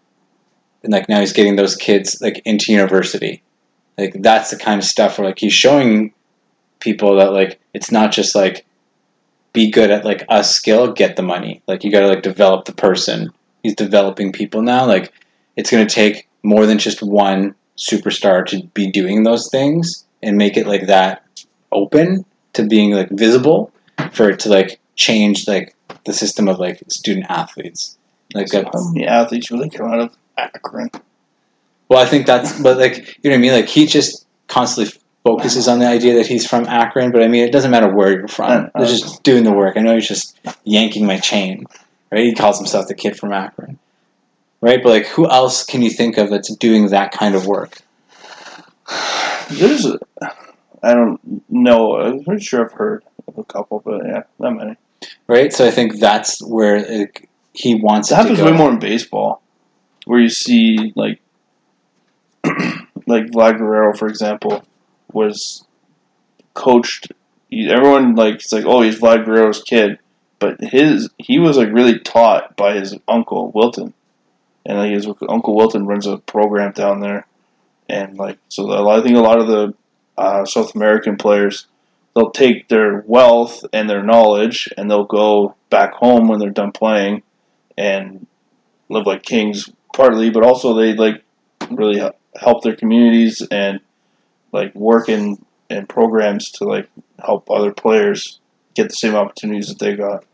and 0.82 0.92
like 0.92 1.08
now 1.08 1.20
he's 1.20 1.32
getting 1.32 1.56
those 1.56 1.76
kids 1.76 2.18
like 2.20 2.40
into 2.44 2.72
university. 2.72 3.42
Like 3.98 4.14
that's 4.22 4.50
the 4.50 4.56
kind 4.56 4.80
of 4.80 4.86
stuff 4.86 5.18
where 5.18 5.26
like 5.28 5.38
he's 5.38 5.52
showing 5.52 6.12
people 6.80 7.16
that 7.16 7.32
like 7.32 7.58
it's 7.72 7.90
not 7.90 8.12
just 8.12 8.34
like 8.34 8.64
be 9.54 9.70
good 9.70 9.90
at 9.90 10.04
like 10.04 10.24
a 10.28 10.44
skill, 10.44 10.92
get 10.92 11.16
the 11.16 11.22
money. 11.22 11.62
Like 11.66 11.84
you 11.84 11.90
got 11.90 12.00
to 12.00 12.08
like 12.08 12.22
develop 12.22 12.66
the 12.66 12.74
person. 12.74 13.30
He's 13.62 13.74
developing 13.76 14.32
people 14.32 14.60
now. 14.62 14.84
Like 14.86 15.12
it's 15.56 15.70
going 15.70 15.86
to 15.86 15.94
take 15.94 16.28
more 16.42 16.66
than 16.66 16.78
just 16.78 17.02
one 17.02 17.54
superstar 17.78 18.46
to 18.46 18.62
be 18.74 18.90
doing 18.90 19.22
those 19.24 19.50
things 19.50 20.04
and 20.22 20.36
make 20.36 20.56
it 20.58 20.66
like 20.66 20.86
that 20.88 21.24
open. 21.72 22.26
to 22.54 22.66
being 22.66 22.92
like 22.92 23.10
visible 23.10 23.72
for 24.12 24.30
it 24.30 24.38
to 24.40 24.48
like 24.48 24.78
change 24.96 25.48
like 25.48 25.74
the 26.04 26.12
system 26.12 26.48
of 26.48 26.58
like 26.58 26.82
student 26.88 27.26
athletes. 27.30 27.98
Like 28.34 28.48
So 28.48 28.60
um, 28.60 28.66
how 28.72 28.90
many 28.92 29.06
athletes 29.06 29.50
really 29.50 29.70
come 29.70 29.90
out 29.92 30.00
of 30.00 30.16
Akron? 30.36 30.90
well, 31.88 32.00
I 32.00 32.06
think 32.06 32.26
that's 32.26 32.60
but 32.60 32.78
like 32.78 32.98
you 33.22 33.30
know 33.30 33.30
what 33.30 33.34
I 33.34 33.38
mean. 33.38 33.52
Like 33.52 33.68
he 33.68 33.86
just 33.86 34.26
constantly 34.48 34.92
focuses 35.24 35.66
on 35.68 35.78
the 35.78 35.86
idea 35.88 36.14
that 36.16 36.26
he's 36.26 36.46
from 36.46 36.66
Akron, 36.66 37.10
but 37.10 37.22
I 37.22 37.28
mean 37.28 37.44
it 37.44 37.52
doesn't 37.52 37.70
matter 37.70 37.92
where 37.94 38.12
you're 38.12 38.28
from. 38.28 38.70
They're 38.76 38.86
just 38.86 39.22
doing 39.22 39.42
the 39.44 39.52
work. 39.52 39.76
I 39.76 39.80
know 39.80 39.94
he's 39.94 40.06
just 40.08 40.38
yanking 40.64 41.06
my 41.06 41.18
chain, 41.18 41.64
right? 42.12 42.24
He 42.24 42.34
calls 42.34 42.58
himself 42.58 42.86
the 42.88 42.94
kid 42.94 43.18
from 43.18 43.32
Akron, 43.32 43.78
right? 44.60 44.80
But 44.82 44.90
like, 44.90 45.06
who 45.06 45.28
else 45.28 45.64
can 45.64 45.82
you 45.82 45.90
think 45.90 46.18
of 46.18 46.30
that's 46.30 46.54
doing 46.56 46.88
that 46.88 47.12
kind 47.12 47.34
of 47.34 47.46
work? 47.46 47.78
There's, 49.50 49.86
a, 49.86 49.98
I 50.82 50.94
don't 50.94 51.20
know. 51.50 51.96
I'm 51.96 52.24
pretty 52.24 52.42
sure 52.44 52.64
I've 52.66 52.72
heard 52.72 53.02
of 53.26 53.38
a 53.38 53.44
couple, 53.44 53.80
but 53.84 54.04
yeah, 54.04 54.22
not 54.38 54.56
many. 54.56 54.76
right? 55.26 55.52
So 55.52 55.66
I 55.66 55.70
think 55.70 55.98
that's 55.98 56.42
where 56.46 56.80
like, 56.98 57.28
he 57.54 57.74
wants 57.76 58.10
It 58.10 58.14
it 58.14 58.16
to 58.16 58.22
happens 58.22 58.38
go. 58.40 58.44
way 58.46 58.52
more 58.52 58.70
in 58.70 58.78
baseball, 58.78 59.42
where 60.06 60.20
you 60.20 60.28
see 60.28 60.92
like, 60.96 61.20
like 62.44 63.24
Vlad 63.30 63.58
Guerrero, 63.58 63.94
for 63.94 64.08
example, 64.08 64.64
was 65.14 65.64
coached. 66.54 67.12
he- 67.50 67.70
Everyone 67.70 68.14
like 68.14 68.36
it's 68.36 68.52
like, 68.52 68.64
oh, 68.66 68.82
he's 68.82 68.98
Vlad 68.98 69.24
Guerrero's 69.24 69.62
kid, 69.62 69.98
but 70.38 70.60
his 70.60 71.08
he 71.18 71.38
was 71.38 71.56
like 71.56 71.72
really 71.72 71.98
taught 71.98 72.56
by 72.56 72.74
his 72.74 72.96
uncle 73.08 73.50
Wilton, 73.54 73.94
and 74.66 74.78
like 74.78 74.92
his 74.92 75.06
uncle 75.28 75.54
Wilton 75.54 75.86
runs 75.86 76.06
a 76.06 76.18
program 76.18 76.72
down 76.72 77.00
there, 77.00 77.26
and 77.88 78.16
like 78.18 78.38
so 78.48 78.64
a 78.64 78.80
lot, 78.80 79.00
I 79.00 79.02
think 79.02 79.16
a 79.16 79.20
lot 79.20 79.40
of 79.40 79.46
the 79.46 79.74
uh, 80.16 80.44
South 80.44 80.74
American 80.74 81.16
players 81.16 81.66
they'll 82.14 82.30
take 82.30 82.68
their 82.68 83.04
wealth 83.06 83.64
and 83.72 83.88
their 83.90 84.02
knowledge 84.02 84.68
and 84.76 84.90
they'll 84.90 85.04
go 85.04 85.54
back 85.70 85.92
home 85.94 86.28
when 86.28 86.38
they're 86.38 86.50
done 86.50 86.72
playing 86.72 87.22
and 87.76 88.26
live 88.88 89.06
like 89.06 89.22
kings 89.22 89.68
partly 89.92 90.30
but 90.30 90.44
also 90.44 90.74
they 90.74 90.94
like 90.94 91.22
really 91.70 92.00
help 92.36 92.62
their 92.62 92.76
communities 92.76 93.42
and 93.50 93.80
like 94.54 94.74
work 94.74 95.08
in 95.08 95.44
in 95.68 95.86
programs 95.86 96.50
to 96.52 96.64
like 96.64 96.88
help 97.22 97.50
other 97.50 97.72
players 97.72 98.40
get 98.74 98.88
the 98.88 98.94
same 98.94 99.14
opportunities 99.14 99.68
that 99.68 99.78
they 99.78 99.94
got 99.94 100.24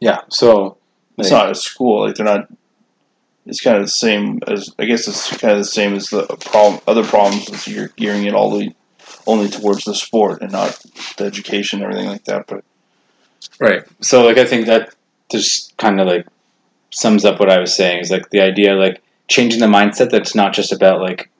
Yeah. 0.00 0.20
So 0.28 0.78
it's 1.18 1.30
not 1.30 1.50
a 1.50 1.54
school 1.54 2.06
like 2.06 2.14
they're 2.14 2.24
not 2.24 2.48
it's 3.46 3.60
kind 3.60 3.76
of 3.76 3.82
the 3.82 3.88
same 3.88 4.38
as 4.46 4.74
i 4.78 4.86
guess 4.86 5.06
it's 5.06 5.36
kind 5.36 5.52
of 5.52 5.58
the 5.58 5.64
same 5.64 5.94
as 5.94 6.08
the 6.08 6.22
uh, 6.22 6.36
problem 6.36 6.80
other 6.86 7.04
problems 7.04 7.46
is 7.50 7.68
you're 7.68 7.88
gearing 7.88 8.24
it 8.24 8.32
all 8.32 8.56
the, 8.56 8.74
only 9.26 9.50
towards 9.50 9.84
the 9.84 9.94
sport 9.94 10.40
and 10.40 10.52
not 10.52 10.82
the 11.18 11.24
education 11.24 11.82
and 11.82 11.84
everything 11.90 12.08
like 12.08 12.24
that 12.24 12.46
but 12.46 12.64
Right. 13.60 13.84
So 14.00 14.24
like 14.24 14.38
I 14.38 14.44
think 14.44 14.66
that 14.66 14.94
just 15.30 15.76
kind 15.76 16.00
of 16.00 16.06
like 16.06 16.26
sums 16.90 17.24
up 17.24 17.38
what 17.38 17.50
I 17.50 17.60
was 17.60 17.74
saying 17.74 18.00
is 18.00 18.10
like 18.10 18.30
the 18.30 18.40
idea 18.40 18.74
like 18.74 19.02
changing 19.28 19.60
the 19.60 19.66
mindset 19.66 20.10
that's 20.10 20.34
not 20.34 20.52
just 20.52 20.72
about 20.72 21.00
like 21.00 21.30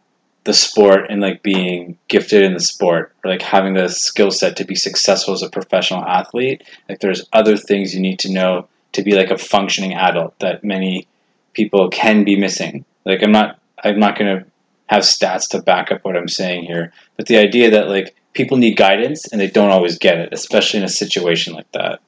the 0.45 0.53
sport 0.53 1.11
and 1.11 1.21
like 1.21 1.43
being 1.43 1.99
gifted 2.09 2.43
in 2.43 2.55
the 2.55 2.61
sport 2.61 3.15
or 3.25 3.31
like 3.31 3.43
having 3.43 3.75
the 3.75 3.89
skill 3.89 4.31
set 4.31 4.57
to 4.57 4.65
be 4.65 4.75
successful 4.75 5.35
as 5.35 5.43
a 5.43 5.51
professional 5.51 6.05
athlete. 6.05 6.63
Like 6.89 7.01
there's 7.01 7.29
other 7.33 7.57
things 7.57 7.95
you 7.95 8.01
need 8.01 8.19
to 8.21 8.33
know 8.33 8.69
to 8.93 9.03
be 9.03 9.13
like 9.13 9.31
a 9.31 9.39
functioning 9.39 9.93
adult 9.93 10.39
that 10.41 10.65
many 10.65 11.07
people 11.53 11.89
can 11.91 12.25
be 12.25 12.37
missing. 12.37 12.85
Like 13.05 13.23
I'm 13.23 13.33
not 13.33 13.59
I'm 13.83 13.99
not 13.99 14.19
going 14.19 14.39
to 14.39 14.47
have 14.87 15.03
stats 15.03 15.49
to 15.51 15.63
back 15.63 15.93
up 15.93 16.05
what 16.05 16.17
I'm 16.17 16.29
saying 16.29 16.65
here, 16.65 16.93
but 17.17 17.27
the 17.27 17.39
idea 17.39 17.71
that 17.71 17.89
like 17.89 18.15
people 18.33 18.57
need 18.57 18.77
guidance 18.77 19.27
and 19.29 19.41
they 19.41 19.49
don't 19.49 19.71
always 19.71 19.99
get 19.99 20.19
it, 20.19 20.33
especially 20.33 20.79
in 20.79 20.85
a 20.85 20.89
situation 20.89 21.55
like 21.55 21.71
that. 21.73 22.01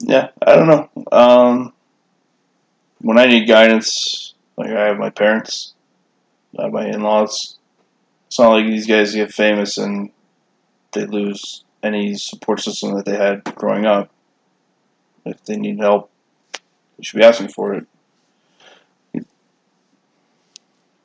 yeah 0.00 0.28
i 0.46 0.56
don't 0.56 0.66
know 0.66 0.88
um, 1.12 1.72
when 3.00 3.18
i 3.18 3.26
need 3.26 3.46
guidance 3.46 4.29
like 4.60 4.70
i 4.70 4.86
have 4.86 4.98
my 4.98 5.10
parents 5.10 5.74
I 6.58 6.64
have 6.64 6.72
my 6.72 6.86
in-laws 6.86 7.58
it's 8.26 8.38
not 8.38 8.52
like 8.52 8.66
these 8.66 8.86
guys 8.86 9.14
get 9.14 9.32
famous 9.32 9.78
and 9.78 10.10
they 10.92 11.06
lose 11.06 11.64
any 11.82 12.14
support 12.14 12.60
system 12.60 12.94
that 12.96 13.04
they 13.04 13.16
had 13.16 13.44
growing 13.54 13.86
up 13.86 14.10
if 15.24 15.44
they 15.44 15.56
need 15.56 15.78
help 15.78 16.10
they 16.52 17.04
should 17.04 17.18
be 17.18 17.24
asking 17.24 17.48
for 17.48 17.74
it 17.74 17.86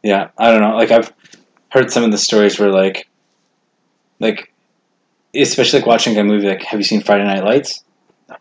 Yeah, 0.05 0.29
I 0.37 0.51
don't 0.51 0.61
know. 0.61 0.75
Like 0.75 0.91
I've 0.91 1.11
heard 1.69 1.91
some 1.91 2.03
of 2.03 2.11
the 2.11 2.19
stories 2.19 2.59
where 2.59 2.71
like, 2.71 3.09
like, 4.19 4.53
especially 5.35 5.79
like 5.79 5.87
watching 5.87 6.15
a 6.15 6.23
movie. 6.23 6.47
Like, 6.47 6.61
have 6.61 6.79
you 6.79 6.83
seen 6.83 7.01
Friday 7.01 7.23
Night 7.23 7.43
Lights? 7.43 7.83
I 8.29 8.37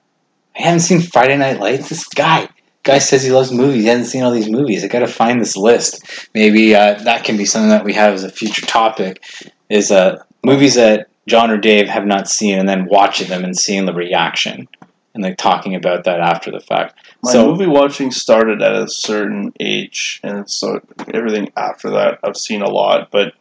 haven't 0.53 0.81
seen 0.81 1.01
Friday 1.01 1.39
Night 1.39 1.61
Lights. 1.61 1.89
This 1.89 2.05
guy, 2.05 2.51
guy 2.85 2.99
says 2.99 3.22
he 3.24 3.32
loves 3.32 3.51
movies. 3.51 3.82
He 3.82 3.89
hasn't 3.89 4.07
seen 4.09 4.22
all 4.22 4.30
these 4.30 4.51
movies. 4.51 4.85
I 4.85 4.89
got 4.89 5.01
to 5.01 5.09
find 5.09 5.41
this 5.41 5.57
list. 5.57 6.28
Maybe 6.35 6.74
uh, 6.74 6.95
that 7.03 7.24
can 7.24 7.37
be 7.37 7.45
something 7.45 7.70
that 7.70 7.85
we 7.85 7.95
have 7.95 8.14
as 8.14 8.22
a 8.22 8.30
future 8.30 8.64
topic. 8.66 9.24
Is 9.68 9.91
uh, 9.91 10.22
movies 10.45 10.74
that 10.74 11.09
John 11.26 11.51
or 11.51 11.57
Dave 11.57 11.89
have 11.89 12.07
not 12.07 12.28
seen, 12.28 12.59
and 12.59 12.68
then 12.68 12.87
watching 12.87 13.28
them 13.28 13.45
and 13.45 13.57
seeing 13.57 13.87
the 13.87 13.95
reaction, 13.95 14.68
and 15.14 15.22
like 15.22 15.39
talking 15.39 15.74
about 15.74 16.05
that 16.05 16.20
after 16.20 16.51
the 16.51 16.61
fact. 16.61 16.95
My 17.22 17.32
So- 17.32 17.47
movie 17.51 17.66
watching 17.66 18.11
started 18.11 18.62
at 18.62 18.74
a 18.74 18.87
certain 18.89 19.53
age, 19.59 20.20
and 20.22 20.49
so 20.49 20.80
everything 21.12 21.51
after 21.57 21.91
that 21.91 22.18
I've 22.22 22.37
seen 22.37 22.61
a 22.62 22.68
lot. 22.68 23.11
But 23.11 23.32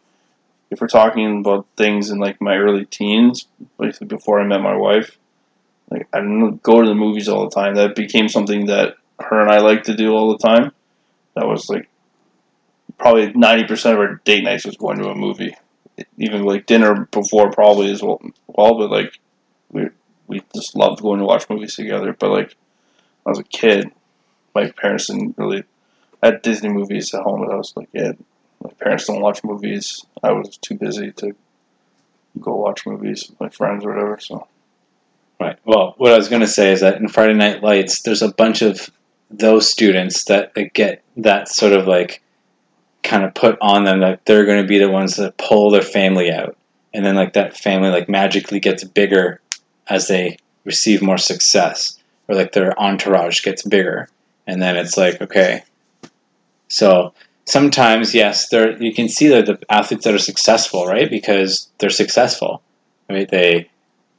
if 0.71 0.79
we're 0.79 0.87
talking 0.87 1.39
about 1.41 1.67
things 1.77 2.09
in 2.09 2.17
like 2.19 2.41
my 2.41 2.55
early 2.55 2.85
teens, 2.85 3.45
basically 3.77 4.07
before 4.07 4.39
I 4.39 4.45
met 4.45 4.61
my 4.61 4.75
wife, 4.75 5.17
like 5.91 6.07
I 6.13 6.21
didn't 6.21 6.63
go 6.63 6.81
to 6.81 6.87
the 6.87 6.95
movies 6.95 7.27
all 7.27 7.43
the 7.49 7.53
time. 7.53 7.75
That 7.75 7.95
became 7.95 8.29
something 8.29 8.67
that 8.67 8.95
her 9.23 9.41
and 9.41 9.51
I 9.51 9.59
like 9.59 9.83
to 9.83 9.95
do 9.95 10.13
all 10.13 10.31
the 10.31 10.37
time. 10.37 10.71
That 11.35 11.47
was 11.47 11.69
like 11.69 11.89
probably 12.97 13.33
ninety 13.33 13.65
percent 13.65 13.95
of 13.95 13.99
our 13.99 14.15
date 14.23 14.43
nights 14.43 14.65
was 14.65 14.77
going 14.77 14.99
to 14.99 15.09
a 15.09 15.15
movie. 15.15 15.55
Even 16.17 16.43
like 16.43 16.65
dinner 16.65 17.07
before 17.11 17.51
probably 17.51 17.91
as 17.91 18.01
well. 18.01 18.21
Well, 18.47 18.77
but 18.77 18.89
like 18.89 19.19
we 19.71 19.89
we 20.27 20.43
just 20.55 20.75
loved 20.75 21.01
going 21.01 21.19
to 21.19 21.25
watch 21.25 21.49
movies 21.49 21.75
together. 21.75 22.13
But 22.13 22.31
like 22.31 22.55
I 23.25 23.29
was 23.29 23.39
a 23.39 23.43
kid, 23.43 23.91
my 24.55 24.69
parents 24.71 25.07
didn't 25.07 25.37
really 25.37 25.63
I 26.21 26.27
had 26.27 26.41
Disney 26.41 26.69
movies 26.69 27.13
at 27.13 27.23
home, 27.23 27.41
but 27.41 27.51
I 27.51 27.57
was 27.57 27.73
like, 27.75 27.89
yeah, 27.93 28.13
my 28.63 28.71
parents 28.71 29.05
don't 29.05 29.21
watch 29.21 29.43
movies. 29.43 30.05
I 30.21 30.31
was 30.31 30.57
too 30.57 30.75
busy 30.75 31.11
to 31.13 31.35
go 32.39 32.55
watch 32.55 32.85
movies 32.85 33.29
with 33.29 33.39
my 33.39 33.49
friends 33.49 33.85
or 33.85 33.89
whatever. 33.89 34.19
So 34.19 34.47
Right. 35.43 35.57
Well, 35.65 35.95
what 35.97 36.13
I 36.13 36.17
was 36.17 36.29
going 36.29 36.41
to 36.41 36.47
say 36.47 36.71
is 36.71 36.81
that 36.81 37.01
in 37.01 37.09
Friday 37.09 37.33
Night 37.33 37.61
Lights, 37.61 38.01
there's 38.01 38.21
a 38.21 38.31
bunch 38.31 38.61
of 38.61 38.89
those 39.37 39.69
students 39.69 40.25
that 40.25 40.53
get 40.73 41.03
that 41.17 41.49
sort 41.49 41.73
of 41.73 41.87
like 41.87 42.21
kind 43.01 43.23
of 43.23 43.33
put 43.33 43.57
on 43.61 43.83
them 43.83 43.99
that 43.99 44.25
they're 44.25 44.45
going 44.45 44.61
to 44.61 44.67
be 44.67 44.77
the 44.77 44.89
ones 44.89 45.15
that 45.15 45.37
pull 45.37 45.71
their 45.71 45.81
family 45.81 46.31
out, 46.31 46.55
and 46.93 47.05
then 47.05 47.15
like 47.15 47.33
that 47.33 47.57
family 47.57 47.89
like 47.89 48.07
magically 48.07 48.59
gets 48.59 48.83
bigger 48.83 49.41
as 49.87 50.07
they 50.07 50.37
receive 50.63 51.01
more 51.01 51.17
success, 51.17 51.99
or 52.27 52.35
like 52.35 52.53
their 52.53 52.79
entourage 52.79 53.41
gets 53.41 53.63
bigger, 53.63 54.07
and 54.47 54.61
then 54.61 54.77
it's 54.77 54.97
like 54.97 55.21
okay, 55.21 55.63
so 56.67 57.13
sometimes 57.45 58.13
yes, 58.13 58.49
there 58.49 58.81
you 58.81 58.93
can 58.93 59.09
see 59.09 59.27
that 59.27 59.45
the 59.45 59.59
athletes 59.69 60.05
that 60.05 60.13
are 60.13 60.19
successful, 60.19 60.85
right, 60.85 61.09
because 61.09 61.69
they're 61.79 61.89
successful, 61.89 62.61
right? 63.09 63.29
They 63.29 63.69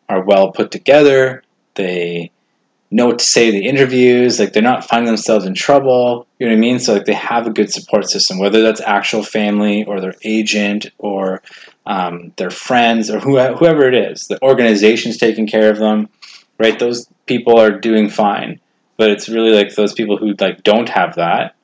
are 0.09 0.23
well 0.23 0.53
put 0.53 0.71
together. 0.71 1.43
They 1.75 2.31
know 2.95 3.07
what 3.07 3.19
to 3.19 3.25
say 3.25 3.49
in 3.49 3.55
the 3.55 3.67
interviews. 3.67 4.39
Like 4.39 4.53
they're 4.53 4.63
not 4.63 4.85
finding 4.85 5.07
themselves 5.07 5.47
in 5.47 5.55
trouble. 5.55 6.29
You 6.39 6.47
know 6.47 6.53
what 6.53 6.59
I 6.59 6.61
mean? 6.61 6.79
So 6.79 6.95
like 6.95 7.07
they 7.07 7.15
have 7.15 7.47
a 7.47 7.51
good 7.51 7.73
support 7.73 8.09
system, 8.09 8.39
whether 8.39 8.63
that's 8.63 8.81
actual 8.81 9.25
family 9.25 9.85
or 9.85 10.01
their 10.01 10.15
agent 10.23 10.87
or 10.99 11.43
um, 11.87 12.33
their 12.37 12.51
friends 12.51 13.11
or 13.11 13.19
who, 13.19 13.39
whoever 13.41 13.89
it 13.89 13.95
is. 13.95 14.29
The 14.29 14.41
organization's 14.43 15.19
taking 15.19 15.49
care 15.49 15.71
of 15.71 15.79
them, 15.79 16.09
right? 16.57 16.79
Those 16.79 17.09
people 17.27 17.59
are 17.59 17.73
doing 17.73 18.09
fine. 18.09 18.61
But 18.97 19.11
it's 19.11 19.29
really 19.29 19.51
like 19.51 19.75
those 19.75 19.93
people 19.93 20.17
who 20.17 20.37
like 20.39 20.63
don't 20.63 20.89
have 20.89 21.17
that, 21.17 21.57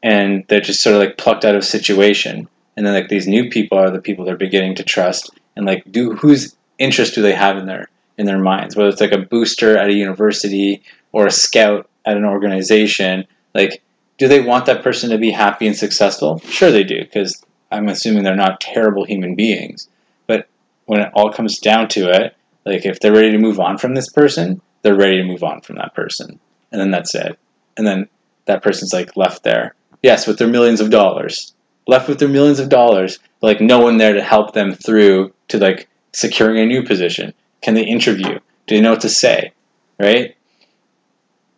and 0.00 0.44
they're 0.46 0.60
just 0.60 0.80
sort 0.80 0.94
of 0.94 1.00
like 1.00 1.18
plucked 1.18 1.44
out 1.44 1.56
of 1.56 1.64
situation. 1.64 2.48
And 2.76 2.86
then 2.86 2.94
like 2.94 3.08
these 3.08 3.26
new 3.26 3.50
people 3.50 3.78
are 3.78 3.90
the 3.90 4.00
people 4.00 4.24
they're 4.24 4.36
beginning 4.36 4.76
to 4.76 4.84
trust, 4.84 5.28
and 5.56 5.66
like 5.66 5.82
do 5.90 6.14
whose 6.14 6.54
interest 6.78 7.16
do 7.16 7.22
they 7.22 7.34
have 7.34 7.56
in 7.56 7.66
their 7.66 7.88
in 8.18 8.26
their 8.26 8.38
minds? 8.38 8.76
Whether 8.76 8.90
it's 8.90 9.00
like 9.00 9.12
a 9.12 9.18
booster 9.18 9.76
at 9.76 9.90
a 9.90 9.94
university 9.94 10.82
or 11.12 11.26
a 11.26 11.30
scout 11.30 11.88
at 12.04 12.16
an 12.16 12.24
organization, 12.24 13.26
like 13.54 13.82
do 14.18 14.28
they 14.28 14.40
want 14.40 14.66
that 14.66 14.82
person 14.82 15.10
to 15.10 15.18
be 15.18 15.30
happy 15.30 15.66
and 15.66 15.76
successful? 15.76 16.38
Sure, 16.40 16.70
they 16.70 16.84
do, 16.84 17.00
because 17.00 17.44
I'm 17.70 17.88
assuming 17.88 18.24
they're 18.24 18.34
not 18.36 18.60
terrible 18.60 19.04
human 19.04 19.34
beings. 19.34 19.88
But 20.26 20.48
when 20.86 21.00
it 21.00 21.12
all 21.14 21.32
comes 21.32 21.58
down 21.58 21.88
to 21.88 22.10
it, 22.10 22.34
like 22.64 22.86
if 22.86 23.00
they're 23.00 23.12
ready 23.12 23.32
to 23.32 23.38
move 23.38 23.60
on 23.60 23.78
from 23.78 23.94
this 23.94 24.10
person, 24.10 24.60
they're 24.82 24.96
ready 24.96 25.18
to 25.18 25.24
move 25.24 25.42
on 25.42 25.60
from 25.60 25.76
that 25.76 25.94
person, 25.94 26.38
and 26.72 26.80
then 26.80 26.90
that's 26.90 27.14
it. 27.14 27.38
And 27.76 27.86
then 27.86 28.08
that 28.46 28.62
person's 28.62 28.92
like 28.92 29.16
left 29.16 29.42
there, 29.42 29.74
yes, 30.02 30.26
with 30.26 30.38
their 30.38 30.48
millions 30.48 30.80
of 30.80 30.90
dollars, 30.90 31.54
left 31.86 32.08
with 32.08 32.18
their 32.18 32.28
millions 32.28 32.58
of 32.58 32.68
dollars, 32.68 33.18
like 33.42 33.60
no 33.60 33.80
one 33.80 33.98
there 33.98 34.14
to 34.14 34.22
help 34.22 34.52
them 34.52 34.72
through 34.72 35.32
to 35.48 35.58
like 35.58 35.88
securing 36.12 36.58
a 36.58 36.66
new 36.66 36.82
position. 36.82 37.34
Can 37.62 37.74
they 37.74 37.84
interview? 37.84 38.38
Do 38.66 38.74
they 38.74 38.80
know 38.80 38.92
what 38.92 39.00
to 39.02 39.08
say? 39.08 39.52
Right? 39.98 40.36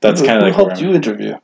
That's 0.00 0.22
kind 0.22 0.38
of 0.38 0.42
like 0.42 0.54
helped 0.54 0.80
you 0.80 0.94
interview. 0.94 1.34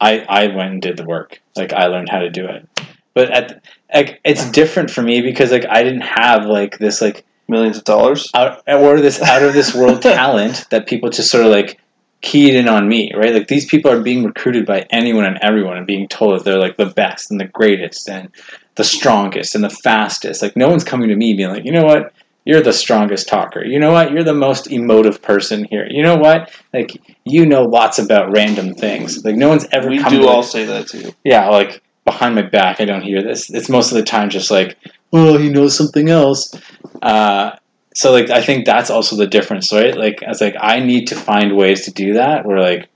I, 0.00 0.20
I 0.20 0.46
went 0.48 0.72
and 0.72 0.82
did 0.82 0.96
the 0.96 1.04
work. 1.04 1.40
Like 1.54 1.72
I 1.72 1.86
learned 1.86 2.08
how 2.08 2.20
to 2.20 2.30
do 2.30 2.46
it. 2.46 2.66
But 3.14 3.30
at 3.30 3.64
like 3.94 4.20
it's 4.24 4.50
different 4.50 4.90
for 4.90 5.02
me 5.02 5.20
because 5.20 5.52
like 5.52 5.66
I 5.66 5.82
didn't 5.82 6.02
have 6.02 6.46
like 6.46 6.78
this 6.78 7.00
like 7.00 7.24
Millions 7.50 7.78
of 7.78 7.84
dollars. 7.84 8.30
out 8.32 8.62
or 8.68 9.00
this 9.00 9.20
out 9.20 9.42
of 9.42 9.52
this 9.52 9.74
world 9.74 10.00
talent 10.02 10.66
that 10.70 10.86
people 10.86 11.10
just 11.10 11.32
sort 11.32 11.44
of 11.44 11.50
like 11.50 11.80
keyed 12.20 12.54
in 12.54 12.68
on 12.68 12.88
me, 12.88 13.12
right? 13.12 13.34
Like 13.34 13.48
these 13.48 13.66
people 13.66 13.90
are 13.90 14.00
being 14.00 14.22
recruited 14.22 14.66
by 14.66 14.86
anyone 14.90 15.24
and 15.24 15.36
everyone 15.42 15.76
and 15.76 15.84
being 15.84 16.06
told 16.06 16.38
that 16.38 16.44
they're 16.44 16.60
like 16.60 16.76
the 16.76 16.86
best 16.86 17.28
and 17.28 17.40
the 17.40 17.46
greatest 17.46 18.08
and 18.08 18.30
the 18.76 18.84
strongest 18.84 19.56
and 19.56 19.64
the 19.64 19.70
fastest. 19.70 20.42
Like 20.42 20.54
no 20.54 20.68
one's 20.68 20.84
coming 20.84 21.08
to 21.08 21.16
me 21.16 21.34
being 21.34 21.48
like, 21.48 21.64
you 21.64 21.72
know 21.72 21.84
what? 21.84 22.12
You're 22.44 22.62
the 22.62 22.72
strongest 22.72 23.28
talker. 23.28 23.64
You 23.64 23.78
know 23.78 23.92
what? 23.92 24.12
You're 24.12 24.24
the 24.24 24.34
most 24.34 24.70
emotive 24.72 25.20
person 25.22 25.64
here. 25.64 25.86
You 25.88 26.02
know 26.02 26.16
what? 26.16 26.50
Like 26.72 26.96
you 27.24 27.46
know 27.46 27.62
lots 27.62 27.98
about 27.98 28.32
random 28.32 28.74
things. 28.74 29.24
Like 29.24 29.36
no 29.36 29.48
one's 29.48 29.66
ever 29.72 29.88
We 29.90 29.98
come 29.98 30.12
do 30.12 30.22
to 30.22 30.28
all 30.28 30.40
like, 30.40 30.46
say 30.50 30.64
that 30.64 30.88
to 30.88 30.98
you. 30.98 31.12
yeah, 31.24 31.48
like 31.48 31.82
behind 32.04 32.34
my 32.34 32.42
back, 32.42 32.80
I 32.80 32.86
don't 32.86 33.02
hear 33.02 33.22
this. 33.22 33.50
It's 33.50 33.68
most 33.68 33.92
of 33.92 33.98
the 33.98 34.04
time 34.04 34.30
just 34.30 34.50
like, 34.50 34.76
well, 35.12 35.36
he 35.38 35.50
knows 35.50 35.76
something 35.76 36.08
else. 36.08 36.54
Uh, 37.02 37.52
so 37.94 38.12
like, 38.12 38.30
I 38.30 38.40
think 38.42 38.64
that's 38.64 38.90
also 38.90 39.16
the 39.16 39.26
difference, 39.26 39.72
right? 39.72 39.96
Like, 39.96 40.22
I 40.22 40.28
was 40.28 40.40
like, 40.40 40.56
I 40.58 40.80
need 40.80 41.06
to 41.08 41.16
find 41.16 41.56
ways 41.56 41.84
to 41.84 41.92
do 41.92 42.14
that. 42.14 42.46
Where 42.46 42.60
like, 42.60 42.88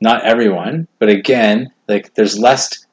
not 0.00 0.24
everyone, 0.24 0.88
but 0.98 1.08
again, 1.08 1.72
like, 1.88 2.14
there's 2.14 2.38
less. 2.38 2.84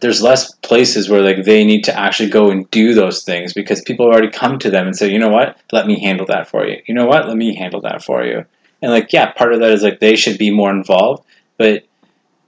There's 0.00 0.22
less 0.22 0.52
places 0.56 1.08
where 1.08 1.22
like 1.22 1.44
they 1.44 1.64
need 1.64 1.84
to 1.84 1.98
actually 1.98 2.30
go 2.30 2.50
and 2.50 2.70
do 2.70 2.94
those 2.94 3.24
things 3.24 3.52
because 3.52 3.80
people 3.82 4.06
already 4.06 4.30
come 4.30 4.58
to 4.60 4.70
them 4.70 4.86
and 4.86 4.96
say, 4.96 5.10
you 5.10 5.18
know 5.18 5.30
what, 5.30 5.58
let 5.72 5.86
me 5.86 6.00
handle 6.00 6.26
that 6.26 6.48
for 6.48 6.66
you. 6.66 6.80
You 6.86 6.94
know 6.94 7.06
what, 7.06 7.28
let 7.28 7.36
me 7.36 7.54
handle 7.54 7.80
that 7.82 8.02
for 8.02 8.24
you. 8.24 8.44
And 8.82 8.92
like, 8.92 9.12
yeah, 9.12 9.32
part 9.32 9.52
of 9.52 9.60
that 9.60 9.70
is 9.70 9.82
like 9.82 10.00
they 10.00 10.16
should 10.16 10.38
be 10.38 10.50
more 10.50 10.70
involved, 10.70 11.24
but 11.56 11.84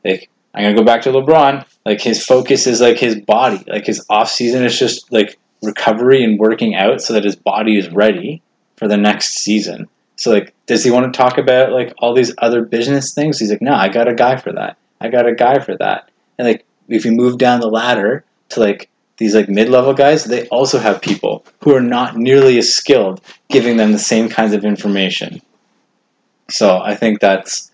like 0.05 0.29
I'm 0.55 0.65
gonna 0.65 0.77
go 0.77 0.85
back 0.85 1.03
to 1.03 1.11
LeBron. 1.11 1.67
Like 1.85 2.01
his 2.01 2.25
focus 2.25 2.67
is 2.67 2.81
like 2.81 2.99
his 2.99 3.17
body. 3.17 3.65
Like 3.67 3.87
his 3.87 4.05
off 4.11 4.31
season 4.31 4.65
is 4.65 4.79
just 4.79 5.11
like 5.13 5.39
recovery 5.63 6.23
and 6.25 6.39
working 6.39 6.75
out 6.75 7.01
so 7.01 7.15
that 7.15 7.25
his 7.25 7.37
body 7.37 7.79
is 7.79 7.91
ready 7.91 8.43
for 8.77 8.89
the 8.89 8.97
next 8.97 9.35
season. 9.35 9.89
So 10.17 10.33
like, 10.33 10.53
does 10.67 10.85
he 10.85 10.91
want 10.91 11.13
to 11.13 11.17
talk 11.17 11.39
about 11.39 11.73
like 11.73 11.95
all 11.99 12.15
these 12.15 12.35
other 12.39 12.63
business 12.63 13.15
things? 13.15 13.39
He's 13.39 13.51
like, 13.51 13.63
no, 13.63 13.73
I 13.73 13.89
got 13.89 14.09
a 14.09 14.15
guy 14.15 14.37
for 14.37 14.53
that. 14.53 14.77
I 15.01 15.09
got 15.09 15.29
a 15.29 15.35
guy 15.35 15.61
for 15.61 15.77
that. 15.77 16.11
And 16.39 16.47
like, 16.49 16.65
if 16.89 17.05
you 17.05 17.13
move 17.13 17.39
down 17.39 17.61
the 17.61 17.69
ladder 17.69 18.25
to 18.51 18.61
like 18.61 18.89
these 19.19 19.35
like 19.35 19.49
mid 19.49 19.69
level 19.69 19.93
guys, 19.93 20.25
they 20.25 20.49
also 20.49 20.79
have 20.79 21.03
people 21.03 21.45
who 21.63 21.75
are 21.75 21.81
not 21.81 22.17
nearly 22.17 22.59
as 22.59 22.73
skilled, 22.73 23.21
giving 23.51 23.77
them 23.77 23.93
the 23.93 23.99
same 23.99 24.29
kinds 24.29 24.55
of 24.55 24.65
information. 24.65 25.41
So 26.51 26.79
I 26.79 26.95
think 26.95 27.21
that's 27.21 27.71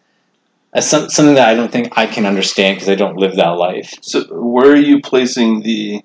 that's 0.72 0.86
some, 0.86 1.08
something 1.08 1.36
that 1.36 1.48
I 1.48 1.54
don't 1.54 1.70
think 1.70 1.96
I 1.96 2.06
can 2.06 2.26
understand 2.26 2.76
because 2.76 2.88
I 2.88 2.96
don't 2.96 3.16
live 3.16 3.36
that 3.36 3.50
life. 3.50 3.94
So 4.00 4.24
where 4.30 4.72
are 4.72 4.76
you 4.76 5.00
placing 5.00 5.62
the 5.62 6.04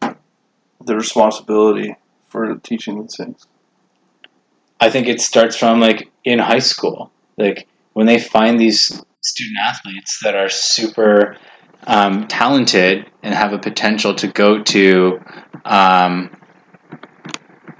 the 0.00 0.96
responsibility 0.96 1.96
for 2.28 2.56
teaching 2.56 3.00
these 3.00 3.16
things? 3.16 3.46
I 4.80 4.90
think 4.90 5.06
it 5.06 5.20
starts 5.20 5.56
from 5.56 5.80
like 5.80 6.10
in 6.24 6.40
high 6.40 6.58
school, 6.58 7.12
like 7.38 7.68
when 7.92 8.06
they 8.06 8.18
find 8.18 8.58
these 8.58 9.02
student 9.20 9.58
athletes 9.62 10.18
that 10.24 10.34
are 10.34 10.48
super 10.48 11.36
um, 11.84 12.28
talented 12.28 13.10
and 13.22 13.34
have 13.34 13.52
a 13.52 13.58
potential 13.58 14.14
to 14.16 14.28
go 14.28 14.62
to 14.62 15.20
um, 15.64 16.36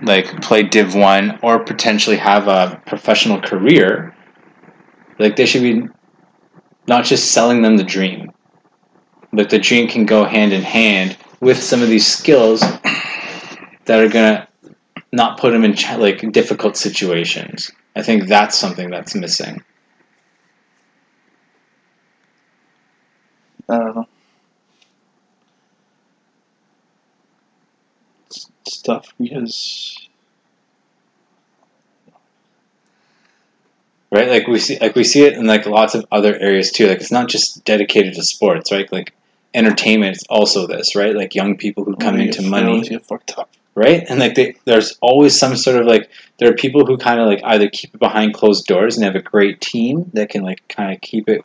like 0.02 0.42
play 0.42 0.62
Div 0.62 0.94
One 0.94 1.38
or 1.42 1.64
potentially 1.64 2.16
have 2.16 2.48
a 2.48 2.80
professional 2.86 3.40
career. 3.40 4.14
Like 5.18 5.36
they 5.36 5.46
should 5.46 5.62
be 5.62 5.88
not 6.86 7.04
just 7.04 7.32
selling 7.32 7.62
them 7.62 7.76
the 7.76 7.84
dream, 7.84 8.32
but 9.32 9.50
the 9.50 9.58
dream 9.58 9.88
can 9.88 10.04
go 10.04 10.24
hand 10.24 10.52
in 10.52 10.62
hand 10.62 11.16
with 11.40 11.62
some 11.62 11.82
of 11.82 11.88
these 11.88 12.06
skills 12.06 12.60
that 12.60 14.00
are 14.00 14.08
gonna 14.08 14.48
not 15.12 15.38
put 15.38 15.52
them 15.52 15.64
in 15.64 15.76
like 15.98 16.32
difficult 16.32 16.76
situations. 16.76 17.70
I 17.94 18.02
think 18.02 18.26
that's 18.26 18.56
something 18.56 18.90
that's 18.90 19.14
missing. 19.14 19.62
I 23.68 23.78
don't 23.78 23.96
know. 23.96 24.08
It's, 28.26 28.82
tough 28.82 29.12
because 29.20 30.08
right? 34.12 34.28
Like 34.28 34.46
we 34.46 34.58
see, 34.58 34.78
like 34.78 34.94
we 34.94 35.04
see 35.04 35.24
it 35.24 35.34
in 35.34 35.46
like 35.46 35.66
lots 35.66 35.94
of 35.94 36.06
other 36.12 36.36
areas 36.38 36.70
too. 36.70 36.86
Like 36.86 37.00
it's 37.00 37.10
not 37.12 37.28
just 37.28 37.64
dedicated 37.64 38.14
to 38.14 38.22
sports, 38.22 38.70
right? 38.70 38.90
Like 38.92 39.12
entertainment 39.54 40.16
is 40.16 40.24
also 40.30 40.66
this, 40.66 40.94
right? 40.94 41.14
Like 41.16 41.34
young 41.34 41.56
people 41.56 41.84
who 41.84 41.96
come 41.96 42.20
into 42.20 42.42
money, 42.42 42.78
you 42.78 42.84
get 42.84 43.04
fucked 43.04 43.36
up. 43.38 43.50
right? 43.74 44.04
And 44.08 44.20
like 44.20 44.34
they, 44.34 44.54
there's 44.64 44.96
always 45.00 45.38
some 45.38 45.56
sort 45.56 45.80
of 45.80 45.86
like 45.86 46.10
there 46.38 46.50
are 46.50 46.54
people 46.54 46.86
who 46.86 46.96
kind 46.96 47.20
of 47.20 47.26
like 47.26 47.40
either 47.44 47.68
keep 47.68 47.94
it 47.94 47.98
behind 48.00 48.34
closed 48.34 48.66
doors 48.66 48.96
and 48.96 49.04
have 49.04 49.16
a 49.16 49.22
great 49.22 49.60
team 49.60 50.10
that 50.14 50.30
can 50.30 50.42
like 50.42 50.66
kind 50.68 50.94
of 50.94 51.00
keep 51.00 51.28
it 51.28 51.44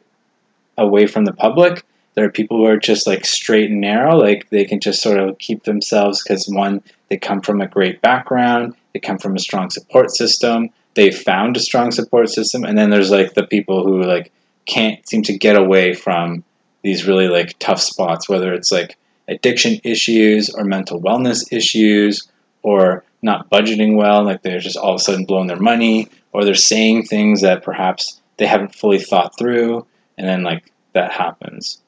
away 0.78 1.08
from 1.08 1.26
the 1.26 1.34
public. 1.34 1.84
There 2.18 2.26
are 2.26 2.32
people 2.32 2.58
who 2.58 2.66
are 2.66 2.80
just 2.80 3.06
like 3.06 3.28
straight 3.28 3.70
and 3.70 3.80
narrow, 3.80 4.18
like 4.18 4.50
they 4.50 4.66
can 4.66 4.80
just 4.80 5.04
sort 5.04 5.20
of 5.20 5.38
keep 5.38 5.66
themselves 5.66 6.24
because 6.24 6.50
one, 6.50 6.82
they 7.10 7.18
come 7.18 7.42
from 7.42 7.62
a 7.62 7.68
great 7.68 8.02
background, 8.02 8.74
they 8.94 9.00
come 9.00 9.20
from 9.20 9.36
a 9.36 9.40
strong 9.40 9.70
support 9.70 10.10
system, 10.10 10.72
they 10.96 11.12
found 11.12 11.56
a 11.56 11.60
strong 11.60 11.92
support 11.92 12.30
system, 12.30 12.64
and 12.64 12.76
then 12.76 12.90
there's 12.90 13.12
like 13.12 13.36
the 13.36 13.46
people 13.46 13.84
who 13.84 14.02
like 14.02 14.32
can't 14.66 15.08
seem 15.08 15.22
to 15.22 15.38
get 15.38 15.56
away 15.56 15.94
from 15.94 16.44
these 16.82 17.06
really 17.06 17.28
like 17.28 17.54
tough 17.60 17.80
spots, 17.80 18.28
whether 18.28 18.52
it's 18.52 18.72
like 18.72 18.98
addiction 19.28 19.80
issues 19.84 20.50
or 20.50 20.64
mental 20.64 21.00
wellness 21.00 21.46
issues 21.52 22.28
or 22.64 23.04
not 23.22 23.48
budgeting 23.52 23.96
well, 23.96 24.24
like 24.24 24.42
they're 24.42 24.58
just 24.58 24.76
all 24.76 24.96
of 24.96 25.02
a 25.02 25.04
sudden 25.04 25.26
blowing 25.26 25.46
their 25.46 25.60
money, 25.60 26.08
or 26.34 26.44
they're 26.44 26.56
saying 26.56 27.04
things 27.04 27.42
that 27.42 27.62
perhaps 27.62 28.20
they 28.38 28.48
haven't 28.48 28.74
fully 28.74 28.98
thought 28.98 29.38
through, 29.38 29.86
and 30.18 30.28
then 30.28 30.42
like 30.42 30.72
that 30.94 31.12
happens, 31.12 31.80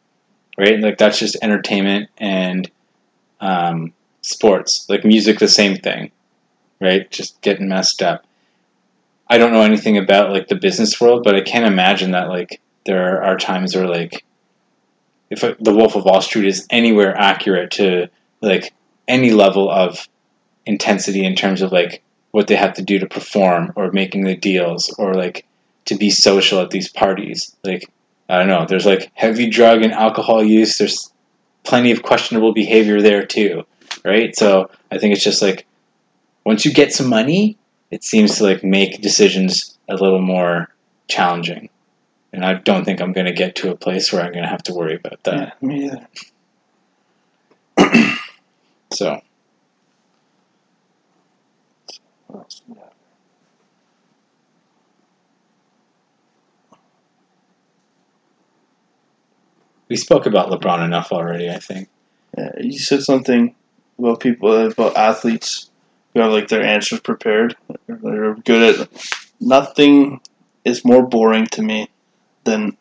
right? 0.60 0.80
Like 0.80 0.98
that's 0.98 1.18
just 1.18 1.38
entertainment 1.42 2.10
and 2.18 2.70
um, 3.40 3.94
sports, 4.22 4.86
like 4.90 5.06
music, 5.06 5.40
the 5.40 5.48
same 5.48 5.78
thing, 5.78 6.12
right? 6.82 7.10
Just 7.10 7.42
getting 7.42 7.70
messed 7.70 8.02
up. 8.04 8.26
I 9.30 9.38
don't 9.38 9.54
know 9.54 9.62
anything 9.62 9.98
about 9.98 10.32
like 10.32 10.48
the 10.48 10.56
business 10.56 11.00
world, 11.00 11.24
but 11.24 11.36
I 11.36 11.42
can 11.42 11.64
imagine 11.64 12.12
that 12.12 12.30
like 12.30 12.60
there 12.86 13.24
are 13.24 13.38
times 13.38 13.76
where 13.76 13.88
like 13.88 14.26
if 15.30 15.42
the 15.42 15.74
Wolf 15.74 15.96
of 15.96 16.06
Wall 16.06 16.22
Street 16.22 16.46
is 16.46 16.68
anywhere 16.70 17.16
accurate 17.16 17.72
to 17.72 18.10
like 18.42 18.74
any 19.08 19.32
level 19.32 19.70
of 19.70 20.08
intensity 20.66 21.24
in 21.24 21.36
terms 21.36 21.62
of 21.62 21.72
like 21.72 22.02
what 22.32 22.48
they 22.48 22.56
have 22.56 22.74
to 22.74 22.82
do 22.82 23.00
to 23.00 23.08
perform 23.08 23.72
or 23.76 23.92
making 23.92 24.24
the 24.24 24.36
deals 24.36 24.94
or 24.98 25.14
like 25.14 25.46
to 25.86 25.96
be 25.96 26.10
social 26.10 26.60
at 26.60 26.72
these 26.72 26.90
parties. 26.90 27.56
Like 27.64 27.90
I 28.30 28.38
don't 28.38 28.48
know, 28.48 28.66
there's 28.68 28.86
like 28.86 29.12
heavy 29.16 29.50
drug 29.50 29.82
and 29.82 29.92
alcohol 29.92 30.44
use. 30.44 30.78
There's 30.78 31.12
plenty 31.64 31.92
of 31.92 32.04
questionable 32.04 32.54
behavior 32.54 33.02
there 33.02 33.26
too, 33.26 33.66
right? 34.06 34.36
So 34.36 34.70
I 34.92 35.00
think 35.00 35.16
it's 35.16 35.24
just 35.24 35.42
like 35.42 35.66
once 36.46 36.64
you 36.64 36.72
get 36.72 36.94
some 36.94 37.08
money, 37.10 37.58
it 37.92 38.04
seems 38.04 38.38
to 38.38 38.44
like 38.44 38.64
make 38.64 39.02
decisions 39.02 39.78
a 39.90 39.96
little 39.96 40.22
more 40.22 40.70
challenging. 41.08 41.70
And 42.32 42.46
I 42.46 42.54
don't 42.54 42.86
think 42.86 43.02
I'm 43.02 43.14
going 43.14 43.26
to 43.26 43.34
get 43.34 43.56
to 43.58 43.72
a 43.72 43.76
place 43.76 44.14
where 44.14 44.22
I'm 44.22 44.32
going 44.32 44.44
to 44.44 44.50
have 44.50 44.64
to 44.64 44.74
worry 44.74 44.96
about 44.96 45.24
that. 45.24 45.58
Yeah, 45.60 45.68
me 45.68 45.86
either. 45.86 46.08
So 48.92 49.22
What 52.28 52.40
else 52.40 52.62
do 52.68 52.76
we 59.90 59.96
spoke 59.96 60.26
about 60.26 60.50
LeBron 60.50 60.86
enough 60.86 61.12
already, 61.12 61.50
I 61.50 61.58
think. 61.58 61.90
Yeah, 62.38 62.52
you 62.60 62.78
said 62.78 63.02
something 63.02 63.56
about 63.98 64.20
people 64.20 64.68
about 64.68 64.96
athletes 64.96 65.70
who 66.14 66.22
have 66.22 66.32
like 66.32 66.48
their 66.48 66.64
answers 66.64 67.00
prepared. 67.00 67.56
They're 67.88 68.36
good 68.36 68.80
at 68.80 68.90
nothing 69.42 70.22
is 70.64 70.86
more 70.86 71.06
boring 71.06 71.48
to 71.48 71.62
me 71.62 71.90
than 72.44 72.78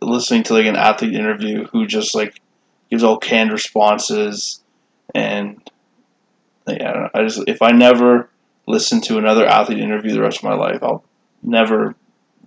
listening 0.00 0.42
to 0.44 0.54
like 0.54 0.66
an 0.66 0.76
athlete 0.76 1.14
interview 1.14 1.66
who 1.68 1.86
just 1.86 2.14
like 2.14 2.40
gives 2.90 3.02
all 3.02 3.16
canned 3.16 3.52
responses 3.52 4.62
and 5.14 5.58
like, 6.66 6.80
I 6.80 6.92
don't 6.92 7.02
know. 7.02 7.10
I 7.14 7.22
just 7.22 7.42
if 7.46 7.62
I 7.62 7.70
never 7.70 8.28
listen 8.66 9.00
to 9.02 9.18
another 9.18 9.46
athlete 9.46 9.78
interview 9.78 10.12
the 10.12 10.22
rest 10.22 10.38
of 10.38 10.44
my 10.44 10.54
life, 10.54 10.82
I'll 10.82 11.04
never 11.42 11.94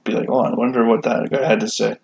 be 0.03 0.13
like, 0.13 0.29
oh, 0.29 0.39
I 0.39 0.53
wonder 0.53 0.85
what 0.85 1.03
that 1.03 1.29
guy 1.29 1.47
had 1.47 1.59
to 1.61 1.67
say. 1.67 1.97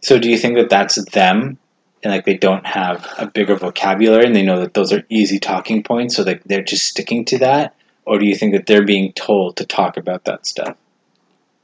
So 0.00 0.18
do 0.18 0.30
you 0.30 0.38
think 0.38 0.56
that 0.56 0.70
that's 0.70 1.02
them 1.10 1.58
and 2.02 2.12
like 2.12 2.24
they 2.24 2.36
don't 2.36 2.66
have 2.66 3.06
a 3.18 3.26
bigger 3.26 3.56
vocabulary 3.56 4.24
and 4.24 4.34
they 4.36 4.44
know 4.44 4.60
that 4.60 4.74
those 4.74 4.92
are 4.92 5.04
easy 5.08 5.38
talking 5.38 5.82
points 5.82 6.14
so 6.14 6.22
like 6.22 6.44
they're 6.44 6.62
just 6.62 6.86
sticking 6.86 7.24
to 7.24 7.38
that 7.38 7.74
or 8.04 8.18
do 8.18 8.26
you 8.26 8.36
think 8.36 8.54
that 8.54 8.66
they're 8.66 8.84
being 8.84 9.12
told 9.12 9.56
to 9.56 9.66
talk 9.66 9.96
about 9.96 10.24
that 10.24 10.46
stuff 10.46 10.76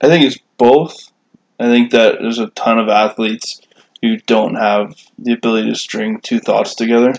I 0.00 0.08
think 0.08 0.24
it's 0.24 0.38
both. 0.58 1.12
I 1.58 1.64
think 1.66 1.90
that 1.92 2.18
there's 2.20 2.38
a 2.38 2.48
ton 2.48 2.78
of 2.78 2.88
athletes 2.88 3.60
who 4.02 4.18
don't 4.18 4.56
have 4.56 4.96
the 5.18 5.32
ability 5.32 5.68
to 5.68 5.74
string 5.76 6.20
two 6.20 6.40
thoughts 6.40 6.74
together. 6.74 7.14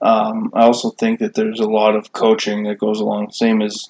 Um, 0.00 0.50
I 0.54 0.62
also 0.62 0.90
think 0.90 1.18
that 1.18 1.34
there's 1.34 1.60
a 1.60 1.68
lot 1.68 1.96
of 1.96 2.12
coaching 2.12 2.64
that 2.64 2.78
goes 2.78 3.00
along. 3.00 3.32
Same 3.32 3.62
as 3.62 3.88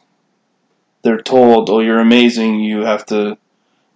they're 1.02 1.20
told, 1.20 1.68
"Oh, 1.68 1.80
you're 1.80 2.00
amazing. 2.00 2.60
You 2.60 2.80
have 2.80 3.04
to 3.06 3.38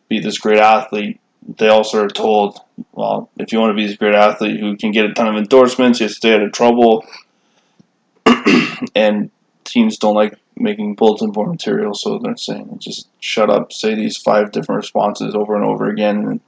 be 0.08 0.20
this 0.20 0.38
great 0.38 0.58
athlete." 0.58 1.19
They 1.58 1.68
also 1.68 2.04
are 2.04 2.08
told, 2.08 2.60
"Well, 2.92 3.30
if 3.38 3.52
you 3.52 3.60
want 3.60 3.70
to 3.70 3.74
be 3.74 3.86
this 3.86 3.96
great 3.96 4.14
athlete 4.14 4.60
who 4.60 4.76
can 4.76 4.92
get 4.92 5.06
a 5.06 5.12
ton 5.12 5.28
of 5.28 5.36
endorsements, 5.36 6.00
you 6.00 6.04
have 6.04 6.12
to 6.12 6.16
stay 6.16 6.34
out 6.34 6.42
of 6.42 6.52
trouble." 6.52 7.04
and 8.94 9.30
teams 9.64 9.98
don't 9.98 10.14
like 10.14 10.38
making 10.56 10.94
bulletin 10.94 11.30
board 11.30 11.50
material, 11.50 11.94
so 11.94 12.18
they're 12.18 12.36
saying 12.36 12.78
just 12.78 13.08
shut 13.20 13.50
up, 13.50 13.72
say 13.72 13.94
these 13.94 14.16
five 14.16 14.52
different 14.52 14.82
responses 14.82 15.34
over 15.34 15.56
and 15.56 15.64
over 15.64 15.88
again, 15.88 16.24
and 16.26 16.40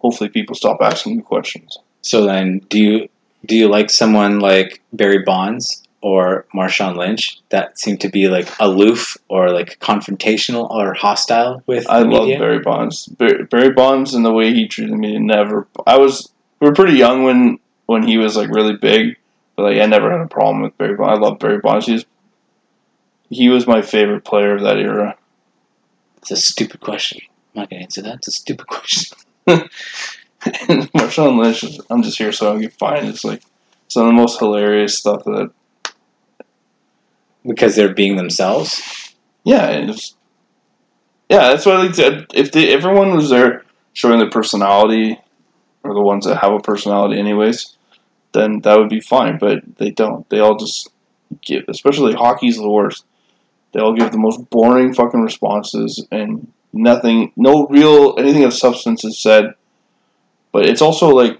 hopefully 0.00 0.30
people 0.30 0.54
stop 0.54 0.78
asking 0.80 1.16
you 1.16 1.22
questions. 1.22 1.78
so 2.02 2.24
then 2.24 2.60
do 2.70 2.78
you 2.78 3.08
do 3.46 3.56
you 3.56 3.68
like 3.68 3.90
someone 3.90 4.38
like 4.40 4.82
barry 4.92 5.22
bonds 5.22 5.82
or 6.02 6.46
marshawn 6.54 6.96
lynch 6.96 7.40
that 7.50 7.78
seem 7.78 7.96
to 7.98 8.08
be 8.08 8.28
like 8.28 8.48
aloof 8.58 9.16
or 9.28 9.50
like 9.50 9.78
confrontational 9.80 10.70
or 10.70 10.94
hostile 10.94 11.62
with 11.66 11.86
I 11.88 11.98
love 12.00 12.22
media? 12.24 12.38
Barry 12.38 12.60
Bonds. 12.60 13.06
Barry, 13.06 13.44
Barry 13.44 13.72
Bonds 13.72 14.14
and 14.14 14.24
the 14.24 14.32
way 14.32 14.52
he 14.54 14.66
treated 14.66 14.94
me 14.96 15.18
never. 15.18 15.66
I 15.86 15.98
was 15.98 16.30
we 16.60 16.68
were 16.68 16.74
pretty 16.74 16.96
young 16.98 17.24
when 17.24 17.58
when 17.86 18.02
he 18.02 18.16
was 18.18 18.36
like 18.36 18.48
really 18.50 18.76
big, 18.76 19.16
but 19.56 19.64
like 19.64 19.80
I 19.80 19.86
never 19.86 20.10
had 20.10 20.20
a 20.20 20.28
problem 20.28 20.62
with 20.62 20.76
Barry 20.78 20.96
Bonds. 20.96 21.18
I 21.18 21.22
love 21.22 21.38
Barry 21.38 21.58
Bonds. 21.58 21.86
He's 21.86 22.04
he 23.28 23.48
was 23.48 23.66
my 23.66 23.82
favorite 23.82 24.24
player 24.24 24.54
of 24.56 24.62
that 24.62 24.78
era. 24.78 25.16
it's 26.18 26.30
a 26.32 26.36
stupid 26.36 26.80
question 26.80 27.20
i'm 27.54 27.60
not 27.62 27.70
gonna 27.70 27.82
answer 27.82 28.02
that 28.02 28.16
it's 28.16 28.28
a 28.28 28.32
stupid 28.32 28.66
question 28.76 29.16
Marshawn 30.40 31.38
Lynch, 31.38 31.62
is- 31.64 31.80
I'm 31.90 32.02
just 32.02 32.18
here 32.18 32.32
so 32.32 32.48
I 32.48 32.52
can 32.52 32.62
get 32.62 32.72
fined. 32.72 33.08
It's 33.08 33.24
like 33.24 33.42
some 33.88 34.02
of 34.04 34.08
the 34.08 34.12
most 34.14 34.38
hilarious 34.38 34.96
stuff 34.96 35.24
that 35.24 35.50
because 37.46 37.74
they're 37.76 37.94
being 37.94 38.16
themselves 38.16 39.10
Yeah, 39.44 39.92
yeah, 41.30 41.48
that's 41.48 41.64
what 41.64 41.76
I 41.76 41.92
think. 41.92 42.26
If 42.34 42.52
they, 42.52 42.72
everyone 42.72 43.14
was 43.14 43.30
there 43.30 43.64
showing 43.92 44.18
their 44.18 44.30
personality, 44.30 45.18
or 45.84 45.94
the 45.94 46.00
ones 46.00 46.26
that 46.26 46.38
have 46.38 46.52
a 46.52 46.58
personality, 46.58 47.18
anyways, 47.18 47.76
then 48.32 48.60
that 48.60 48.76
would 48.76 48.88
be 48.88 49.00
fine. 49.00 49.38
But 49.38 49.60
they 49.78 49.90
don't. 49.90 50.28
They 50.28 50.40
all 50.40 50.56
just 50.56 50.90
give. 51.40 51.64
Especially 51.68 52.14
hockey's 52.14 52.56
the 52.56 52.68
worst. 52.68 53.04
They 53.72 53.80
all 53.80 53.94
give 53.94 54.10
the 54.10 54.18
most 54.18 54.50
boring 54.50 54.92
fucking 54.92 55.22
responses, 55.22 56.04
and 56.10 56.52
nothing, 56.72 57.32
no 57.36 57.68
real 57.68 58.16
anything 58.18 58.44
of 58.44 58.52
substance 58.52 59.04
is 59.04 59.22
said. 59.22 59.54
But 60.52 60.66
it's 60.66 60.82
also 60.82 61.10
like 61.10 61.38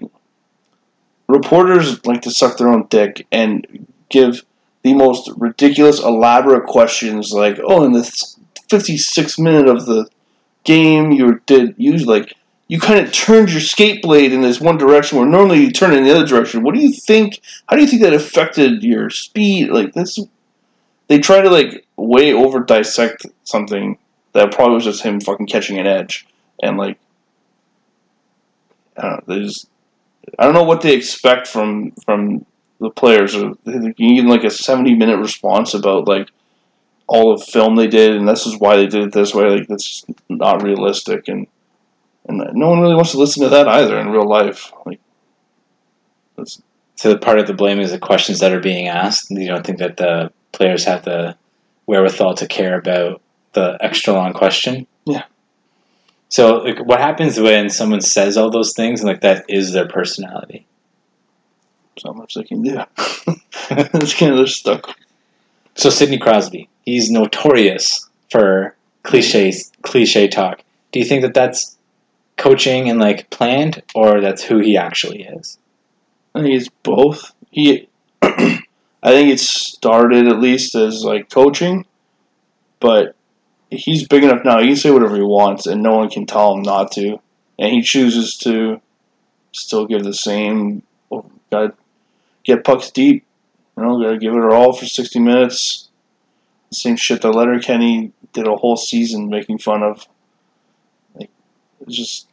reporters 1.27 2.05
like 2.05 2.21
to 2.21 2.31
suck 2.31 2.57
their 2.57 2.69
own 2.69 2.87
dick 2.87 3.27
and 3.31 3.87
give 4.09 4.45
the 4.83 4.93
most 4.93 5.29
ridiculous, 5.37 6.01
elaborate 6.01 6.65
questions 6.65 7.31
like, 7.31 7.59
"Oh, 7.63 7.83
in 7.83 7.91
the 7.91 8.03
56th 8.69 9.39
minute 9.39 9.67
of 9.67 9.85
the 9.85 10.07
game, 10.63 11.11
you 11.11 11.41
did 11.45 11.75
you 11.77 11.97
like 11.97 12.33
you 12.67 12.79
kind 12.79 13.05
of 13.05 13.11
turned 13.11 13.51
your 13.51 13.59
skate 13.59 14.01
blade 14.01 14.31
in 14.31 14.41
this 14.41 14.61
one 14.61 14.77
direction 14.77 15.17
where 15.17 15.27
normally 15.27 15.59
you 15.59 15.71
turn 15.71 15.93
in 15.93 16.05
the 16.05 16.11
other 16.11 16.25
direction. 16.25 16.63
What 16.63 16.73
do 16.73 16.79
you 16.79 16.93
think? 16.93 17.41
How 17.67 17.75
do 17.75 17.81
you 17.81 17.87
think 17.87 18.01
that 18.01 18.13
affected 18.13 18.81
your 18.81 19.09
speed? 19.09 19.71
Like 19.71 19.91
this, 19.91 20.17
they 21.09 21.19
try 21.19 21.41
to 21.41 21.49
like 21.49 21.85
way 21.97 22.31
over 22.31 22.61
dissect 22.61 23.25
something 23.43 23.97
that 24.31 24.53
probably 24.53 24.75
was 24.75 24.85
just 24.85 25.03
him 25.03 25.19
fucking 25.19 25.47
catching 25.47 25.79
an 25.79 25.85
edge 25.85 26.25
and 26.63 26.77
like 26.77 26.97
I 28.95 29.01
don't 29.01 29.27
know. 29.27 29.35
They 29.35 29.43
just 29.43 29.67
I 30.39 30.45
don't 30.45 30.53
know 30.53 30.63
what 30.63 30.79
they 30.79 30.95
expect 30.95 31.47
from 31.47 31.91
from 32.05 32.45
the 32.81 32.89
players. 32.89 33.35
are 33.35 33.53
you 33.65 33.93
get 33.93 34.25
like 34.25 34.43
a 34.43 34.49
seventy 34.49 34.95
minute 34.95 35.19
response 35.19 35.73
about 35.73 36.07
like 36.07 36.29
all 37.07 37.37
the 37.37 37.45
film 37.45 37.75
they 37.75 37.87
did, 37.87 38.15
and 38.15 38.27
this 38.27 38.45
is 38.45 38.57
why 38.57 38.75
they 38.75 38.87
did 38.87 39.03
it 39.03 39.13
this 39.13 39.33
way. 39.33 39.45
Like 39.49 39.67
that's 39.67 39.87
just 39.87 40.05
not 40.29 40.63
realistic, 40.63 41.27
and 41.27 41.47
and 42.27 42.39
no 42.53 42.69
one 42.69 42.81
really 42.81 42.95
wants 42.95 43.11
to 43.11 43.19
listen 43.19 43.43
to 43.43 43.49
that 43.49 43.67
either 43.67 43.99
in 43.99 44.09
real 44.09 44.27
life. 44.27 44.73
Like 44.85 44.99
that's 46.37 46.61
So 46.95 47.15
part 47.17 47.39
of 47.39 47.47
the 47.47 47.53
blame 47.53 47.79
is 47.79 47.91
the 47.91 47.99
questions 47.99 48.39
that 48.39 48.51
are 48.51 48.59
being 48.59 48.87
asked. 48.87 49.29
You 49.29 49.47
don't 49.47 49.65
think 49.65 49.79
that 49.79 49.97
the 49.97 50.31
players 50.51 50.85
have 50.85 51.05
the 51.05 51.35
wherewithal 51.85 52.35
to 52.35 52.47
care 52.47 52.77
about 52.77 53.21
the 53.53 53.77
extra 53.81 54.13
long 54.13 54.33
question? 54.33 54.87
Yeah. 55.05 55.23
So 56.29 56.57
like, 56.57 56.79
what 56.85 56.99
happens 56.99 57.39
when 57.39 57.69
someone 57.69 58.01
says 58.01 58.37
all 58.37 58.49
those 58.49 58.73
things 58.73 59.01
and 59.01 59.09
like 59.09 59.21
that 59.21 59.45
is 59.49 59.73
their 59.73 59.87
personality? 59.87 60.65
Not 62.05 62.15
much 62.15 62.35
they 62.35 62.43
can 62.43 62.61
do. 62.61 62.79
it's 63.69 64.13
kind 64.13 64.31
of 64.31 64.37
they're 64.37 64.47
stuck. 64.47 64.97
So 65.75 65.89
Sidney 65.89 66.17
Crosby, 66.17 66.69
he's 66.83 67.09
notorious 67.09 68.09
for 68.29 68.75
cliches, 69.03 69.71
cliche 69.81 70.27
talk. 70.27 70.63
Do 70.91 70.99
you 70.99 71.05
think 71.05 71.21
that 71.21 71.33
that's 71.33 71.77
coaching 72.37 72.89
and 72.89 72.99
like 72.99 73.29
planned, 73.29 73.83
or 73.95 74.21
that's 74.21 74.43
who 74.43 74.59
he 74.59 74.77
actually 74.77 75.23
is? 75.23 75.57
I 76.33 76.41
think 76.41 76.55
it's 76.55 76.69
both. 76.83 77.33
He, 77.51 77.87
I 78.21 78.61
think 79.03 79.29
it 79.29 79.39
started 79.39 80.27
at 80.27 80.39
least 80.39 80.75
as 80.75 81.03
like 81.03 81.29
coaching, 81.29 81.85
but 82.79 83.15
he's 83.69 84.07
big 84.07 84.23
enough 84.23 84.43
now. 84.43 84.59
He 84.59 84.67
can 84.67 84.75
say 84.75 84.91
whatever 84.91 85.15
he 85.15 85.23
wants, 85.23 85.65
and 85.65 85.81
no 85.81 85.95
one 85.97 86.09
can 86.09 86.25
tell 86.25 86.53
him 86.53 86.61
not 86.61 86.91
to. 86.93 87.19
And 87.59 87.71
he 87.71 87.81
chooses 87.81 88.37
to 88.39 88.81
still 89.51 89.85
give 89.85 90.03
the 90.03 90.13
same. 90.13 90.83
Oh, 91.11 91.29
gotta 91.51 91.73
get 92.43 92.63
pucks 92.63 92.91
deep. 92.91 93.25
You 93.77 93.83
know, 93.83 94.01
gotta 94.01 94.17
give 94.17 94.33
it 94.33 94.37
her 94.37 94.51
all 94.51 94.73
for 94.73 94.85
sixty 94.85 95.19
minutes. 95.19 95.89
The 96.69 96.75
same 96.75 96.95
shit 96.95 97.21
that 97.21 97.31
Letterkenny 97.31 98.11
did 98.33 98.47
a 98.47 98.55
whole 98.55 98.77
season 98.77 99.29
making 99.29 99.57
fun 99.57 99.83
of. 99.83 100.07
Like, 101.15 101.29
it's 101.81 101.97
just 101.97 102.27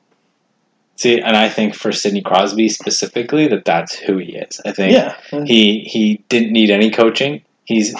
See, 0.98 1.20
and 1.20 1.36
I 1.36 1.48
think 1.48 1.76
for 1.76 1.92
Sidney 1.92 2.22
Crosby 2.22 2.68
specifically, 2.68 3.46
that 3.46 3.64
that's 3.64 3.94
who 3.94 4.18
he 4.18 4.34
is. 4.34 4.60
I 4.66 4.72
think 4.72 4.92
yeah. 4.92 5.16
he 5.44 5.82
he 5.82 6.24
didn't 6.28 6.52
need 6.52 6.70
any 6.70 6.90
coaching. 6.90 7.42
He's 7.64 7.94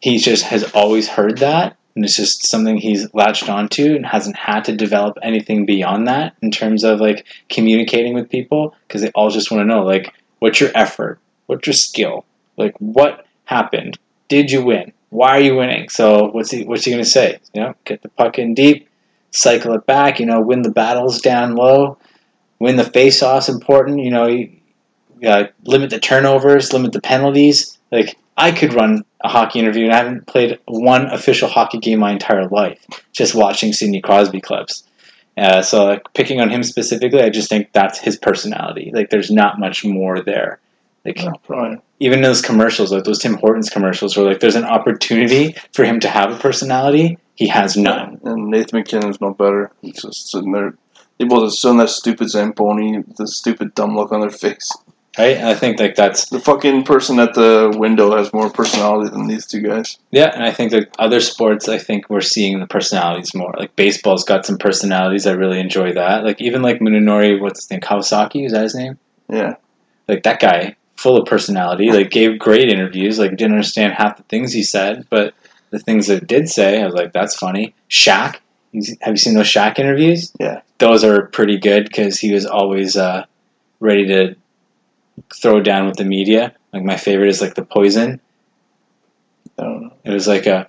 he 0.00 0.18
just 0.18 0.44
has 0.44 0.70
always 0.74 1.08
heard 1.08 1.38
that, 1.38 1.78
and 1.96 2.04
it's 2.04 2.14
just 2.14 2.46
something 2.46 2.76
he's 2.76 3.08
latched 3.14 3.48
onto 3.48 3.96
and 3.96 4.04
hasn't 4.04 4.36
had 4.36 4.64
to 4.64 4.76
develop 4.76 5.16
anything 5.22 5.64
beyond 5.64 6.08
that 6.08 6.34
in 6.42 6.50
terms 6.50 6.84
of 6.84 7.00
like 7.00 7.26
communicating 7.48 8.12
with 8.12 8.28
people 8.28 8.74
because 8.86 9.00
they 9.00 9.10
all 9.14 9.30
just 9.30 9.50
want 9.50 9.62
to 9.62 9.66
know 9.66 9.82
like 9.82 10.12
what's 10.38 10.60
your 10.60 10.72
effort, 10.74 11.20
what's 11.46 11.66
your 11.66 11.74
skill, 11.74 12.24
like 12.56 12.74
what 12.78 13.26
happened, 13.44 13.98
did 14.28 14.50
you 14.50 14.64
win, 14.64 14.92
why 15.12 15.36
are 15.36 15.40
you 15.40 15.56
winning? 15.56 15.90
So 15.90 16.30
what's 16.30 16.50
he 16.50 16.64
what's 16.64 16.84
he 16.84 16.90
gonna 16.90 17.04
say? 17.04 17.38
You 17.52 17.62
know, 17.62 17.74
get 17.84 18.02
the 18.02 18.08
puck 18.08 18.38
in 18.38 18.54
deep, 18.54 18.88
cycle 19.30 19.74
it 19.74 19.84
back. 19.86 20.18
You 20.18 20.26
know, 20.26 20.40
win 20.40 20.62
the 20.62 20.70
battles 20.70 21.20
down 21.20 21.54
low, 21.54 21.98
win 22.58 22.76
the 22.76 22.84
face-offs. 22.84 23.50
Important. 23.50 24.00
You 24.00 24.10
know, 24.10 24.26
you, 24.26 24.52
uh, 25.26 25.44
limit 25.64 25.90
the 25.90 26.00
turnovers, 26.00 26.72
limit 26.72 26.92
the 26.92 27.00
penalties. 27.00 27.78
Like 27.90 28.16
I 28.38 28.52
could 28.52 28.72
run 28.72 29.04
a 29.22 29.28
hockey 29.28 29.58
interview, 29.58 29.84
and 29.84 29.92
I 29.92 29.98
haven't 29.98 30.26
played 30.26 30.58
one 30.64 31.06
official 31.06 31.48
hockey 31.48 31.78
game 31.78 31.98
my 31.98 32.12
entire 32.12 32.48
life, 32.48 32.84
just 33.12 33.34
watching 33.34 33.72
Sidney 33.72 34.00
Crosby 34.00 34.40
clips. 34.40 34.84
Uh, 35.36 35.62
so, 35.62 35.84
like 35.84 36.12
picking 36.14 36.40
on 36.40 36.50
him 36.50 36.62
specifically, 36.62 37.20
I 37.20 37.30
just 37.30 37.48
think 37.48 37.72
that's 37.72 37.98
his 37.98 38.16
personality. 38.16 38.90
Like, 38.94 39.10
there's 39.10 39.30
not 39.30 39.60
much 39.60 39.84
more 39.84 40.20
there. 40.22 40.58
Like, 41.04 41.18
even 41.98 42.22
those 42.22 42.40
commercials, 42.40 42.92
like 42.92 43.04
those 43.04 43.18
Tim 43.18 43.34
Hortons 43.34 43.70
commercials, 43.70 44.16
where 44.16 44.26
like 44.26 44.40
there's 44.40 44.56
an 44.56 44.64
opportunity 44.64 45.56
for 45.72 45.84
him 45.84 45.98
to 46.00 46.08
have 46.08 46.30
a 46.30 46.38
personality, 46.38 47.18
he 47.34 47.48
has 47.48 47.76
none. 47.76 48.20
And 48.24 48.48
Nathan 48.50 48.78
MacKinnon's 48.78 49.20
no 49.20 49.34
better. 49.34 49.72
He's 49.80 50.02
just 50.02 50.30
sitting 50.30 50.52
there. 50.52 50.74
They 51.18 51.24
both 51.24 51.48
just 51.50 51.60
sitting 51.60 51.78
that 51.78 51.90
stupid 51.90 52.30
Zamboni, 52.30 53.02
the 53.16 53.26
stupid 53.26 53.74
dumb 53.74 53.96
look 53.96 54.12
on 54.12 54.20
their 54.20 54.30
face. 54.30 54.70
Right? 55.18 55.36
And 55.36 55.46
I 55.46 55.54
think 55.54 55.78
like 55.78 55.94
that's 55.94 56.30
The 56.30 56.40
fucking 56.40 56.84
person 56.84 57.18
at 57.18 57.34
the 57.34 57.74
window 57.76 58.16
has 58.16 58.32
more 58.32 58.48
personality 58.48 59.10
than 59.10 59.26
these 59.26 59.44
two 59.44 59.60
guys. 59.60 59.98
Yeah, 60.10 60.30
and 60.34 60.42
I 60.42 60.52
think 60.52 60.70
that 60.70 60.94
other 60.98 61.20
sports, 61.20 61.68
I 61.68 61.76
think 61.78 62.08
we're 62.08 62.22
seeing 62.22 62.60
the 62.60 62.66
personalities 62.66 63.34
more. 63.34 63.54
Like 63.58 63.76
baseball's 63.76 64.24
got 64.24 64.46
some 64.46 64.56
personalities. 64.56 65.26
I 65.26 65.32
really 65.32 65.60
enjoy 65.60 65.92
that. 65.92 66.24
Like 66.24 66.40
even 66.40 66.62
like 66.62 66.80
Munenori, 66.80 67.38
what's 67.40 67.64
his 67.64 67.70
name, 67.70 67.80
Kawasaki? 67.80 68.46
Is 68.46 68.52
that 68.52 68.62
his 68.62 68.74
name? 68.74 68.98
Yeah. 69.28 69.56
Like 70.08 70.22
that 70.22 70.40
guy, 70.40 70.76
full 71.02 71.16
of 71.16 71.26
personality. 71.26 71.90
Like 71.90 72.10
gave 72.10 72.38
great 72.38 72.68
interviews. 72.68 73.18
Like 73.18 73.30
didn't 73.32 73.52
understand 73.52 73.94
half 73.94 74.16
the 74.16 74.22
things 74.24 74.52
he 74.52 74.62
said, 74.62 75.06
but 75.10 75.34
the 75.70 75.80
things 75.80 76.06
that 76.06 76.26
did 76.26 76.48
say, 76.48 76.80
I 76.80 76.84
was 76.84 76.94
like, 76.94 77.12
that's 77.12 77.34
funny. 77.34 77.74
Shaq, 77.90 78.36
have 79.00 79.12
you 79.12 79.16
seen 79.16 79.34
those 79.34 79.46
Shaq 79.46 79.78
interviews? 79.78 80.32
Yeah. 80.38 80.60
those 80.78 81.04
are 81.04 81.26
pretty 81.26 81.58
good 81.58 81.84
because 81.84 82.18
he 82.18 82.32
was 82.32 82.46
always 82.46 82.96
uh, 82.96 83.24
ready 83.80 84.06
to 84.06 84.36
throw 85.34 85.60
down 85.60 85.86
with 85.86 85.96
the 85.96 86.04
media. 86.04 86.54
Like 86.72 86.84
my 86.84 86.96
favorite 86.96 87.28
is 87.28 87.40
like 87.40 87.54
the 87.54 87.64
poison. 87.64 88.20
I 89.58 89.64
don't 89.64 89.82
know. 89.82 89.92
It 90.04 90.10
was 90.10 90.26
like 90.26 90.46
a. 90.46 90.68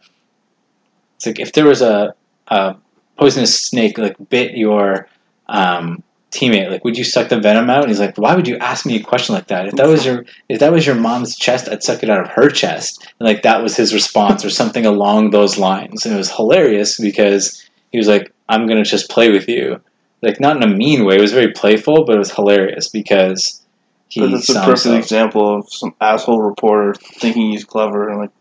It's 1.15 1.25
like 1.25 1.39
if 1.39 1.53
there 1.53 1.65
was 1.65 1.81
a, 1.81 2.13
a 2.47 2.75
poisonous 3.17 3.57
snake 3.57 3.97
like 3.97 4.17
bit 4.29 4.57
your 4.57 5.07
um, 5.47 6.03
teammate, 6.34 6.69
like 6.69 6.84
would 6.84 6.97
you 6.97 7.03
suck 7.03 7.29
the 7.29 7.39
venom 7.39 7.69
out? 7.69 7.81
And 7.81 7.89
he's 7.89 7.99
like, 7.99 8.17
why 8.17 8.36
would 8.36 8.47
you 8.47 8.57
ask 8.57 8.86
me 8.86 8.95
a 8.95 9.03
question 9.03 9.36
like 9.36 9.47
that? 9.47 9.67
If 9.67 9.75
that 9.75 9.88
was 9.88 10.05
your 10.05 10.25
if 10.49 10.59
that 10.59 10.71
was 10.71 10.86
your 10.86 10.95
mom's 10.95 11.36
chest, 11.36 11.69
I'd 11.69 11.84
suck 11.84 12.03
it 12.03 12.09
out 12.09 12.21
of 12.21 12.29
her 12.29 12.49
chest. 12.49 13.07
And 13.19 13.27
like 13.27 13.43
that 13.43 13.61
was 13.61 13.75
his 13.75 13.93
response 13.93 14.43
or 14.43 14.49
something 14.49 14.86
along 14.86 15.29
those 15.29 15.57
lines. 15.57 16.05
And 16.05 16.13
it 16.13 16.17
was 16.17 16.31
hilarious 16.31 16.99
because 16.99 17.63
he 17.91 17.97
was 17.97 18.07
like, 18.07 18.34
I'm 18.49 18.67
gonna 18.67 18.84
just 18.84 19.09
play 19.09 19.31
with 19.31 19.47
you. 19.47 19.81
Like 20.21 20.39
not 20.39 20.57
in 20.57 20.63
a 20.63 20.67
mean 20.67 21.05
way. 21.05 21.15
It 21.15 21.21
was 21.21 21.34
very 21.34 21.51
playful, 21.51 22.05
but 22.05 22.15
it 22.15 22.19
was 22.19 22.34
hilarious 22.34 22.89
because 22.89 23.63
he 24.07 24.21
But 24.21 24.31
that's 24.31 24.49
a 24.49 24.61
perfect 24.61 24.86
like 24.86 24.99
example 24.99 25.59
of 25.59 25.71
some 25.71 25.95
asshole 26.01 26.41
reporter 26.41 26.93
thinking 26.95 27.51
he's 27.51 27.65
clever 27.65 28.09
and 28.09 28.19
like 28.19 28.31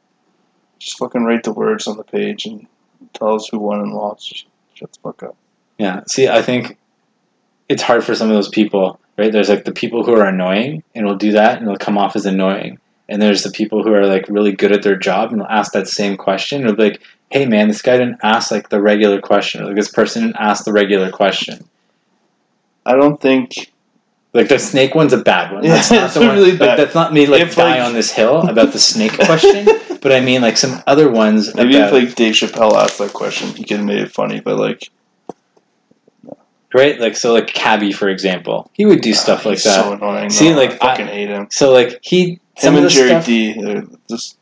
just 0.79 0.99
fucking 0.99 1.25
write 1.25 1.45
the 1.45 1.53
words 1.53 1.87
on 1.87 1.97
the 1.97 2.05
page 2.05 2.47
and 2.47 2.67
tell 3.13 3.35
us 3.35 3.49
who 3.51 3.59
won 3.59 3.81
and 3.81 3.93
lost. 3.93 4.47
Shut 4.75 4.93
the 4.93 4.99
fuck 5.01 5.23
up. 5.23 5.37
Yeah. 5.79 6.03
See, 6.07 6.29
I 6.29 6.43
think 6.43 6.79
it's 7.73 7.83
hard 7.83 8.05
for 8.05 8.15
some 8.15 8.29
of 8.29 8.35
those 8.35 8.49
people, 8.49 9.01
right? 9.19 9.33
There's 9.33 9.49
like 9.49 9.65
the 9.65 9.73
people 9.73 10.05
who 10.05 10.15
are 10.15 10.27
annoying 10.27 10.83
and 10.95 11.07
will 11.07 11.17
do 11.17 11.33
that 11.33 11.59
and 11.59 11.67
they'll 11.67 11.77
come 11.77 11.99
off 11.99 12.15
as 12.17 12.27
annoying. 12.27 12.79
And 13.09 13.21
there's 13.21 13.43
the 13.43 13.51
people 13.51 13.83
who 13.83 13.93
are 13.93 14.07
like 14.07 14.27
really 14.29 14.53
good 14.53 14.73
at 14.73 14.83
their 14.83 14.97
job 14.97 15.31
and 15.33 15.41
will 15.41 15.49
ask 15.49 15.73
that 15.73 15.89
same 15.89 16.17
question. 16.17 16.63
It'll 16.63 16.77
be 16.77 16.85
like, 16.91 17.03
hey 17.31 17.47
man, 17.47 17.69
this 17.69 17.83
guy 17.83 17.97
didn't 17.99 18.21
ask 18.23 18.51
like 18.51 18.69
the 18.69 18.81
regular 18.81 19.21
question. 19.21 19.63
Or 19.63 19.67
like 19.67 19.77
this 19.77 19.91
person 19.91 20.23
didn't 20.23 20.37
ask 20.39 20.65
the 20.65 20.73
regular 20.73 21.11
question. 21.11 21.69
I 22.87 22.95
don't 22.97 23.21
think 23.21 23.73
Like 24.35 24.49
the 24.49 24.59
snake 24.59 24.95
one's 24.95 25.13
a 25.13 25.23
bad 25.23 25.53
one. 25.53 25.63
Yeah, 25.65 25.75
That's 25.75 25.91
not 25.91 26.05
it's 26.05 26.15
the 26.15 26.21
one. 26.21 26.31
really 26.37 26.53
like, 26.53 26.77
that's 26.77 26.95
not 26.95 27.13
me 27.13 27.27
like 27.27 27.43
If, 27.43 27.55
die 27.57 27.79
like- 27.79 27.83
on 27.83 27.93
this 27.93 28.11
hill 28.11 28.49
about 28.49 28.73
the 28.73 28.79
snake 28.79 29.13
question. 29.29 29.67
but 30.01 30.13
I 30.13 30.21
mean 30.21 30.41
like 30.43 30.57
some 30.57 30.83
other 30.87 31.11
ones 31.11 31.55
maybe 31.55 31.77
about, 31.77 31.93
if 31.93 32.07
like 32.09 32.15
Dave 32.17 32.35
Chappelle 32.35 32.75
asked 32.75 32.99
that 32.99 33.13
question, 33.13 33.49
he 33.49 33.65
could 33.65 33.79
have 33.79 33.87
made 33.87 34.01
it 34.01 34.11
funny. 34.13 34.41
But 34.41 34.57
like 34.59 34.91
right? 36.75 36.99
Like 36.99 37.17
so 37.17 37.33
like 37.33 37.49
Cabbie 37.49 37.93
for 37.93 38.09
example. 38.09 38.71
He 38.75 38.85
would 38.87 39.01
do 39.01 39.13
stuff 39.13 39.45
like 39.45 39.63
that. 39.63 39.85
So 39.85 39.93
annoying. 39.93 40.31
See, 40.31 40.51
though. 40.51 40.57
like, 40.57 40.71
I 40.71 40.75
I- 40.75 40.79
fucking 40.79 41.07
hate 41.07 41.29
him. 41.29 41.49
So 41.51 41.73
like 41.73 41.99
he 42.03 42.41
some 42.59 42.75
Him 42.75 42.79
of 42.79 42.83
and 42.83 42.87
the 42.87 42.95
Jerry 42.95 43.09
stuff, 43.09 43.27
D, 43.27 43.83
just 44.09 44.37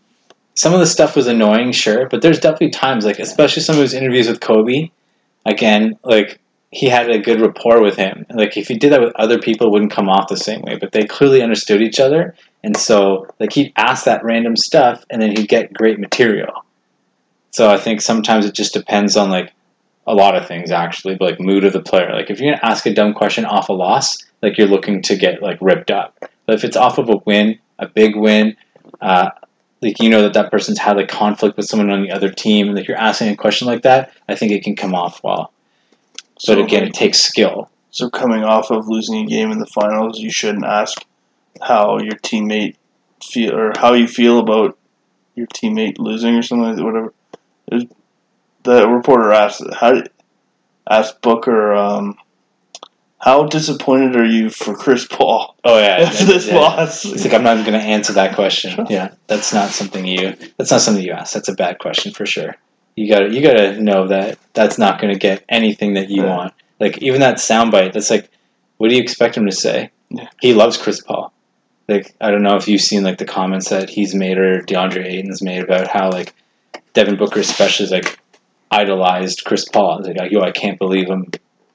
some 0.54 0.74
of 0.74 0.80
the 0.80 0.86
stuff 0.86 1.16
was 1.16 1.26
annoying, 1.26 1.72
sure, 1.72 2.08
but 2.08 2.22
there's 2.22 2.40
definitely 2.40 2.70
times 2.70 3.04
like 3.04 3.18
especially 3.18 3.62
some 3.62 3.76
of 3.76 3.82
his 3.82 3.94
interviews 3.94 4.28
with 4.28 4.40
Kobe, 4.40 4.90
again, 5.46 5.98
like 6.02 6.38
he 6.72 6.88
had 6.88 7.10
a 7.10 7.18
good 7.18 7.40
rapport 7.40 7.80
with 7.82 7.96
him. 7.96 8.26
Like 8.30 8.56
if 8.56 8.68
he 8.68 8.76
did 8.76 8.92
that 8.92 9.00
with 9.00 9.14
other 9.16 9.38
people 9.38 9.68
it 9.68 9.70
wouldn't 9.70 9.92
come 9.92 10.08
off 10.08 10.28
the 10.28 10.36
same 10.36 10.62
way, 10.62 10.76
but 10.76 10.92
they 10.92 11.04
clearly 11.04 11.42
understood 11.42 11.80
each 11.82 12.00
other 12.00 12.34
and 12.62 12.76
so 12.76 13.26
like 13.38 13.52
he'd 13.52 13.72
ask 13.76 14.04
that 14.04 14.24
random 14.24 14.56
stuff 14.56 15.04
and 15.10 15.20
then 15.22 15.30
he'd 15.30 15.48
get 15.48 15.72
great 15.72 15.98
material. 15.98 16.64
So 17.52 17.70
I 17.70 17.78
think 17.78 18.00
sometimes 18.00 18.46
it 18.46 18.54
just 18.54 18.74
depends 18.74 19.16
on 19.16 19.30
like 19.30 19.52
a 20.06 20.14
lot 20.14 20.36
of 20.36 20.46
things 20.46 20.70
actually, 20.70 21.14
but 21.16 21.30
like 21.30 21.40
mood 21.40 21.64
of 21.64 21.72
the 21.72 21.82
player. 21.82 22.12
Like 22.12 22.30
if 22.30 22.40
you're 22.40 22.52
gonna 22.52 22.70
ask 22.70 22.86
a 22.86 22.94
dumb 22.94 23.14
question 23.14 23.44
off 23.44 23.68
a 23.68 23.72
loss, 23.72 24.18
like 24.42 24.58
you're 24.58 24.66
looking 24.66 25.02
to 25.02 25.16
get 25.16 25.42
like 25.42 25.58
ripped 25.60 25.90
up. 25.90 26.16
But 26.46 26.54
if 26.54 26.64
it's 26.64 26.76
off 26.76 26.98
of 26.98 27.08
a 27.08 27.18
win, 27.26 27.58
a 27.78 27.88
big 27.88 28.16
win, 28.16 28.56
uh, 29.00 29.30
like 29.82 30.00
you 30.00 30.10
know 30.10 30.22
that 30.22 30.34
that 30.34 30.50
person's 30.50 30.78
had 30.78 30.98
a 30.98 31.06
conflict 31.06 31.56
with 31.56 31.66
someone 31.66 31.90
on 31.90 32.02
the 32.02 32.10
other 32.10 32.30
team, 32.30 32.68
and 32.68 32.78
if 32.78 32.88
you're 32.88 32.96
asking 32.96 33.28
a 33.28 33.36
question 33.36 33.66
like 33.66 33.82
that, 33.82 34.12
I 34.28 34.34
think 34.34 34.52
it 34.52 34.64
can 34.64 34.76
come 34.76 34.94
off 34.94 35.22
well. 35.22 35.52
But 36.46 36.56
so, 36.56 36.64
again, 36.64 36.84
it 36.84 36.94
takes 36.94 37.18
skill. 37.18 37.70
So 37.90 38.08
coming 38.08 38.44
off 38.44 38.70
of 38.70 38.88
losing 38.88 39.16
a 39.16 39.26
game 39.26 39.50
in 39.50 39.58
the 39.58 39.66
finals, 39.66 40.18
you 40.18 40.30
shouldn't 40.30 40.64
ask 40.64 41.04
how 41.60 41.98
your 41.98 42.14
teammate 42.14 42.76
feel 43.22 43.54
or 43.54 43.72
how 43.76 43.94
you 43.94 44.06
feel 44.06 44.38
about 44.38 44.78
your 45.34 45.46
teammate 45.48 45.98
losing 45.98 46.36
or 46.36 46.42
something 46.42 46.68
like 46.68 46.76
that. 46.76 46.84
Whatever. 46.84 47.14
It 47.72 47.90
the 48.62 48.88
reporter 48.88 49.32
asked, 49.32 49.62
"How 49.80 50.02
asked 50.88 51.22
Booker, 51.22 51.74
um, 51.74 52.16
how 53.18 53.44
disappointed 53.46 54.16
are 54.16 54.24
you 54.24 54.48
for 54.50 54.74
Chris 54.74 55.06
Paul 55.06 55.54
Oh 55.64 55.78
yeah, 55.78 56.06
after 56.08 56.24
this 56.24 56.46
yeah, 56.48 56.56
loss?" 56.58 57.04
It's 57.04 57.24
like 57.24 57.34
I'm 57.34 57.42
not 57.42 57.58
even 57.58 57.70
going 57.70 57.80
to 57.80 57.86
answer 57.86 58.12
that 58.14 58.34
question. 58.34 58.86
Yeah, 58.88 59.12
that's 59.26 59.52
not 59.52 59.70
something 59.70 60.06
you. 60.06 60.34
That's 60.56 60.70
not 60.70 60.80
something 60.80 61.04
you 61.04 61.12
ask. 61.12 61.34
That's 61.34 61.48
a 61.48 61.54
bad 61.54 61.78
question 61.78 62.12
for 62.12 62.26
sure. 62.26 62.56
You 62.96 63.08
got 63.08 63.20
to 63.20 63.30
you 63.32 63.42
got 63.42 63.54
to 63.54 63.80
know 63.80 64.08
that 64.08 64.38
that's 64.52 64.78
not 64.78 65.00
going 65.00 65.12
to 65.12 65.18
get 65.18 65.44
anything 65.48 65.94
that 65.94 66.10
you 66.10 66.22
Yeah. 66.24 66.36
want. 66.36 66.54
Like 66.78 66.98
even 67.02 67.20
that 67.20 67.36
soundbite, 67.36 67.92
that's 67.92 68.10
like, 68.10 68.30
what 68.78 68.88
do 68.88 68.96
you 68.96 69.02
expect 69.02 69.36
him 69.36 69.46
to 69.46 69.52
say? 69.52 69.90
Yeah. 70.08 70.28
He 70.40 70.54
loves 70.54 70.76
Chris 70.76 71.00
Paul. 71.00 71.32
Like 71.88 72.14
I 72.20 72.30
don't 72.30 72.42
know 72.42 72.56
if 72.56 72.68
you've 72.68 72.80
seen 72.80 73.02
like 73.04 73.18
the 73.18 73.24
comments 73.26 73.68
that 73.70 73.90
he's 73.90 74.14
made 74.14 74.38
or 74.38 74.62
DeAndre 74.62 75.04
Ayton's 75.06 75.42
made 75.42 75.62
about 75.62 75.88
how 75.88 76.10
like 76.10 76.34
Devin 76.94 77.16
Booker 77.16 77.40
especially 77.40 77.84
is 77.84 77.92
like 77.92 78.18
idolized 78.70 79.44
Chris 79.44 79.64
Paul. 79.68 79.98
It's 79.98 80.08
like 80.08 80.30
yo, 80.30 80.40
I 80.40 80.52
can't 80.52 80.78
believe 80.78 81.10
I'm 81.10 81.30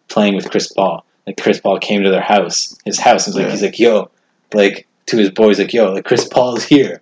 playing 0.08 0.36
with 0.36 0.50
Chris 0.50 0.72
Paul. 0.72 1.06
Like 1.28 1.38
Chris 1.41 1.60
Paul 1.60 1.80
came 1.80 2.04
to 2.04 2.12
their 2.12 2.22
house, 2.22 2.78
his 2.86 3.00
house, 3.00 3.26
and 3.28 3.36
was 3.36 3.38
like 3.38 3.46
Yeah. 3.48 3.52
he's 3.52 3.62
like 3.64 3.80
yo, 3.80 4.12
like 4.54 4.88
to 5.08 5.18
his 5.18 5.32
boys 5.32 5.60
like 5.60 5.74
yo, 5.74 5.91
like 5.91 6.06
Chris 6.06 6.28
Paul 6.28 6.56
is 6.58 6.66
here. 6.66 7.02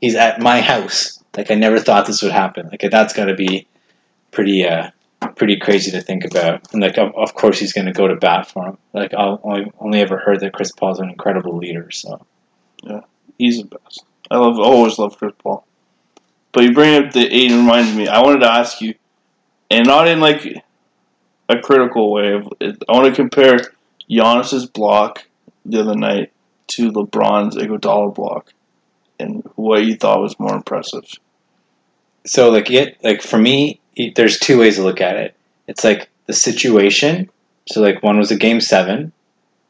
He's 0.00 0.14
at 0.16 0.40
my 0.40 0.60
house. 0.60 1.22
Like 1.36 1.50
I 1.50 1.54
never 1.54 1.78
thought 1.78 2.06
this 2.06 2.22
would 2.22 2.32
happen. 2.32 2.68
Like 2.68 2.84
that's 2.90 3.12
got 3.12 3.26
to 3.26 3.34
be 3.34 3.66
pretty 4.30 4.64
uh 4.66 4.90
pretty 5.36 5.58
crazy 5.58 5.90
to 5.92 6.00
think 6.00 6.24
about. 6.24 6.72
And 6.72 6.82
like 6.82 6.98
of, 6.98 7.14
of 7.16 7.34
course 7.34 7.58
he's 7.58 7.72
going 7.72 7.86
to 7.86 7.92
go 7.92 8.08
to 8.08 8.16
bat 8.16 8.48
for 8.50 8.66
him. 8.66 8.78
Like 8.92 9.12
I've 9.14 9.38
only, 9.42 9.70
only 9.78 10.00
ever 10.00 10.18
heard 10.18 10.40
that 10.40 10.52
Chris 10.52 10.72
Paul's 10.72 10.98
an 10.98 11.10
incredible 11.10 11.56
leader. 11.56 11.90
So 11.90 12.24
yeah, 12.82 13.00
He's 13.38 13.58
the 13.58 13.64
best. 13.64 14.04
I 14.30 14.38
love 14.38 14.58
always 14.58 14.98
love 14.98 15.16
Chris 15.18 15.34
Paul. 15.42 15.66
But 16.52 16.64
you 16.64 16.72
bring 16.72 17.04
up 17.04 17.12
the 17.12 17.26
eight 17.26 17.50
reminds 17.52 17.94
me. 17.94 18.08
I 18.08 18.20
wanted 18.22 18.40
to 18.40 18.50
ask 18.50 18.80
you, 18.80 18.94
and 19.70 19.86
not 19.86 20.08
in 20.08 20.20
like 20.20 20.64
a 21.48 21.58
critical 21.60 22.12
way. 22.12 22.32
Of, 22.32 22.48
I 22.60 22.92
want 22.92 23.06
to 23.06 23.12
compare 23.14 23.58
Giannis's 24.10 24.66
block 24.66 25.26
the 25.64 25.80
other 25.80 25.94
night 25.94 26.32
to 26.68 26.90
LeBron's 26.90 27.56
Iguodala 27.56 28.14
block, 28.14 28.52
and 29.18 29.48
what 29.56 29.84
you 29.84 29.96
thought 29.96 30.20
was 30.20 30.38
more 30.40 30.54
impressive. 30.54 31.04
so 32.26 32.50
like 32.50 32.70
it 32.70 32.98
like 33.02 33.22
for 33.22 33.38
me 33.38 33.80
there's 34.14 34.38
two 34.38 34.58
ways 34.58 34.76
to 34.76 34.82
look 34.82 35.00
at 35.00 35.16
it. 35.16 35.34
It's 35.66 35.84
like 35.84 36.08
the 36.26 36.32
situation. 36.32 37.30
So 37.70 37.80
like 37.80 38.02
one 38.02 38.18
was 38.18 38.30
a 38.30 38.36
game 38.36 38.60
seven, 38.60 39.12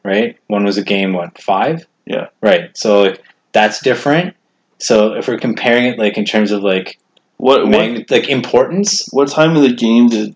right? 0.03 0.37
One 0.47 0.63
was 0.63 0.77
a 0.77 0.83
game 0.83 1.13
what 1.13 1.39
five? 1.39 1.85
Yeah. 2.05 2.27
Right. 2.41 2.75
So 2.77 3.01
like 3.01 3.23
that's 3.51 3.81
different. 3.81 4.35
So 4.81 5.13
if 5.13 5.27
we're 5.27 5.37
comparing 5.37 5.85
it 5.85 5.99
like 5.99 6.17
in 6.17 6.25
terms 6.25 6.51
of 6.51 6.63
like 6.63 6.97
What 7.37 7.67
what, 7.67 8.09
like 8.11 8.27
importance, 8.29 9.07
what 9.11 9.29
time 9.29 9.55
of 9.55 9.61
the 9.61 9.73
game 9.73 10.07
did 10.07 10.35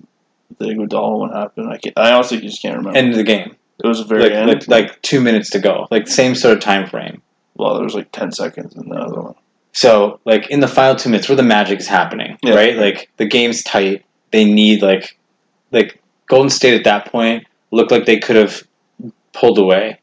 the 0.59 0.65
Iguodala 0.65 1.19
one 1.19 1.31
happen? 1.31 1.67
I 1.67 1.79
I 1.97 2.11
honestly 2.13 2.39
just 2.39 2.61
can't 2.61 2.77
remember. 2.77 2.97
end 2.97 3.09
of 3.11 3.15
the 3.17 3.23
game. 3.23 3.55
it 3.83 3.87
was 3.87 3.99
a 3.99 4.05
very 4.05 4.23
Like, 4.23 4.31
end. 4.31 4.47
like 4.49 4.67
like 4.67 5.01
two 5.01 5.19
minutes 5.21 5.49
to 5.51 5.59
go. 5.59 5.87
Like 5.91 6.07
same 6.07 6.35
sort 6.35 6.55
of 6.57 6.63
time 6.63 6.87
frame. 6.87 7.21
well, 7.55 7.75
there 7.75 7.83
was 7.83 7.95
like 7.95 8.11
ten 8.11 8.31
seconds 8.31 8.75
in 8.75 8.89
the 8.89 8.95
other 8.95 9.21
one. 9.21 9.35
So, 9.73 10.21
like 10.25 10.49
in 10.49 10.61
the 10.61 10.69
final 10.69 10.95
two 10.95 11.09
minutes, 11.09 11.27
where 11.27 11.35
the 11.35 11.43
magic 11.43 11.79
is 11.79 11.87
happening, 11.87 12.37
Yeah. 12.41 12.53
right? 12.55 12.75
Like 12.77 13.09
the 13.17 13.25
game's 13.25 13.61
tight. 13.63 14.05
They 14.31 14.45
need 14.45 14.81
like, 14.81 15.17
like 15.71 16.01
Golden 16.27 16.49
State 16.49 16.73
at 16.75 16.83
that 16.85 17.11
point 17.11 17.45
looked 17.71 17.91
like 17.91 18.05
they 18.05 18.19
could 18.19 18.37
have 18.37 18.63
pulled 19.33 19.57
away, 19.57 19.99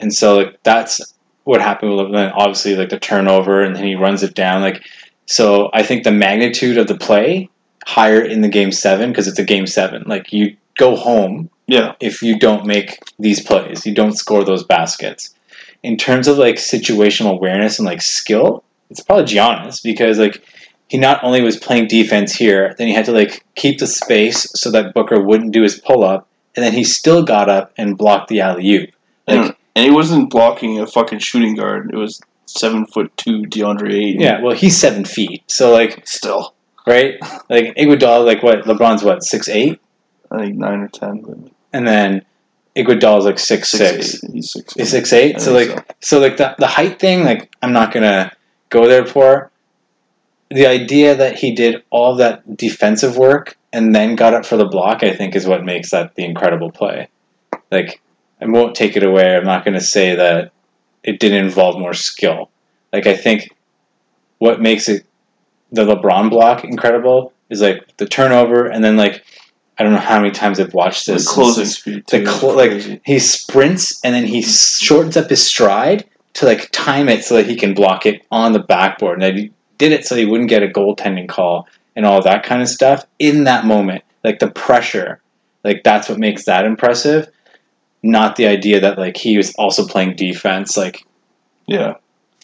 and 0.00 0.14
so 0.14 0.36
like 0.38 0.62
that's 0.62 1.14
what 1.44 1.60
happened 1.60 1.96
with 1.96 2.12
then 2.12 2.32
obviously 2.32 2.76
like 2.76 2.90
the 2.90 2.98
turnover, 2.98 3.62
and 3.62 3.74
then 3.74 3.84
he 3.84 3.94
runs 3.94 4.22
it 4.22 4.34
down. 4.34 4.62
Like, 4.62 4.84
so 5.26 5.70
I 5.72 5.82
think 5.82 6.04
the 6.04 6.12
magnitude 6.12 6.78
of 6.78 6.86
the 6.86 6.96
play 6.96 7.48
higher 7.84 8.22
in 8.22 8.42
the 8.42 8.48
game 8.48 8.72
seven 8.72 9.10
because 9.10 9.26
it's 9.26 9.38
a 9.38 9.44
game 9.44 9.66
seven. 9.66 10.04
Like 10.06 10.32
you 10.32 10.56
go 10.78 10.96
home 10.96 11.50
Yeah, 11.66 11.94
if 12.00 12.22
you 12.22 12.38
don't 12.38 12.66
make 12.66 12.98
these 13.18 13.40
plays, 13.40 13.86
you 13.86 13.94
don't 13.94 14.12
score 14.12 14.44
those 14.44 14.64
baskets. 14.64 15.34
In 15.82 15.96
terms 15.96 16.28
of 16.28 16.38
like 16.38 16.56
situational 16.56 17.32
awareness 17.32 17.78
and 17.78 17.86
like 17.86 18.02
skill, 18.02 18.62
it's 18.90 19.00
probably 19.00 19.24
Giannis 19.24 19.82
because 19.82 20.18
like 20.18 20.42
he 20.88 20.98
not 20.98 21.24
only 21.24 21.40
was 21.42 21.56
playing 21.56 21.88
defense 21.88 22.34
here, 22.34 22.74
then 22.76 22.88
he 22.88 22.94
had 22.94 23.06
to 23.06 23.12
like 23.12 23.44
keep 23.54 23.78
the 23.78 23.86
space 23.86 24.46
so 24.54 24.70
that 24.70 24.92
Booker 24.92 25.20
wouldn't 25.20 25.52
do 25.52 25.62
his 25.62 25.80
pull 25.80 26.04
up, 26.04 26.28
and 26.54 26.64
then 26.64 26.72
he 26.72 26.84
still 26.84 27.24
got 27.24 27.48
up 27.48 27.72
and 27.76 27.96
blocked 27.96 28.28
the 28.28 28.40
alley 28.40 28.70
oop. 28.70 28.90
Like 29.26 29.38
and, 29.38 29.56
and 29.74 29.84
he 29.84 29.90
wasn't 29.90 30.30
blocking 30.30 30.78
a 30.80 30.86
fucking 30.86 31.18
shooting 31.20 31.54
guard. 31.54 31.90
It 31.92 31.96
was 31.96 32.20
seven 32.46 32.86
foot 32.86 33.16
two 33.16 33.42
DeAndre 33.42 33.92
Ayton. 33.92 34.20
yeah, 34.20 34.40
well 34.40 34.54
he's 34.54 34.76
seven 34.78 35.04
feet, 35.04 35.42
so 35.46 35.72
like 35.72 36.06
still 36.06 36.54
right, 36.86 37.14
like 37.48 37.74
Iguodala, 37.76 38.26
like 38.26 38.42
what 38.42 38.64
LeBron's 38.64 39.02
what 39.02 39.22
six 39.22 39.48
eight, 39.48 39.80
I 40.30 40.38
think 40.38 40.56
nine 40.56 40.80
or 40.80 40.88
ten. 40.88 41.20
But 41.20 41.52
and 41.72 41.86
then 41.86 42.24
Iguodala's 42.76 43.24
like 43.24 43.38
six 43.38 43.70
six, 43.70 44.12
six. 44.12 44.24
eight. 44.24 44.30
He's 44.32 44.52
six. 44.52 44.74
He's 44.74 44.90
six 44.90 45.12
eight. 45.12 45.40
So 45.40 45.52
like 45.52 45.96
so 46.00 46.18
like 46.18 46.36
the 46.36 46.54
the 46.58 46.66
height 46.66 46.98
thing, 46.98 47.24
like 47.24 47.50
I'm 47.62 47.72
not 47.72 47.92
gonna 47.92 48.32
go 48.68 48.86
there 48.88 49.06
for. 49.06 49.50
The 50.50 50.66
idea 50.66 51.14
that 51.14 51.38
he 51.38 51.54
did 51.54 51.82
all 51.88 52.16
that 52.16 52.58
defensive 52.58 53.16
work 53.16 53.56
and 53.72 53.94
then 53.94 54.16
got 54.16 54.34
up 54.34 54.44
for 54.44 54.58
the 54.58 54.66
block, 54.66 55.02
I 55.02 55.14
think, 55.14 55.34
is 55.34 55.46
what 55.46 55.64
makes 55.64 55.92
that 55.92 56.14
the 56.14 56.26
incredible 56.26 56.70
play. 56.70 57.08
Like 57.70 58.02
I 58.42 58.46
won't 58.46 58.74
take 58.74 58.96
it 58.96 59.02
away. 59.04 59.36
I'm 59.36 59.44
not 59.44 59.64
gonna 59.64 59.80
say 59.80 60.14
that 60.16 60.52
it 61.04 61.20
didn't 61.20 61.44
involve 61.44 61.78
more 61.78 61.94
skill. 61.94 62.50
Like 62.92 63.06
I 63.06 63.16
think 63.16 63.50
what 64.38 64.60
makes 64.60 64.88
it 64.88 65.04
the 65.70 65.84
LeBron 65.84 66.28
block 66.30 66.64
incredible 66.64 67.32
is 67.48 67.60
like 67.62 67.96
the 67.96 68.06
turnover 68.06 68.66
and 68.66 68.82
then 68.84 68.96
like 68.96 69.24
I 69.78 69.84
don't 69.84 69.92
know 69.92 69.98
how 69.98 70.18
many 70.20 70.30
times 70.32 70.60
I've 70.60 70.74
watched 70.74 71.06
The 71.06 71.14
this. 71.14 71.28
closing 71.28 71.62
It's- 71.62 71.78
speed 71.78 72.04
the 72.08 72.18
too. 72.18 72.22
is 72.24 72.28
clo- 72.28 72.56
like 72.56 73.00
he 73.06 73.18
sprints 73.18 74.00
and 74.04 74.14
then 74.14 74.26
he 74.26 74.42
shortens 74.42 75.16
up 75.16 75.30
his 75.30 75.44
stride 75.44 76.04
to 76.34 76.46
like 76.46 76.70
time 76.72 77.08
it 77.08 77.24
so 77.24 77.36
that 77.36 77.46
he 77.46 77.56
can 77.56 77.74
block 77.74 78.04
it 78.06 78.22
on 78.30 78.52
the 78.52 78.58
backboard. 78.58 79.22
And 79.22 79.36
he 79.38 79.50
did 79.78 79.92
it 79.92 80.06
so 80.06 80.16
he 80.16 80.24
wouldn't 80.26 80.50
get 80.50 80.62
a 80.62 80.68
goaltending 80.68 81.28
call 81.28 81.66
and 81.96 82.04
all 82.06 82.22
that 82.22 82.42
kind 82.42 82.62
of 82.62 82.68
stuff 82.68 83.04
in 83.18 83.44
that 83.44 83.64
moment. 83.64 84.02
Like 84.24 84.38
the 84.38 84.50
pressure, 84.50 85.20
like 85.64 85.82
that's 85.84 86.08
what 86.08 86.18
makes 86.18 86.44
that 86.44 86.64
impressive. 86.64 87.28
Not 88.02 88.36
the 88.36 88.46
idea 88.46 88.80
that 88.80 88.98
like 88.98 89.16
he 89.16 89.36
was 89.36 89.54
also 89.54 89.86
playing 89.86 90.16
defense. 90.16 90.76
Like 90.76 91.06
yeah, 91.66 91.94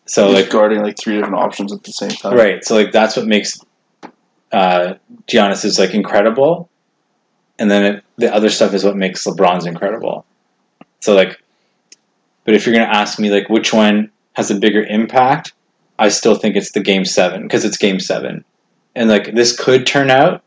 so, 0.08 0.28
He's 0.28 0.36
like 0.36 0.50
guarding 0.50 0.80
like 0.82 0.98
three 0.98 1.16
different 1.16 1.36
options 1.36 1.70
at 1.70 1.84
the 1.84 1.92
same 1.92 2.10
time. 2.10 2.34
right. 2.34 2.64
So 2.64 2.74
like 2.74 2.92
that's 2.92 3.14
what 3.14 3.26
makes 3.26 3.60
uh, 4.50 4.94
Giannis 5.26 5.66
is 5.66 5.78
like 5.78 5.92
incredible, 5.92 6.70
and 7.58 7.70
then 7.70 7.84
it, 7.84 8.04
the 8.16 8.34
other 8.34 8.48
stuff 8.48 8.72
is 8.72 8.84
what 8.84 8.96
makes 8.96 9.24
LeBron's 9.24 9.66
incredible. 9.66 10.24
So 11.00 11.14
like, 11.14 11.38
but 12.44 12.54
if 12.54 12.64
you're 12.64 12.74
gonna 12.74 12.90
ask 12.90 13.18
me 13.18 13.28
like 13.28 13.50
which 13.50 13.74
one 13.74 14.10
has 14.32 14.50
a 14.50 14.54
bigger 14.54 14.82
impact, 14.82 15.52
I 15.98 16.08
still 16.08 16.34
think 16.34 16.56
it's 16.56 16.72
the 16.72 16.80
game 16.80 17.04
seven 17.04 17.42
because 17.42 17.66
it's 17.66 17.76
game 17.76 18.00
seven, 18.00 18.46
and 18.96 19.10
like 19.10 19.34
this 19.34 19.54
could 19.54 19.86
turn 19.86 20.10
out, 20.10 20.42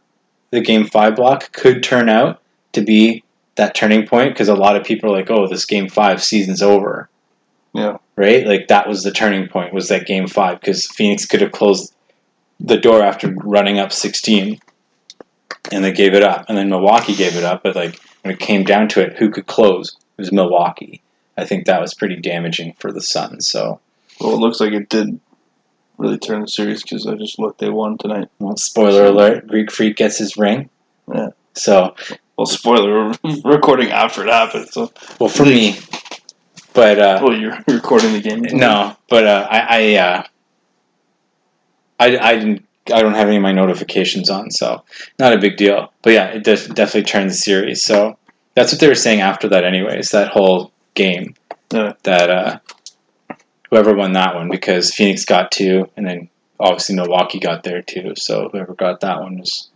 the 0.49 0.62
game 0.62 0.88
five 0.88 1.16
block 1.16 1.51
could 1.51 1.84
turn 1.84 2.09
out 2.09 2.41
to 2.74 2.82
be 2.82 3.24
that 3.56 3.76
turning 3.76 4.08
point 4.08 4.34
because 4.34 4.47
a 4.49 4.56
lot 4.56 4.76
of 4.76 4.84
people 4.84 5.12
are 5.12 5.18
like, 5.18 5.30
oh, 5.30 5.47
this 5.47 5.66
game 5.66 5.89
five 5.89 6.24
season's 6.24 6.62
over. 6.62 7.10
Yeah. 7.74 7.97
Right. 8.16 8.45
Like 8.45 8.68
that 8.68 8.88
was 8.88 9.04
the 9.04 9.12
turning 9.12 9.47
point. 9.47 9.74
Was 9.74 9.88
that 9.89 10.06
game 10.06 10.28
five 10.28 10.60
because 10.60 10.88
Phoenix 10.88 11.26
could 11.26 11.41
have 11.41 11.52
closed 11.52 11.93
the 12.60 12.78
door 12.78 13.02
after 13.02 13.34
running 13.43 13.80
up 13.80 13.91
16 13.91 14.60
and 15.72 15.84
they 15.84 15.91
gave 15.91 16.14
it 16.14 16.22
up 16.24 16.45
and 16.47 16.56
then 16.58 16.70
milwaukee 16.70 17.16
gave 17.16 17.36
it 17.36 17.43
up 17.43 17.64
but 17.64 17.76
like 17.76 17.99
when 18.22 18.32
it 18.34 18.39
came 18.39 18.64
down 18.64 18.88
to 18.88 19.02
it 19.02 19.18
who 19.18 19.32
could 19.32 19.47
close 19.47 19.95
it 20.18 20.22
was 20.22 20.32
milwaukee 20.32 21.02
i 21.38 21.43
think 21.45 21.66
that 21.66 21.82
was 21.82 21.95
pretty 21.95 22.16
damaging 22.16 22.74
for 22.78 22.91
the 22.91 23.02
suns 23.02 23.47
so 23.49 23.80
Well, 24.20 24.34
it 24.34 24.38
looks 24.38 24.60
like 24.60 24.74
it 24.74 24.89
did 24.89 25.20
really 25.97 26.20
turn 26.20 26.41
the 26.41 26.47
series 26.47 26.84
because 26.84 27.06
I 27.08 27.16
just 27.16 27.38
looked. 27.39 27.60
They 27.60 27.70
won 27.70 27.97
tonight. 27.97 28.28
well, 28.39 28.56
spoiler 28.58 29.06
alert 29.06 29.47
greek 29.47 29.72
freak 29.72 29.95
gets 29.97 30.20
his 30.20 30.38
ring 30.38 30.70
Yeah. 31.12 31.30
so 31.56 31.95
Well, 32.42 32.48
spoiler, 32.48 33.14
we're 33.24 33.42
recording 33.46 33.92
after 33.92 34.24
it 34.26 34.30
happened. 34.32 34.68
So, 34.70 34.92
well 35.20 35.30
for 35.30 35.46
me 35.46 35.76
but 36.74 36.98
uh 36.98 37.20
well, 37.22 37.38
you're 37.39 37.56
recording 37.68 38.14
the 38.14 38.20
game. 38.20 38.42
no 38.58 38.98
but 39.10 39.28
uh 39.28 39.48
i 39.52 39.60
i 39.70 39.96
uh 39.98 40.24
i 42.00 42.18
i 42.18 42.36
didn't 42.36 42.66
I 42.92 43.04
don't 43.04 43.14
have 43.14 43.28
any 43.28 43.36
of 43.38 43.44
my 43.44 43.52
notifications 43.52 44.32
on, 44.32 44.50
so 44.50 44.84
not 45.20 45.34
a 45.34 45.38
big 45.38 45.56
deal. 45.56 45.94
But 46.02 46.14
yeah, 46.14 46.26
it 46.30 46.44
def- 46.44 46.74
definitely 46.74 47.04
turned 47.04 47.30
the 47.30 47.36
series. 47.36 47.84
So 47.84 48.18
that's 48.56 48.72
what 48.72 48.82
they 48.82 48.88
were 48.88 48.96
saying 48.96 49.22
after 49.22 49.48
that, 49.50 49.64
anyways. 49.64 50.10
That 50.10 50.30
whole 50.30 50.72
game, 50.96 51.36
Yeah. 51.72 51.94
that 52.04 52.30
uh, 52.32 52.60
whoever 53.70 53.94
won 53.94 54.14
that 54.14 54.34
one, 54.34 54.50
because 54.50 54.96
Phoenix 54.96 55.26
got 55.26 55.52
two, 55.52 55.92
and 55.96 56.08
then 56.08 56.30
obviously 56.60 56.96
Milwaukee 56.96 57.39
got 57.39 57.62
there 57.62 57.84
too. 57.84 58.14
So 58.18 58.50
whoever 58.52 58.74
got 58.74 59.02
that 59.02 59.20
one 59.22 59.38
was. 59.38 59.70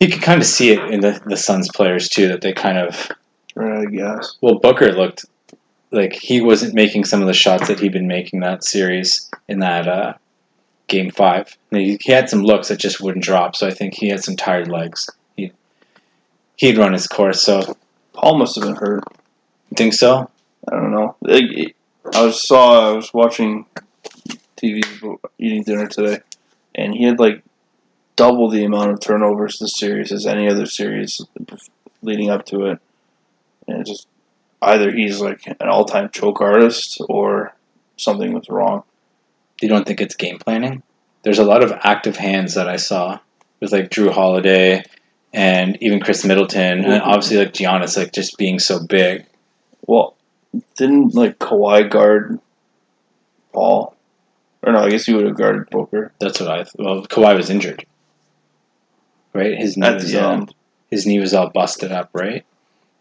You 0.00 0.08
could 0.08 0.22
kind 0.22 0.40
of 0.40 0.46
see 0.46 0.72
it 0.72 0.80
in 0.90 1.00
the 1.00 1.20
the 1.24 1.36
Suns 1.36 1.68
players 1.74 2.08
too 2.08 2.28
that 2.28 2.40
they 2.40 2.52
kind 2.52 2.78
of 2.78 3.10
I 3.56 3.84
guess. 3.86 4.36
well 4.40 4.58
Booker 4.58 4.92
looked 4.92 5.24
like 5.94 6.12
he 6.12 6.40
wasn't 6.40 6.74
making 6.74 7.04
some 7.04 7.20
of 7.20 7.26
the 7.26 7.32
shots 7.32 7.68
that 7.68 7.78
he'd 7.78 7.92
been 7.92 8.08
making 8.08 8.40
that 8.40 8.64
series 8.64 9.30
in 9.48 9.60
that 9.60 9.86
uh, 9.86 10.14
game 10.88 11.10
five. 11.10 11.56
Mean, 11.70 11.98
he 12.00 12.12
had 12.12 12.28
some 12.28 12.42
looks 12.42 12.68
that 12.68 12.78
just 12.78 13.00
wouldn't 13.00 13.24
drop, 13.24 13.56
so 13.56 13.66
I 13.66 13.70
think 13.70 13.94
he 13.94 14.08
had 14.08 14.22
some 14.22 14.36
tired 14.36 14.68
legs. 14.68 15.08
He 15.36 15.52
he'd 16.56 16.78
run 16.78 16.92
his 16.92 17.06
course, 17.06 17.42
so 17.42 17.76
Paul 18.12 18.38
must 18.38 18.56
have 18.56 18.64
been 18.64 18.76
hurt. 18.76 19.04
you 19.70 19.76
think 19.76 19.94
so? 19.94 20.30
I 20.70 20.76
don't 20.76 20.92
know. 20.92 21.16
Like, 21.20 21.76
I 22.12 22.30
saw 22.30 22.90
I 22.90 22.92
was 22.92 23.12
watching 23.14 23.66
TV 24.56 24.82
eating 25.38 25.62
dinner 25.62 25.86
today, 25.86 26.20
and 26.74 26.94
he 26.94 27.04
had 27.04 27.18
like 27.18 27.42
double 28.16 28.48
the 28.48 28.64
amount 28.64 28.90
of 28.90 29.00
turnovers 29.00 29.58
this 29.58 29.76
series 29.76 30.12
as 30.12 30.26
any 30.26 30.48
other 30.48 30.66
series 30.66 31.20
leading 32.02 32.30
up 32.30 32.46
to 32.46 32.66
it. 32.66 32.78
And 33.66 33.84
just 33.86 34.06
either 34.62 34.90
he's 34.92 35.20
like 35.20 35.46
an 35.46 35.68
all-time 35.68 36.10
choke 36.10 36.40
artist 36.40 37.00
or 37.08 37.54
something 37.96 38.32
was 38.32 38.48
wrong. 38.48 38.82
You 39.60 39.68
don't 39.68 39.86
think 39.86 40.00
it's 40.00 40.14
game 40.14 40.38
planning? 40.38 40.82
There's 41.22 41.38
a 41.38 41.44
lot 41.44 41.62
of 41.62 41.72
active 41.82 42.16
hands 42.16 42.54
that 42.54 42.68
I 42.68 42.76
saw 42.76 43.18
with 43.60 43.72
like 43.72 43.90
Jrue 43.90 44.12
Holiday 44.12 44.82
and 45.32 45.76
even 45.82 46.00
Khris 46.00 46.24
Middleton, 46.24 46.84
and 46.84 47.02
obviously 47.02 47.38
like 47.38 47.52
Giannis, 47.52 47.96
like 47.96 48.12
just 48.12 48.36
being 48.38 48.58
so 48.58 48.78
big. 48.86 49.26
Well, 49.86 50.16
didn't 50.76 51.14
like 51.14 51.38
Kawhi 51.38 51.90
guard 51.90 52.38
Paul? 53.52 53.96
Or 54.62 54.72
no, 54.72 54.80
I 54.80 54.90
guess 54.90 55.06
he 55.06 55.14
would 55.14 55.26
have 55.26 55.36
guarded 55.36 55.68
Booker 55.70 56.12
That's 56.20 56.40
what 56.40 56.50
I. 56.50 56.64
Well, 56.76 57.04
Kawhi 57.06 57.36
was 57.36 57.50
injured, 57.50 57.84
right? 59.34 59.56
His 59.58 59.76
knee 59.76 59.86
at 59.86 59.94
was 59.94 60.14
all, 60.14 60.32
end. 60.32 60.54
his 60.90 61.06
knee 61.06 61.18
was 61.18 61.34
all 61.34 61.50
busted 61.50 61.92
up, 61.92 62.10
right? 62.12 62.44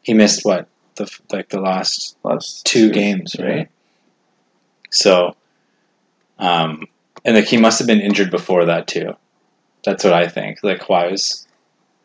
He 0.02 0.14
missed 0.14 0.44
what 0.44 0.68
the 0.96 1.10
like 1.32 1.50
the 1.50 1.62
last 1.62 2.18
Last 2.24 2.66
two 2.66 2.92
series. 2.94 2.94
games, 2.94 3.36
right? 3.40 3.70
So, 4.92 5.36
um, 6.40 6.88
and 7.24 7.36
like 7.36 7.46
he 7.46 7.58
must 7.58 7.80
have 7.80 7.88
been 7.88 8.02
injured 8.02 8.32
before 8.32 8.66
that 8.66 8.88
too. 8.88 9.16
That's 9.86 10.04
what 10.04 10.14
I 10.14 10.28
think. 10.28 10.60
Like 10.64 10.82
Kawhi 10.82 11.12
was, 11.12 11.48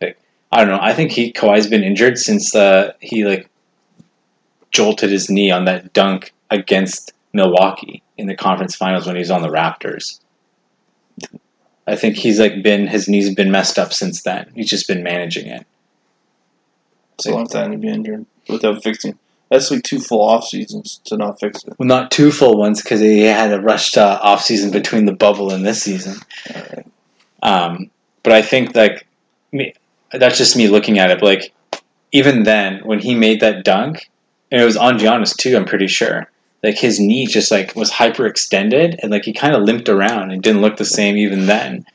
like 0.01 0.19
I 0.53 0.65
don't 0.65 0.71
know. 0.75 0.83
I 0.83 0.93
think 0.95 1.13
he 1.13 1.33
Kawhi's 1.33 1.67
been 1.67 1.85
injured 1.85 2.19
since 2.19 2.55
uh, 2.55 2.93
he 3.01 3.25
like 3.25 3.49
jolted 4.71 5.11
his 5.11 5.31
knee 5.31 5.51
on 5.51 5.65
that 5.65 5.93
dunk 5.93 6.33
against 6.51 7.13
Milwaukee 7.33 8.03
in 8.17 8.27
the 8.27 8.37
conference 8.37 8.75
finals 8.77 9.07
when 9.07 9.17
he 9.17 9.21
was 9.21 9.31
on 9.31 9.43
the 9.43 9.49
Raptors. 9.49 10.21
I 11.89 11.97
think 11.97 12.17
he's 12.17 12.39
like 12.39 12.63
been 12.63 12.87
his 12.87 13.09
knee's 13.09 13.35
been 13.35 13.51
messed 13.51 13.79
up 13.79 13.93
since 13.93 14.23
then. 14.23 14.51
He's 14.55 14.69
just 14.69 14.87
been 14.87 15.03
managing 15.03 15.47
it. 15.47 15.67
It's 17.15 17.27
a 17.27 17.33
long 17.33 17.47
time 17.47 17.73
to 17.73 17.79
be 17.79 17.89
injured 17.89 18.27
without 18.49 18.83
fixing. 18.83 19.19
That's 19.51 19.71
like 19.71 19.83
two 19.83 19.99
full 19.99 20.21
off 20.21 20.45
seasons 20.45 21.01
to 21.07 21.17
not 21.17 21.41
fix 21.41 21.65
it. 21.65 21.75
Well, 21.79 21.87
not 21.87 22.11
two 22.11 22.31
full 22.31 22.59
ones 22.59 22.83
because 22.83 23.01
he 23.01 23.21
had 23.21 23.53
a 23.53 23.61
rushed 23.61 23.97
uh, 23.97 24.21
off 24.23 24.43
season 24.43 24.71
between 24.71 25.07
the 25.07 25.15
bubble 25.15 25.51
and 25.53 25.67
this 25.67 25.83
season. 25.83 26.19
Um, 27.43 27.91
but 28.23 28.35
I 28.35 28.43
think 28.43 28.77
like 28.77 29.07
me, 29.51 29.73
that's 30.13 30.37
just 30.37 30.57
me 30.57 30.69
looking 30.69 30.99
at 30.99 31.11
it. 31.11 31.21
But 31.21 31.27
like 31.27 31.53
even 32.13 32.43
then, 32.43 32.81
when 32.85 32.99
he 32.99 33.15
made 33.15 33.41
that 33.41 33.65
dunk, 33.65 34.11
and 34.51 34.61
it 34.61 34.65
was 34.65 34.77
on 34.77 34.99
Giannis 34.99 35.35
too, 35.35 35.57
I'm 35.57 35.65
pretty 35.65 35.87
sure. 35.87 36.31
Like 36.63 36.79
his 36.79 36.99
knee 36.99 37.27
just 37.27 37.51
like 37.51 37.77
was 37.77 37.91
hyperextended, 37.91 38.99
and 39.01 39.11
like 39.11 39.25
he 39.25 39.33
kind 39.33 39.55
of 39.55 39.63
limped 39.63 39.89
around 39.89 40.33
and 40.33 40.43
didn't 40.43 40.61
look 40.61 40.77
the 40.77 40.85
same 40.85 41.17
even 41.17 41.47
then. 41.47 41.87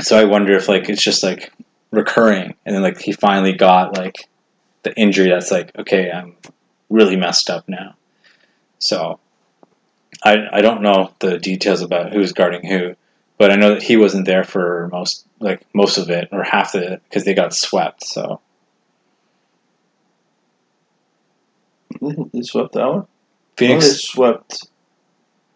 So 0.00 0.18
I 0.18 0.24
wonder 0.24 0.54
if 0.54 0.68
like 0.68 0.88
it's 0.88 1.02
just 1.02 1.22
like 1.22 1.52
recurring, 1.90 2.54
and 2.64 2.74
then 2.74 2.82
like 2.82 3.00
he 3.00 3.12
finally 3.12 3.52
got 3.52 3.96
like 3.96 4.28
the 4.82 4.94
injury 4.96 5.28
that's 5.28 5.50
like 5.50 5.76
okay, 5.78 6.10
I'm 6.10 6.36
really 6.90 7.16
messed 7.16 7.48
up 7.48 7.68
now. 7.68 7.94
So 8.78 9.20
I 10.24 10.48
I 10.52 10.60
don't 10.60 10.82
know 10.82 11.12
the 11.20 11.38
details 11.38 11.82
about 11.82 12.12
who's 12.12 12.32
guarding 12.32 12.66
who, 12.66 12.96
but 13.38 13.52
I 13.52 13.56
know 13.56 13.74
that 13.74 13.82
he 13.82 13.96
wasn't 13.96 14.26
there 14.26 14.44
for 14.44 14.88
most 14.90 15.26
like 15.38 15.62
most 15.72 15.98
of 15.98 16.10
it 16.10 16.28
or 16.32 16.42
half 16.42 16.74
of 16.74 16.82
it 16.82 17.02
because 17.04 17.24
they 17.24 17.34
got 17.34 17.54
swept. 17.54 18.04
So 18.04 18.40
They 22.32 22.42
swept 22.42 22.72
that 22.74 22.86
one. 22.86 23.06
Phoenix 23.56 23.84
Oh, 23.84 23.88
they 23.88 23.94
swept. 23.94 24.68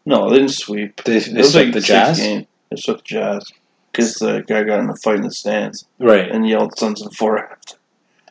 No, 0.07 0.31
they 0.31 0.37
didn't 0.39 0.51
sweep. 0.53 1.03
they, 1.05 1.19
they 1.19 1.43
swept 1.43 1.55
like 1.67 1.75
the 1.75 1.81
Jazz, 1.81 2.19
Game. 2.19 2.47
They 2.71 2.77
swept 2.77 3.01
the 3.01 3.15
Jazz 3.15 3.53
because 3.93 4.15
the 4.15 4.43
guy 4.47 4.63
got 4.65 4.81
in 4.81 4.89
a 4.89 4.97
fight 4.97 5.17
in 5.17 5.23
the 5.23 5.31
stands 5.31 5.87
right? 5.99 6.31
and 6.31 6.49
yelled 6.49 6.79
"Sons 6.79 7.03
of 7.05 7.15
four. 7.15 7.59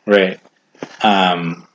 Right. 0.06 0.40
Um, 1.04 1.66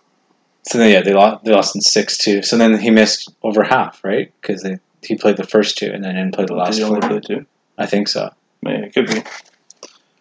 so 0.64 0.78
then 0.80 0.92
yeah, 0.92 1.02
they 1.02 1.14
lost 1.14 1.46
they 1.46 1.52
lost 1.52 1.76
in 1.76 1.82
six 1.82 2.18
two. 2.18 2.42
So 2.42 2.58
then 2.58 2.78
he 2.80 2.90
missed 2.90 3.34
over 3.44 3.64
half, 3.64 4.04
right? 4.04 4.32
Because 4.42 4.64
they 4.64 4.80
he 5.02 5.16
played 5.16 5.38
the 5.38 5.44
first 5.48 5.78
two 5.78 5.92
and 5.92 6.04
then 6.04 6.16
didn't 6.16 6.34
play 6.34 6.46
the 6.46 6.56
last 6.56 6.72
Did 6.76 6.80
he 6.80 6.84
only 6.84 7.02
four. 7.02 7.10
play 7.12 7.20
two? 7.22 7.46
I 7.78 7.86
think 7.86 8.08
so. 8.08 8.32
Maybe 8.62 8.88
it 8.88 8.94
could 8.94 9.08
be. 9.08 9.22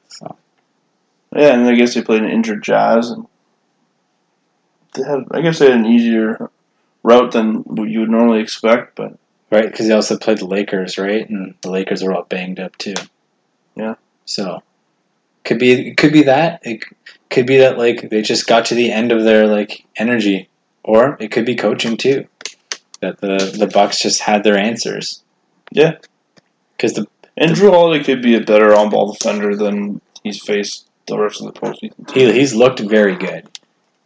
So. 0.09 0.37
Yeah, 1.35 1.55
and 1.55 1.67
I 1.67 1.75
guess 1.75 1.95
they 1.95 2.03
played 2.03 2.23
an 2.23 2.31
injured 2.31 2.63
Jazz, 2.63 3.11
and 3.11 3.27
had. 5.03 5.25
I 5.31 5.41
guess 5.41 5.59
they 5.59 5.67
had 5.67 5.75
an 5.81 5.87
easier 5.87 6.51
route 7.03 7.33
than 7.33 7.57
what 7.65 7.89
you 7.89 8.01
would 8.01 8.11
normally 8.11 8.41
expect, 8.41 8.95
but 8.97 9.19
Right, 9.51 9.71
because 9.71 9.87
he 9.87 9.93
also 9.93 10.19
played 10.19 10.39
the 10.39 10.47
Lakers, 10.47 10.99
right? 10.99 11.29
And 11.29 11.55
the 11.61 11.71
Lakers 11.71 12.03
were 12.03 12.13
all 12.13 12.25
banged 12.25 12.59
up 12.59 12.77
too. 12.77 12.95
Yeah. 13.77 13.95
So 14.25 14.63
could 15.45 15.59
be 15.59 15.91
it 15.91 15.97
could 15.97 16.13
be 16.13 16.23
that 16.23 16.61
it 16.65 16.83
could 17.31 17.47
be 17.47 17.59
that 17.59 17.79
like 17.79 18.09
they 18.11 18.23
just 18.23 18.47
got 18.49 18.65
to 18.67 18.75
the 18.75 18.91
end 18.91 19.13
of 19.13 19.23
their 19.23 19.47
like 19.47 19.85
energy, 19.97 20.49
or 20.83 21.17
it 21.21 21.31
could 21.31 21.45
be 21.47 21.55
coaching 21.55 21.97
too. 21.97 22.27
that 23.01 23.21
the 23.21 23.55
the 23.57 23.67
Bucks 23.73 24.01
just 24.01 24.23
had 24.23 24.43
their 24.43 24.59
answers. 24.59 25.23
Yeah. 25.71 25.99
because 26.77 26.95
the 26.95 27.07
And 27.37 27.53
Jrue 27.53 27.71
Holiday 27.71 28.03
could 28.03 28.23
be 28.23 28.35
a 28.35 28.41
better 28.41 28.75
on 28.75 28.91
ball 28.91 29.13
defender 29.13 29.55
than 29.55 30.01
he's 30.25 30.43
faced 30.43 30.89
the 31.07 31.19
rest 31.19 31.41
of 31.41 31.53
the 31.53 31.61
postseason. 31.61 32.11
he 32.13 32.33
he's 32.33 32.55
looked 32.55 32.81
very 32.81 33.17
good. 33.17 33.47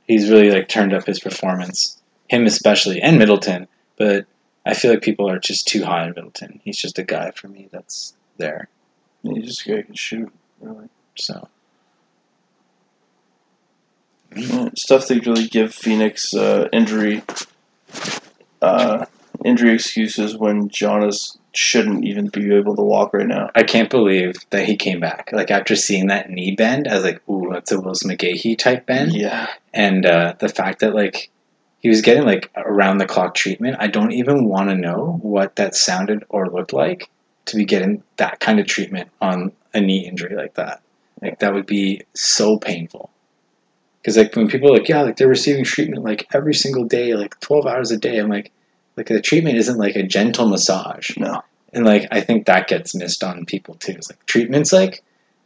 He's 0.09 0.31
really 0.31 0.51
like 0.51 0.69
turned 0.69 0.93
up 0.93 1.07
his 1.07 1.21
performance. 1.21 2.01
Him 2.29 2.47
especially, 2.47 3.01
and 3.01 3.19
Middleton. 3.19 3.69
But 3.97 4.27
I 4.67 4.75
feel 4.75 4.91
like 4.91 5.03
people 5.03 5.31
are 5.31 5.39
just 5.39 5.69
too 5.69 5.85
high 5.85 6.03
on 6.03 6.15
Middleton. 6.15 6.61
He's 6.65 6.79
just 6.79 6.99
a 6.99 7.05
guy 7.05 7.31
for 7.31 7.49
me 7.49 7.69
that's 7.71 8.15
there. 8.37 8.69
He's 9.23 9.47
just 9.47 9.67
a 9.67 9.71
guy 9.71 9.77
who 9.77 9.83
can 9.85 9.95
shoot. 9.95 10.33
Really. 10.61 10.89
So 11.15 11.49
Yeah, 14.37 14.69
stuff 14.77 15.09
they 15.09 15.21
really 15.21 15.47
give 15.47 15.75
Phoenix 15.75 16.35
uh, 16.35 16.69
injury 16.73 17.23
uh, 18.61 19.07
injury 19.45 19.73
excuses 19.73 20.37
when 20.37 20.69
Giannis 20.69 21.38
shouldn't 21.55 22.05
even 22.05 22.29
be 22.29 22.55
able 22.55 22.77
to 22.77 22.83
walk 22.83 23.15
right 23.15 23.27
now. 23.27 23.51
I 23.55 23.63
can't 23.63 23.91
believe 23.91 24.35
that 24.51 24.67
he 24.67 24.77
came 24.77 25.01
back. 25.01 25.31
Like 25.33 25.51
after 25.51 25.75
seeing 25.77 26.09
that 26.09 26.31
knee 26.31 26.55
bend, 26.55 26.87
I 26.89 26.95
was 26.95 27.05
like, 27.05 27.27
"Ooh, 27.29 27.49
that's 27.53 27.73
a 27.73 27.81
Willis 27.81 28.03
McGahee 28.05 28.57
type 28.59 28.87
bend." 28.87 29.13
Yeah. 29.15 29.49
and 29.73 30.07
uh, 30.07 30.35
the 30.39 30.49
fact 30.49 30.81
that 30.81 30.95
like 30.95 31.31
he 31.81 31.89
was 31.89 32.01
getting 32.03 32.25
like 32.25 32.51
around 32.57 32.99
the 32.99 33.07
clock 33.07 33.35
treatment 33.35 33.77
i 33.79 33.87
don't 33.87 34.13
even 34.13 34.45
want 34.49 34.69
to 34.69 34.75
know 34.75 35.19
what 35.23 35.57
that 35.57 35.75
sounded 35.75 36.25
or 36.29 36.49
looked 36.49 36.73
like 36.73 37.09
to 37.47 37.57
be 37.57 37.65
getting 37.65 38.03
that 38.17 38.41
kind 38.41 38.59
of 38.61 38.67
treatment 38.67 39.09
on 39.21 39.53
a 39.75 39.81
knee 39.81 40.07
injury 40.07 40.35
like 40.35 40.55
that 40.55 40.83
like 41.23 41.39
that 41.39 41.55
would 41.55 41.67
be 41.67 42.03
so 42.15 42.59
painful 42.59 43.11
because 44.01 44.17
like 44.17 44.35
when 44.35 44.49
people 44.49 44.71
are 44.71 44.79
like 44.79 44.89
yeah 44.89 45.03
like 45.03 45.17
they're 45.17 45.29
receiving 45.29 45.65
treatment 45.65 46.03
like 46.05 46.27
every 46.33 46.55
single 46.55 46.85
day 46.85 47.15
like 47.15 47.39
12 47.41 47.67
hours 47.67 47.91
a 47.91 47.97
day 47.97 48.19
i'm 48.19 48.29
like 48.29 48.51
like 48.99 49.07
the 49.07 49.23
treatment 49.23 49.57
isn't 49.57 49.79
like 49.79 49.97
a 49.97 50.03
gentle 50.03 50.49
massage. 50.49 51.17
No. 51.17 51.43
and 51.73 51.85
like 51.85 52.07
i 52.11 52.21
think 52.21 52.47
that 52.47 52.69
gets 52.69 52.95
missed 52.95 53.25
on 53.25 53.47
people 53.47 53.75
too. 53.77 53.93
It's 53.93 54.11
like 54.11 54.25
treatment's 54.27 54.73
like 54.73 55.03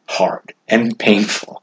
hard 0.08 0.54
and 0.68 0.98
painful. 0.98 1.62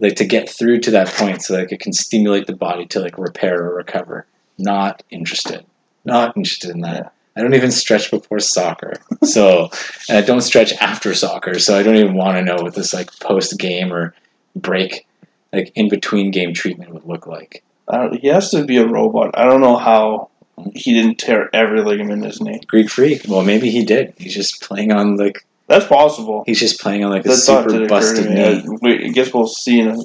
Like 0.00 0.16
to 0.16 0.24
get 0.24 0.48
through 0.48 0.80
to 0.80 0.90
that 0.92 1.08
point 1.08 1.42
so 1.42 1.54
like 1.54 1.72
it 1.72 1.80
can 1.80 1.92
stimulate 1.92 2.46
the 2.46 2.56
body 2.56 2.86
to 2.86 3.00
like 3.00 3.18
repair 3.18 3.62
or 3.62 3.76
recover. 3.76 4.26
Not 4.58 5.02
interested. 5.10 5.64
Not 6.04 6.36
interested 6.36 6.70
in 6.70 6.80
that. 6.80 6.96
Yeah. 6.96 7.08
i 7.36 7.42
don't 7.42 7.54
even 7.54 7.70
stretch 7.70 8.10
before 8.10 8.40
soccer. 8.40 8.94
So 9.22 9.70
and 10.08 10.18
i 10.18 10.22
don't 10.22 10.40
stretch 10.40 10.72
after 10.74 11.14
soccer 11.14 11.58
so 11.58 11.78
i 11.78 11.82
don't 11.82 11.96
even 11.96 12.14
want 12.14 12.38
to 12.38 12.42
know 12.42 12.62
what 12.62 12.74
this 12.74 12.94
like 12.94 13.10
post 13.20 13.58
game 13.58 13.92
or 13.92 14.14
break 14.56 15.06
like 15.52 15.72
in 15.74 15.88
between 15.88 16.30
game 16.30 16.52
treatment 16.54 16.92
would 16.92 17.04
look 17.04 17.26
like. 17.26 17.62
I 17.88 17.96
don't, 17.98 18.20
he 18.20 18.28
has 18.28 18.50
to 18.50 18.64
be 18.64 18.76
a 18.76 18.86
robot. 18.86 19.30
I 19.34 19.44
don't 19.46 19.60
know 19.62 19.76
how 19.76 20.28
he 20.74 20.92
didn't 20.94 21.18
tear 21.18 21.48
every 21.54 21.82
ligament 21.82 22.22
in 22.22 22.30
his 22.30 22.40
knee. 22.40 22.60
greek 22.66 22.88
freak 22.90 23.22
well 23.28 23.42
maybe 23.42 23.70
he 23.70 23.84
did 23.84 24.14
he's 24.18 24.34
just 24.34 24.62
playing 24.62 24.92
on 24.92 25.16
like 25.16 25.44
That's 25.66 25.86
possible. 25.86 26.44
he's 26.46 26.60
just 26.60 26.80
playing 26.80 27.04
on 27.04 27.10
like 27.10 27.24
a 27.24 27.28
That 27.28 27.36
super 27.36 27.68
did 27.68 27.82
occur 27.82 27.84
to 27.84 27.88
busted 27.88 28.30
knee 28.30 28.42
uh, 28.42 28.72
I, 28.72 28.76
wait, 28.82 29.04
I 29.04 29.08
guess 29.08 29.32
we'll 29.32 29.46
see 29.46 29.80
in 29.80 30.04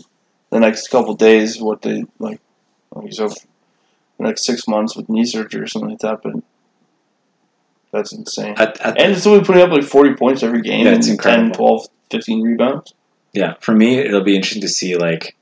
the 0.49 0.59
next 0.59 0.87
couple 0.89 1.13
days 1.15 1.59
what 1.61 1.81
they 1.81 2.05
like. 2.19 2.39
like 2.93 3.11
so, 3.13 3.27
the 3.29 4.23
next 4.27 4.45
six 4.45 4.67
months 4.67 4.95
with 4.95 5.09
knee 5.09 5.25
surgery 5.25 5.61
or 5.61 5.67
something 5.67 5.89
like 5.91 5.99
that. 5.99 6.21
But 6.21 6.33
that's 7.91 8.13
insane. 8.13 8.53
At- 8.57 8.79
at 8.81 8.99
And 8.99 9.15
the- 9.15 9.19
still 9.19 9.39
be 9.39 9.45
putting 9.45 9.61
up 9.63 9.71
like 9.71 9.83
40 9.83 10.13
points 10.15 10.43
every 10.43 10.61
game. 10.61 10.85
It's 10.87 11.07
and 11.07 11.13
incredible. 11.17 11.49
10, 11.49 11.53
12, 11.57 11.87
15 12.11 12.41
rebounds. 12.43 12.93
Yeah, 13.33 13.55
for 13.61 13.73
me, 13.73 13.97
it'll 13.97 14.23
be 14.23 14.35
interesting 14.35 14.61
to 14.61 14.67
see 14.67 14.95
like 14.95 15.35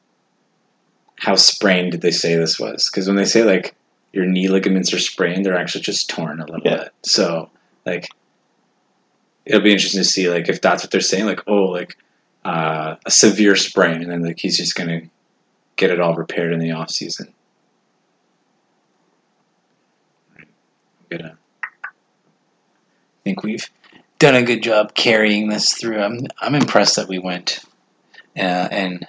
how 1.20 1.36
sprained 1.36 1.92
did 1.92 2.02
they 2.02 2.12
say 2.12 2.36
this 2.36 2.58
was? 2.60 2.90
Because 2.90 3.08
when 3.08 3.16
they 3.18 3.26
say 3.26 3.44
like 3.44 3.76
your 4.14 4.26
knee 4.26 4.48
ligaments 4.50 4.94
are 4.94 5.00
sprained, 5.00 5.46
they're 5.46 5.58
actually 5.58 5.82
just 5.82 6.10
torn 6.10 6.40
a 6.42 6.46
little 6.46 6.62
Yeah. 6.66 6.78
bit. 6.84 6.94
So 7.04 7.50
like, 7.86 8.10
it'll 9.46 9.62
be 9.62 9.72
interesting 9.72 10.02
to 10.02 10.08
see 10.08 10.30
like 10.30 10.50
if 10.50 10.62
that's 10.62 10.84
what 10.84 10.92
they're 10.92 11.02
saying, 11.02 11.26
like 11.26 11.42
oh, 11.48 11.66
like 11.66 11.98
uh, 12.44 12.96
a 13.06 13.12
severe 13.12 13.56
sprain, 13.56 14.02
and 14.02 14.12
then 14.12 14.24
like 14.24 14.40
he's 14.40 14.58
just 14.58 14.76
gonna 14.76 15.02
get 15.76 15.92
it 15.92 16.00
all 16.00 16.16
repaired 16.16 16.54
in 16.54 16.60
the 16.60 16.72
off 16.72 16.90
season. 16.90 17.34
I'm 20.38 20.46
gonna 21.10 21.38
I 21.64 23.24
think 23.24 23.44
we've 23.44 23.70
done 24.20 24.36
a 24.36 24.44
good 24.44 24.64
job 24.64 24.96
carrying 24.96 25.50
this 25.50 25.74
through. 25.74 26.00
I'm 26.00 26.20
I'm 26.40 26.56
impressed 26.56 26.96
that 26.96 27.08
we 27.08 27.20
went 27.20 27.60
uh, 28.38 28.40
and 28.72 29.08